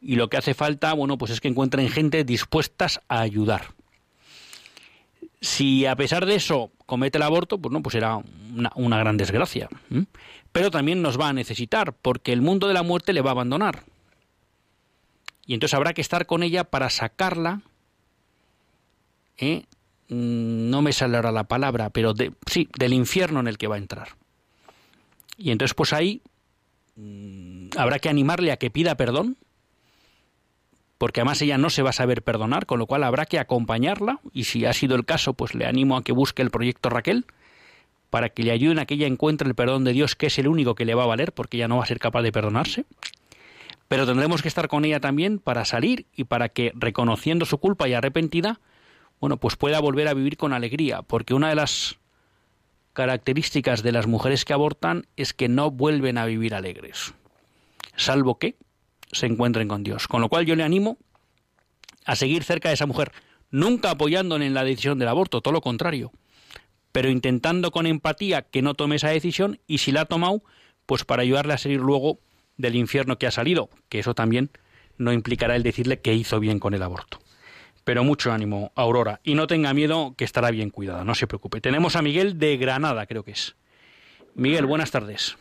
y 0.02 0.16
lo 0.16 0.30
que 0.30 0.38
hace 0.38 0.54
falta, 0.54 0.94
bueno, 0.94 1.18
pues 1.18 1.32
es 1.32 1.40
que 1.40 1.48
encuentren 1.48 1.90
gente 1.90 2.24
dispuestas 2.24 3.02
a 3.08 3.22
ayudar. 3.22 3.74
Si 5.40 5.86
a 5.86 5.96
pesar 5.96 6.26
de 6.26 6.36
eso 6.36 6.72
comete 6.86 7.18
el 7.18 7.24
aborto, 7.24 7.60
pues 7.60 7.72
no, 7.72 7.82
pues 7.82 7.94
será 7.94 8.20
una, 8.76 8.98
gran 8.98 9.18
desgracia. 9.18 9.70
Pero 10.52 10.72
también 10.72 11.02
nos 11.02 11.20
va 11.20 11.30
a 11.30 11.34
necesitar, 11.34 11.94
porque 11.94 12.34
el 12.34 12.42
mundo 12.42 12.68
de 12.68 12.74
la 12.74 12.84
muerte 12.84 13.14
le 13.14 13.22
va 13.22 13.30
a 13.30 13.34
abandonar 13.34 13.84
y 15.52 15.54
entonces 15.54 15.74
habrá 15.74 15.94
que 15.94 16.00
estar 16.00 16.26
con 16.26 16.44
ella 16.44 16.64
para 16.64 16.90
sacarla. 16.90 17.62
¿eh? 19.38 19.66
Mm, 20.08 20.70
no 20.70 20.82
me 20.82 20.94
sale 20.94 21.18
ahora 21.18 21.34
la 21.34 21.44
palabra, 21.46 21.90
pero 21.90 22.14
sí, 22.46 22.70
del 22.80 22.94
infierno 22.94 23.42
en 23.42 23.48
el 23.48 23.58
que 23.58 23.68
va 23.68 23.76
a 23.76 23.80
entrar. 23.80 24.10
Y 25.38 25.52
entonces 25.52 25.74
pues 25.74 25.92
ahí 25.92 26.22
mm, 26.96 27.72
habrá 27.76 28.00
que 28.00 28.08
animarle 28.08 28.54
a 28.54 28.58
que 28.58 28.70
pida 28.70 28.96
perdón, 28.96 29.36
porque 31.02 31.20
además 31.22 31.42
ella 31.42 31.58
no 31.58 31.72
se 31.72 31.82
va 31.82 31.90
a 31.90 31.94
saber 31.94 32.22
perdonar, 32.22 32.68
con 32.68 32.78
lo 32.78 32.86
cual 32.86 33.04
habrá 33.04 33.26
que 33.26 33.40
acompañarla 33.40 34.20
y 34.34 34.44
si 34.44 34.66
ha 34.68 34.74
sido 34.74 34.96
el 34.96 35.04
caso, 35.04 35.34
pues 35.34 35.56
le 35.56 35.66
animo 35.66 35.98
a 35.98 36.04
que 36.04 36.12
busque 36.12 36.44
el 36.44 36.52
proyecto 36.52 36.92
Raquel 36.92 37.26
para 38.12 38.30
que 38.30 38.44
le 38.44 38.52
ayuden 38.52 38.78
a 38.78 38.86
que 38.86 38.94
ella 38.94 39.08
encuentre 39.08 39.48
el 39.48 39.56
perdón 39.56 39.84
de 39.84 39.94
Dios, 39.94 40.16
que 40.16 40.28
es 40.28 40.38
el 40.38 40.48
único 40.48 40.76
que 40.76 40.86
le 40.86 40.94
va 40.94 41.02
a 41.02 41.08
valer, 41.08 41.34
porque 41.34 41.58
ella 41.58 41.68
no 41.68 41.78
va 41.78 41.86
a 41.86 41.88
ser 41.88 41.98
capaz 41.98 42.22
de 42.22 42.32
perdonarse. 42.32 42.86
Pero 43.88 44.06
tendremos 44.06 44.44
que 44.44 44.48
estar 44.48 44.68
con 44.68 44.86
ella 44.86 45.00
también 45.00 45.40
para 45.40 45.66
salir 45.66 46.06
y 46.16 46.26
para 46.26 46.50
que, 46.50 46.72
reconociendo 46.76 47.48
su 47.48 47.58
culpa 47.58 47.90
y 47.90 47.96
arrepentida, 47.96 48.60
bueno, 49.20 49.38
pues 49.38 49.56
pueda 49.56 49.80
volver 49.80 50.08
a 50.08 50.14
vivir 50.14 50.38
con 50.38 50.54
alegría, 50.54 51.02
porque 51.02 51.34
una 51.34 51.50
de 51.50 51.56
las 51.56 51.98
características 52.94 53.82
de 53.82 53.92
las 53.92 54.06
mujeres 54.06 54.46
que 54.46 54.54
abortan 54.54 55.08
es 55.18 55.34
que 55.34 55.50
no 55.50 55.72
vuelven 55.72 56.20
a 56.20 56.28
vivir 56.28 56.54
alegres, 56.54 57.16
salvo 57.96 58.38
que 58.38 58.56
se 59.12 59.26
encuentren 59.26 59.68
con 59.68 59.84
Dios. 59.84 60.08
Con 60.08 60.22
lo 60.22 60.30
cual 60.30 60.46
yo 60.46 60.56
le 60.56 60.64
animo 60.64 60.98
a 62.06 62.16
seguir 62.16 62.44
cerca 62.44 62.70
de 62.70 62.76
esa 62.76 62.86
mujer, 62.86 63.12
nunca 63.50 63.92
apoyándole 63.92 64.46
en 64.46 64.54
la 64.54 64.64
decisión 64.64 65.00
del 65.00 65.08
aborto, 65.08 65.42
todo 65.42 65.54
lo 65.54 65.62
contrario, 65.62 66.12
pero 66.92 67.10
intentando 67.10 67.72
con 67.72 67.86
empatía 67.86 68.42
que 68.42 68.62
no 68.62 68.74
tome 68.74 68.96
esa 68.96 69.10
decisión 69.10 69.60
y 69.68 69.80
si 69.80 69.92
la 69.92 70.02
ha 70.02 70.06
tomado, 70.06 70.44
pues 70.86 71.06
para 71.06 71.22
ayudarle 71.22 71.54
a 71.54 71.58
seguir 71.58 71.80
luego 71.80 72.20
del 72.58 72.76
infierno 72.76 73.18
que 73.18 73.28
ha 73.28 73.32
salido, 73.32 73.70
que 73.90 74.00
eso 74.00 74.14
también 74.14 74.50
no 74.98 75.14
implicará 75.14 75.56
el 75.56 75.64
decirle 75.64 76.00
que 76.00 76.14
hizo 76.14 76.40
bien 76.40 76.60
con 76.60 76.74
el 76.74 76.84
aborto. 76.84 77.20
Pero 77.84 78.04
mucho 78.04 78.32
ánimo, 78.32 78.72
Aurora, 78.76 79.20
y 79.24 79.36
no 79.36 79.48
tenga 79.48 79.74
miedo 79.74 80.14
que 80.16 80.26
estará 80.26 80.52
bien 80.52 80.70
cuidada, 80.70 81.04
no 81.04 81.16
se 81.16 81.28
preocupe. 81.28 81.62
Tenemos 81.62 81.96
a 81.96 82.02
Miguel 82.02 82.38
de 82.38 82.58
Granada, 82.58 83.06
creo 83.08 83.24
que 83.24 83.32
es. 83.32 83.56
Miguel, 84.36 84.66
buenas 84.66 84.92
tardes. 84.92 85.38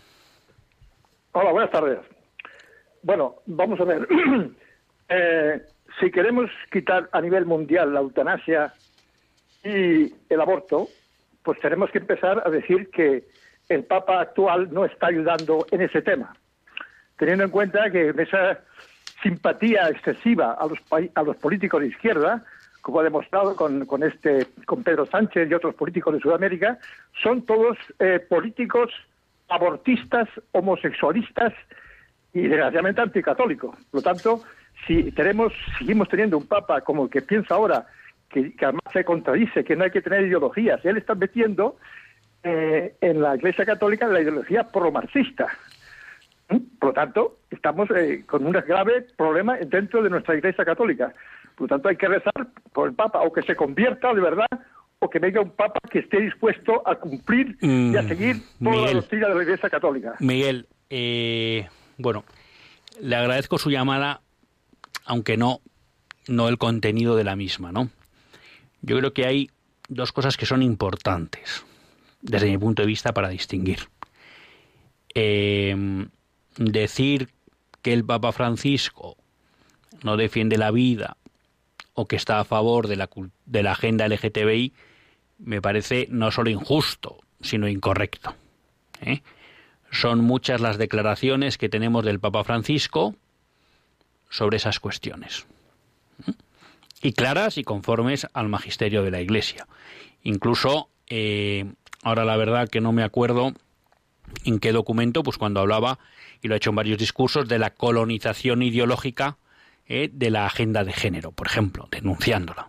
Hola, 1.32 1.52
buenas 1.52 1.70
tardes. 1.70 1.98
Bueno, 3.02 3.36
vamos 3.46 3.80
a 3.80 3.84
ver. 3.84 4.06
Eh, 5.12 5.60
si 5.98 6.08
queremos 6.12 6.48
quitar 6.70 7.08
a 7.10 7.20
nivel 7.20 7.44
mundial 7.44 7.92
la 7.92 7.98
eutanasia 7.98 8.72
y 9.64 10.14
el 10.28 10.40
aborto, 10.40 10.86
pues 11.42 11.58
tenemos 11.58 11.90
que 11.90 11.98
empezar 11.98 12.40
a 12.46 12.48
decir 12.48 12.90
que 12.90 13.24
el 13.68 13.82
Papa 13.82 14.20
actual 14.20 14.72
no 14.72 14.84
está 14.84 15.08
ayudando 15.08 15.66
en 15.72 15.80
ese 15.80 16.02
tema 16.02 16.32
teniendo 17.20 17.44
en 17.44 17.50
cuenta 17.50 17.90
que 17.90 18.14
esa 18.16 18.60
simpatía 19.22 19.90
excesiva 19.90 20.54
a 20.54 20.66
los, 20.66 20.78
a 21.14 21.22
los 21.22 21.36
políticos 21.36 21.82
de 21.82 21.88
izquierda, 21.88 22.42
como 22.80 23.00
ha 23.00 23.04
demostrado 23.04 23.54
con, 23.54 23.84
con, 23.84 24.02
este, 24.02 24.46
con 24.64 24.82
Pedro 24.82 25.04
Sánchez 25.04 25.48
y 25.50 25.52
otros 25.52 25.74
políticos 25.74 26.14
de 26.14 26.20
Sudamérica, 26.20 26.78
son 27.22 27.44
todos 27.44 27.76
eh, 27.98 28.24
políticos 28.26 28.90
abortistas, 29.50 30.30
homosexualistas 30.52 31.52
y 32.32 32.42
desgraciadamente 32.42 33.00
anticatólicos. 33.00 33.76
Por 33.90 34.00
lo 34.00 34.02
tanto, 34.02 34.42
si 34.86 35.10
tenemos, 35.12 35.52
seguimos 35.78 36.08
teniendo 36.08 36.38
un 36.38 36.46
papa 36.46 36.80
como 36.80 37.04
el 37.04 37.10
que 37.10 37.22
piensa 37.22 37.54
ahora, 37.54 37.86
que, 38.28 38.54
además 38.60 38.82
se 38.92 39.04
contradice, 39.04 39.64
que 39.64 39.76
no 39.76 39.84
hay 39.84 39.90
que 39.90 40.02
tener 40.02 40.22
ideologías, 40.22 40.84
él 40.84 40.96
está 40.96 41.14
metiendo 41.14 41.76
eh, 42.42 42.94
en 43.00 43.20
la 43.20 43.36
Iglesia 43.36 43.66
Católica 43.66 44.06
la 44.06 44.20
ideología 44.20 44.64
pro-marxista. 44.64 45.48
Por 46.78 46.88
lo 46.88 46.92
tanto, 46.92 47.38
estamos 47.50 47.88
eh, 47.90 48.24
con 48.26 48.44
un 48.46 48.52
grave 48.52 49.06
problema 49.16 49.56
dentro 49.56 50.02
de 50.02 50.10
nuestra 50.10 50.36
Iglesia 50.36 50.64
Católica. 50.64 51.12
Por 51.54 51.62
lo 51.62 51.68
tanto, 51.68 51.88
hay 51.88 51.96
que 51.96 52.08
rezar 52.08 52.48
por 52.72 52.88
el 52.88 52.94
Papa, 52.94 53.20
o 53.20 53.32
que 53.32 53.42
se 53.42 53.54
convierta 53.54 54.12
de 54.14 54.20
verdad, 54.20 54.48
o 54.98 55.10
que 55.10 55.18
venga 55.18 55.40
un 55.40 55.50
Papa 55.50 55.80
que 55.90 56.00
esté 56.00 56.20
dispuesto 56.20 56.82
a 56.86 56.96
cumplir 56.96 57.56
y 57.60 57.96
a 57.96 58.02
mm, 58.02 58.08
seguir 58.08 58.36
toda 58.62 58.86
la 58.86 58.92
doctrina 58.92 59.28
de 59.28 59.34
la 59.34 59.42
Iglesia 59.42 59.70
Católica. 59.70 60.14
Miguel, 60.20 60.66
eh, 60.88 61.68
bueno, 62.00 62.24
le 63.00 63.16
agradezco 63.16 63.58
su 63.58 63.70
llamada, 63.70 64.22
aunque 65.04 65.36
no, 65.36 65.60
no 66.26 66.48
el 66.48 66.58
contenido 66.58 67.16
de 67.16 67.24
la 67.24 67.36
misma, 67.36 67.72
¿no? 67.72 67.90
Yo 68.82 68.98
creo 68.98 69.12
que 69.12 69.26
hay 69.26 69.50
dos 69.88 70.12
cosas 70.12 70.36
que 70.36 70.46
son 70.46 70.62
importantes, 70.62 71.64
desde 72.22 72.50
mi 72.50 72.58
punto 72.58 72.82
de 72.82 72.86
vista, 72.86 73.12
para 73.12 73.28
distinguir. 73.28 73.88
Eh, 75.14 76.06
decir 76.56 77.30
que 77.82 77.92
el 77.92 78.04
Papa 78.04 78.32
Francisco 78.32 79.16
no 80.02 80.16
defiende 80.16 80.56
la 80.56 80.70
vida 80.70 81.16
o 81.94 82.06
que 82.06 82.16
está 82.16 82.40
a 82.40 82.44
favor 82.44 82.86
de 82.86 82.96
la, 82.96 83.10
de 83.46 83.62
la 83.62 83.72
agenda 83.72 84.08
LGTBI 84.08 84.72
me 85.38 85.62
parece 85.62 86.06
no 86.10 86.30
solo 86.30 86.50
injusto, 86.50 87.18
sino 87.40 87.68
incorrecto. 87.68 88.34
¿eh? 89.00 89.22
Son 89.90 90.20
muchas 90.20 90.60
las 90.60 90.78
declaraciones 90.78 91.58
que 91.58 91.68
tenemos 91.68 92.04
del 92.04 92.20
Papa 92.20 92.44
Francisco 92.44 93.14
sobre 94.28 94.58
esas 94.58 94.80
cuestiones. 94.80 95.46
Y 97.02 97.12
claras 97.12 97.58
y 97.58 97.64
conformes 97.64 98.26
al 98.34 98.48
magisterio 98.48 99.02
de 99.02 99.10
la 99.10 99.20
Iglesia. 99.20 99.66
Incluso, 100.22 100.90
eh, 101.08 101.72
ahora 102.02 102.24
la 102.24 102.36
verdad 102.36 102.68
que 102.68 102.80
no 102.80 102.92
me 102.92 103.02
acuerdo 103.02 103.54
en 104.44 104.60
qué 104.60 104.72
documento, 104.72 105.22
pues 105.22 105.38
cuando 105.38 105.60
hablaba 105.60 105.98
y 106.42 106.48
lo 106.48 106.54
ha 106.54 106.58
hecho 106.58 106.70
en 106.70 106.76
varios 106.76 106.98
discursos, 106.98 107.48
de 107.48 107.58
la 107.58 107.70
colonización 107.70 108.62
ideológica 108.62 109.38
eh, 109.86 110.10
de 110.12 110.30
la 110.30 110.46
agenda 110.46 110.84
de 110.84 110.92
género, 110.92 111.32
por 111.32 111.46
ejemplo, 111.46 111.88
denunciándola. 111.90 112.68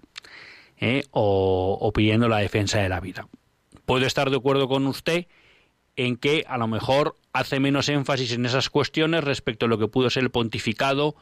¿eh? 0.81 1.03
o, 1.11 1.77
o 1.79 1.93
pidiendo 1.93 2.27
la 2.27 2.39
defensa 2.39 2.79
de 2.79 2.89
la 2.89 2.99
vida. 2.99 3.27
Puedo 3.85 4.05
estar 4.05 4.29
de 4.29 4.37
acuerdo 4.37 4.67
con 4.67 4.87
usted 4.87 5.27
en 5.95 6.17
que 6.17 6.45
a 6.47 6.57
lo 6.57 6.67
mejor 6.67 7.15
hace 7.33 7.59
menos 7.59 7.89
énfasis 7.89 8.31
en 8.33 8.45
esas 8.45 8.69
cuestiones 8.69 9.23
respecto 9.23 9.65
a 9.65 9.69
lo 9.69 9.77
que 9.77 9.87
pudo 9.87 10.09
ser 10.09 10.23
el 10.23 10.31
pontificado 10.31 11.15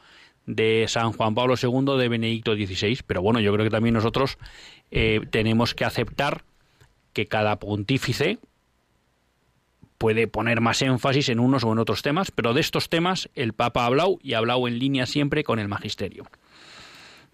de 0.46 0.86
San 0.88 1.12
Juan 1.12 1.34
Pablo 1.34 1.54
II 1.60 1.98
de 1.98 2.08
Benedicto 2.08 2.54
XVI. 2.54 3.00
Pero 3.06 3.22
bueno, 3.22 3.40
yo 3.40 3.52
creo 3.52 3.64
que 3.64 3.70
también 3.70 3.94
nosotros 3.94 4.38
eh, 4.90 5.20
tenemos 5.30 5.74
que 5.74 5.84
aceptar 5.84 6.44
que 7.12 7.26
cada 7.26 7.58
pontífice 7.58 8.38
puede 9.98 10.26
poner 10.26 10.60
más 10.60 10.80
énfasis 10.80 11.28
en 11.28 11.40
unos 11.40 11.62
o 11.64 11.72
en 11.72 11.78
otros 11.78 12.02
temas, 12.02 12.30
pero 12.30 12.54
de 12.54 12.62
estos 12.62 12.88
temas 12.88 13.28
el 13.34 13.52
Papa 13.52 13.82
ha 13.82 13.86
hablado 13.86 14.18
y 14.22 14.32
ha 14.32 14.38
hablado 14.38 14.66
en 14.66 14.78
línea 14.78 15.04
siempre 15.06 15.44
con 15.44 15.58
el 15.58 15.68
magisterio. 15.68 16.24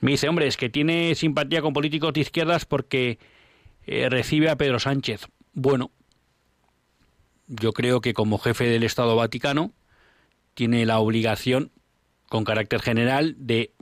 Me 0.01 0.11
dice, 0.11 0.29
hombre, 0.29 0.47
es 0.47 0.57
que 0.57 0.69
tiene 0.69 1.15
simpatía 1.15 1.63
con 1.63 1.73
políticos 1.73 2.13
de 2.13 2.21
izquierdas 2.21 2.65
porque 2.65 3.19
eh, 3.87 4.09
recibe 4.11 4.51
a 4.51 4.57
Pedro 4.57 4.81
Sánchez. 4.81 5.29
Bueno, 5.53 5.93
yo 7.47 7.73
creo 7.73 8.01
que 8.01 8.15
como 8.15 8.39
jefe 8.39 8.65
del 8.65 8.83
Estado 8.83 9.17
Vaticano 9.17 9.73
tiene 10.55 10.87
la 10.87 10.99
obligación, 10.99 11.71
con 12.29 12.45
carácter 12.45 12.81
general, 12.81 13.35
de 13.39 13.73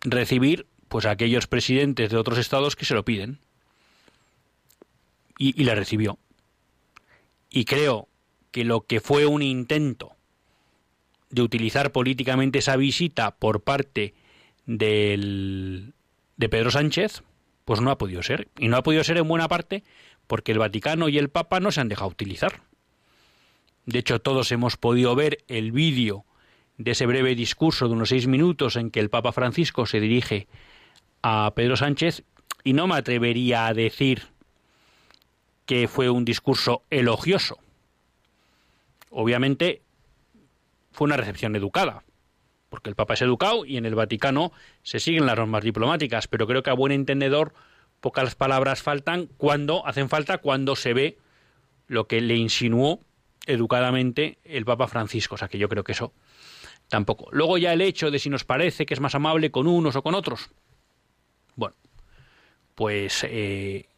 recibir 0.00 0.66
pues 0.88 1.06
a 1.06 1.12
aquellos 1.12 1.46
presidentes 1.46 2.10
de 2.10 2.16
otros 2.16 2.38
estados 2.38 2.76
que 2.76 2.84
se 2.84 2.94
lo 2.94 3.04
piden. 3.04 3.38
Y, 5.38 5.58
y 5.58 5.64
le 5.64 5.74
recibió. 5.74 6.18
Y 7.48 7.64
creo 7.64 8.08
que 8.50 8.64
lo 8.64 8.82
que 8.82 9.00
fue 9.00 9.26
un 9.26 9.42
intento 9.42 10.14
de 11.30 11.42
utilizar 11.42 11.92
políticamente 11.92 12.58
esa 12.58 12.76
visita 12.76 13.30
por 13.36 13.62
parte 13.62 14.14
del, 14.66 15.94
de 16.36 16.48
Pedro 16.48 16.70
Sánchez, 16.70 17.22
pues 17.64 17.80
no 17.80 17.90
ha 17.90 17.98
podido 17.98 18.22
ser. 18.22 18.48
Y 18.58 18.68
no 18.68 18.76
ha 18.76 18.82
podido 18.82 19.04
ser 19.04 19.16
en 19.16 19.28
buena 19.28 19.48
parte 19.48 19.84
porque 20.30 20.52
el 20.52 20.60
Vaticano 20.60 21.08
y 21.08 21.18
el 21.18 21.28
Papa 21.28 21.58
no 21.58 21.72
se 21.72 21.80
han 21.80 21.88
dejado 21.88 22.08
utilizar. 22.08 22.60
De 23.84 23.98
hecho, 23.98 24.20
todos 24.20 24.52
hemos 24.52 24.76
podido 24.76 25.16
ver 25.16 25.38
el 25.48 25.72
vídeo 25.72 26.24
de 26.78 26.92
ese 26.92 27.04
breve 27.04 27.34
discurso 27.34 27.88
de 27.88 27.94
unos 27.94 28.10
seis 28.10 28.28
minutos 28.28 28.76
en 28.76 28.92
que 28.92 29.00
el 29.00 29.10
Papa 29.10 29.32
Francisco 29.32 29.86
se 29.86 29.98
dirige 29.98 30.46
a 31.20 31.52
Pedro 31.56 31.76
Sánchez 31.76 32.22
y 32.62 32.74
no 32.74 32.86
me 32.86 32.94
atrevería 32.94 33.66
a 33.66 33.74
decir 33.74 34.28
que 35.66 35.88
fue 35.88 36.08
un 36.10 36.24
discurso 36.24 36.84
elogioso. 36.90 37.58
Obviamente 39.10 39.82
fue 40.92 41.06
una 41.06 41.16
recepción 41.16 41.56
educada, 41.56 42.04
porque 42.68 42.88
el 42.88 42.94
Papa 42.94 43.14
es 43.14 43.22
educado 43.22 43.64
y 43.64 43.78
en 43.78 43.84
el 43.84 43.96
Vaticano 43.96 44.52
se 44.84 45.00
siguen 45.00 45.26
las 45.26 45.36
normas 45.36 45.64
diplomáticas, 45.64 46.28
pero 46.28 46.46
creo 46.46 46.62
que 46.62 46.70
a 46.70 46.74
buen 46.74 46.92
entendedor 46.92 47.52
pocas 48.00 48.34
palabras 48.34 48.82
faltan 48.82 49.26
cuando 49.36 49.86
hacen 49.86 50.08
falta 50.08 50.38
cuando 50.38 50.76
se 50.76 50.94
ve 50.94 51.18
lo 51.86 52.06
que 52.06 52.20
le 52.20 52.36
insinuó 52.36 53.00
educadamente 53.46 54.38
el 54.44 54.64
Papa 54.64 54.86
Francisco, 54.86 55.34
o 55.34 55.38
sea 55.38 55.48
que 55.48 55.58
yo 55.58 55.68
creo 55.68 55.84
que 55.84 55.92
eso 55.92 56.12
tampoco. 56.88 57.28
Luego 57.32 57.58
ya 57.58 57.72
el 57.72 57.80
hecho 57.80 58.10
de 58.10 58.18
si 58.18 58.30
nos 58.30 58.44
parece 58.44 58.86
que 58.86 58.94
es 58.94 59.00
más 59.00 59.14
amable 59.14 59.50
con 59.50 59.66
unos 59.66 59.96
o 59.96 60.02
con 60.02 60.14
otros, 60.14 60.50
bueno, 61.56 61.76
pues 62.74 63.24
eh, 63.28 63.88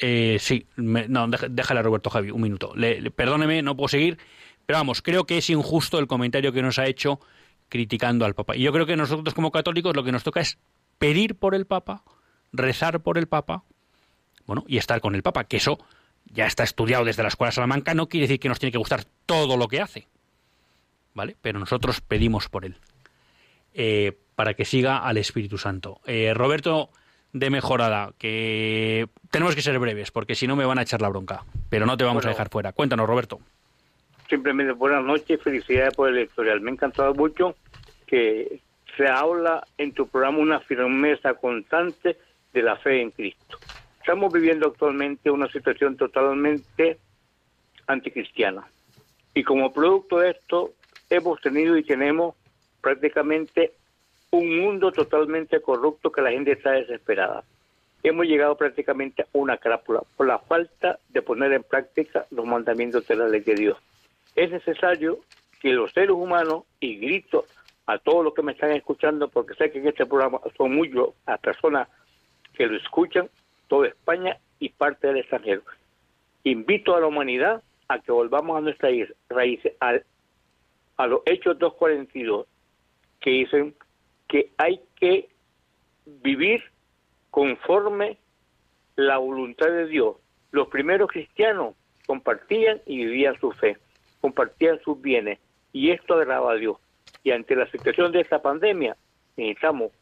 eh, 0.00 0.38
sí, 0.40 0.66
no, 0.76 1.28
déjale 1.28 1.80
a 1.80 1.82
Roberto 1.82 2.10
Javi 2.10 2.30
un 2.30 2.40
minuto. 2.40 2.72
perdóneme, 3.14 3.62
no 3.62 3.76
puedo 3.76 3.88
seguir, 3.88 4.18
pero 4.66 4.78
vamos, 4.78 5.02
creo 5.02 5.26
que 5.26 5.38
es 5.38 5.50
injusto 5.50 5.98
el 5.98 6.06
comentario 6.06 6.52
que 6.52 6.62
nos 6.62 6.78
ha 6.78 6.86
hecho 6.86 7.20
criticando 7.68 8.24
al 8.24 8.34
Papa. 8.34 8.56
Y 8.56 8.62
yo 8.62 8.72
creo 8.72 8.86
que 8.86 8.96
nosotros 8.96 9.34
como 9.34 9.50
católicos 9.50 9.94
lo 9.94 10.04
que 10.04 10.12
nos 10.12 10.22
toca 10.22 10.40
es 10.40 10.58
pedir 10.98 11.36
por 11.36 11.54
el 11.54 11.66
Papa, 11.66 12.04
rezar 12.52 13.00
por 13.00 13.18
el 13.18 13.26
Papa, 13.26 13.64
bueno, 14.46 14.64
y 14.66 14.78
estar 14.78 15.00
con 15.00 15.14
el 15.14 15.22
Papa, 15.22 15.44
que 15.44 15.58
eso 15.58 15.78
ya 16.26 16.46
está 16.46 16.64
estudiado 16.64 17.04
desde 17.04 17.22
la 17.22 17.28
Escuela 17.28 17.52
Salamanca, 17.52 17.94
no 17.94 18.08
quiere 18.08 18.24
decir 18.24 18.40
que 18.40 18.48
nos 18.48 18.58
tiene 18.58 18.72
que 18.72 18.78
gustar 18.78 19.04
todo 19.26 19.56
lo 19.56 19.68
que 19.68 19.80
hace, 19.80 20.08
¿vale? 21.14 21.36
Pero 21.40 21.58
nosotros 21.58 22.00
pedimos 22.00 22.48
por 22.48 22.64
él, 22.64 22.76
eh, 23.74 24.16
para 24.34 24.54
que 24.54 24.64
siga 24.64 24.98
al 24.98 25.16
Espíritu 25.16 25.58
Santo. 25.58 26.00
Eh, 26.06 26.32
Roberto 26.34 26.90
de 27.32 27.50
Mejorada, 27.50 28.12
que 28.18 29.08
tenemos 29.30 29.54
que 29.54 29.62
ser 29.62 29.78
breves, 29.78 30.10
porque 30.10 30.34
si 30.34 30.46
no 30.46 30.56
me 30.56 30.64
van 30.64 30.78
a 30.78 30.82
echar 30.82 31.00
la 31.00 31.08
bronca, 31.08 31.44
pero 31.68 31.86
no 31.86 31.96
te 31.96 32.04
vamos 32.04 32.26
a 32.26 32.28
dejar 32.28 32.48
fuera. 32.48 32.72
Cuéntanos, 32.72 33.06
Roberto 33.06 33.40
simplemente 34.30 34.72
buenas 34.72 35.04
noches, 35.04 35.42
felicidades 35.42 35.94
por 35.94 36.08
el 36.08 36.16
editorial. 36.18 36.60
Me 36.60 36.70
ha 36.70 36.74
encantado 36.74 37.12
mucho 37.12 37.56
que 38.06 38.60
se 38.96 39.08
habla 39.08 39.66
en 39.76 39.92
tu 39.92 40.06
programa 40.06 40.38
una 40.38 40.60
firmeza 40.60 41.34
constante 41.34 42.16
de 42.52 42.62
la 42.62 42.76
fe 42.76 43.00
en 43.00 43.10
Cristo. 43.10 43.58
Estamos 43.98 44.32
viviendo 44.32 44.68
actualmente 44.68 45.30
una 45.30 45.48
situación 45.48 45.96
totalmente 45.96 46.98
anticristiana. 47.86 48.66
Y 49.34 49.42
como 49.44 49.72
producto 49.72 50.18
de 50.18 50.30
esto, 50.30 50.72
hemos 51.08 51.40
tenido 51.40 51.76
y 51.76 51.84
tenemos 51.84 52.34
prácticamente 52.80 53.72
un 54.30 54.58
mundo 54.58 54.90
totalmente 54.92 55.60
corrupto 55.60 56.10
que 56.10 56.22
la 56.22 56.30
gente 56.30 56.52
está 56.52 56.72
desesperada. 56.72 57.44
Hemos 58.02 58.26
llegado 58.26 58.56
prácticamente 58.56 59.22
a 59.22 59.26
una 59.32 59.58
crápula 59.58 60.02
por 60.16 60.26
la 60.26 60.38
falta 60.38 60.98
de 61.10 61.22
poner 61.22 61.52
en 61.52 61.62
práctica 61.62 62.26
los 62.30 62.46
mandamientos 62.46 63.06
de 63.06 63.16
la 63.16 63.28
ley 63.28 63.40
de 63.40 63.54
Dios 63.54 63.76
es 64.36 64.50
necesario 64.50 65.20
que 65.60 65.72
los 65.72 65.92
seres 65.92 66.10
humanos, 66.10 66.64
y 66.80 66.96
grito 66.96 67.44
a 67.86 67.98
todos 67.98 68.24
los 68.24 68.34
que 68.34 68.42
me 68.42 68.52
están 68.52 68.72
escuchando, 68.72 69.28
porque 69.28 69.54
sé 69.54 69.70
que 69.70 69.78
en 69.78 69.88
este 69.88 70.06
programa 70.06 70.40
son 70.56 70.74
muchas 70.74 71.08
las 71.26 71.40
personas 71.40 71.88
que 72.60 72.66
lo 72.66 72.76
escuchan, 72.76 73.30
toda 73.68 73.88
España 73.88 74.36
y 74.58 74.68
parte 74.68 75.06
del 75.06 75.16
extranjero. 75.16 75.62
Invito 76.44 76.94
a 76.94 77.00
la 77.00 77.06
humanidad 77.06 77.62
a 77.88 78.00
que 78.00 78.12
volvamos 78.12 78.58
a 78.58 78.60
nuestra 78.60 78.90
raíz, 79.30 79.60
a, 79.80 81.06
los 81.06 81.22
Hechos 81.24 81.58
2.42, 81.58 82.44
que 83.18 83.30
dicen 83.30 83.74
que 84.28 84.50
hay 84.58 84.78
que 84.96 85.30
vivir 86.04 86.62
conforme 87.30 88.18
la 88.94 89.16
voluntad 89.16 89.68
de 89.68 89.86
Dios. 89.86 90.16
Los 90.50 90.68
primeros 90.68 91.08
cristianos 91.08 91.74
compartían 92.06 92.82
y 92.84 93.06
vivían 93.06 93.40
su 93.40 93.52
fe 93.52 93.78
compartían 94.20 94.78
sus 94.82 95.00
bienes 95.00 95.38
y 95.72 95.92
esto 95.92 96.12
agradaba 96.12 96.52
a 96.52 96.56
Dios. 96.56 96.76
Y 97.24 97.30
ante 97.30 97.56
la 97.56 97.70
situación 97.70 98.12
de 98.12 98.20
esta 98.20 98.42
pandemia, 98.42 98.98
necesitamos 99.38 99.92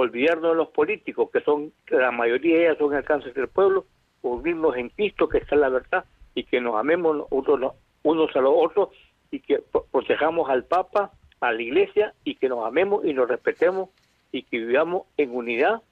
olvidarnos 0.00 0.52
de 0.52 0.56
los 0.56 0.68
políticos, 0.68 1.28
que 1.32 1.40
son, 1.40 1.72
la 1.88 2.12
mayoría 2.12 2.56
de 2.56 2.66
ellas 2.66 2.78
son 2.78 2.94
alcances 2.94 3.34
del 3.34 3.48
pueblo, 3.48 3.84
unirnos 4.22 4.76
en 4.76 4.90
Cristo, 4.90 5.28
que 5.28 5.38
está 5.38 5.56
la 5.56 5.68
verdad, 5.68 6.04
y 6.36 6.44
que 6.44 6.60
nos 6.60 6.76
amemos 6.76 7.26
unos, 7.30 7.72
unos 8.04 8.36
a 8.36 8.40
los 8.40 8.52
otros, 8.56 8.90
y 9.32 9.40
que 9.40 9.60
protejamos 9.90 10.48
al 10.48 10.64
Papa, 10.64 11.10
a 11.40 11.52
la 11.52 11.60
Iglesia, 11.60 12.14
y 12.22 12.36
que 12.36 12.48
nos 12.48 12.64
amemos 12.64 13.04
y 13.04 13.12
nos 13.12 13.28
respetemos, 13.28 13.88
y 14.30 14.42
que 14.44 14.58
vivamos 14.58 15.02
en 15.16 15.34
unidad 15.34 15.82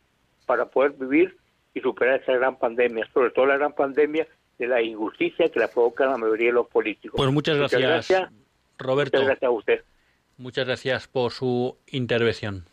para 0.46 0.66
poder 0.66 0.92
vivir 0.92 1.36
y 1.74 1.80
superar 1.80 2.20
esta 2.20 2.32
gran 2.34 2.56
pandemia, 2.56 3.08
sobre 3.12 3.30
todo 3.30 3.46
la 3.46 3.56
gran 3.56 3.72
pandemia 3.72 4.28
de 4.56 4.68
la 4.68 4.82
injusticia 4.82 5.48
que 5.48 5.58
la 5.58 5.66
provoca 5.66 6.06
la 6.06 6.16
mayoría 6.16 6.46
de 6.46 6.52
los 6.52 6.68
políticos. 6.68 7.16
Pues 7.16 7.32
muchas 7.32 7.56
gracias, 7.56 8.30
Roberto. 8.78 9.18
Muchas 9.18 9.26
gracias 9.26 9.48
a 9.48 9.50
usted. 9.50 9.84
Muchas 10.38 10.66
gracias 10.66 11.08
por 11.08 11.32
su 11.32 11.76
intervención. 11.88 12.66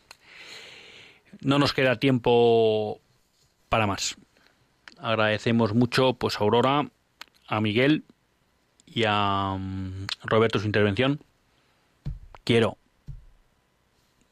No 1.44 1.60
nos 1.60 1.74
queda 1.74 1.98
tiempo 1.98 3.02
para 3.70 3.88
más. 3.88 4.16
Agradecemos 4.98 5.74
mucho 5.74 6.14
pues 6.14 6.38
a 6.38 6.40
Aurora, 6.40 6.88
a 7.48 7.62
Miguel 7.62 8.04
y 8.86 9.04
a 9.06 9.58
mm, 9.60 10.08
Roberto 10.24 10.60
su 10.60 10.66
intervención. 10.66 11.20
Quiero 12.44 12.78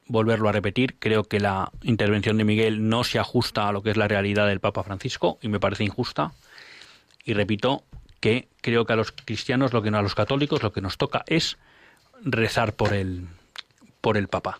volverlo 0.08 0.50
a 0.50 0.52
repetir, 0.52 0.96
creo 1.00 1.24
que 1.24 1.40
la 1.40 1.72
intervención 1.84 2.38
de 2.38 2.44
Miguel 2.44 2.90
no 2.90 3.06
se 3.06 3.18
ajusta 3.18 3.68
a 3.68 3.72
lo 3.72 3.82
que 3.82 3.92
es 3.92 3.98
la 3.98 4.10
realidad 4.10 4.48
del 4.48 4.60
Papa 4.60 4.84
Francisco 4.84 5.40
y 5.42 5.48
me 5.48 5.60
parece 5.60 5.86
injusta. 5.86 6.34
Y 7.24 7.34
repito 7.34 7.84
que 8.20 8.50
creo 8.62 8.86
que 8.86 8.94
a 8.94 8.98
los 8.98 9.12
cristianos, 9.12 9.74
lo 9.74 9.82
que 9.82 9.90
no 9.90 9.98
a 9.98 10.02
los 10.02 10.16
católicos, 10.16 10.64
lo 10.64 10.74
que 10.74 10.82
nos 10.82 10.98
toca 10.98 11.24
es 11.28 11.58
rezar 12.24 12.74
por 12.74 12.94
el, 12.94 13.28
por 14.02 14.18
el 14.18 14.28
Papa. 14.28 14.60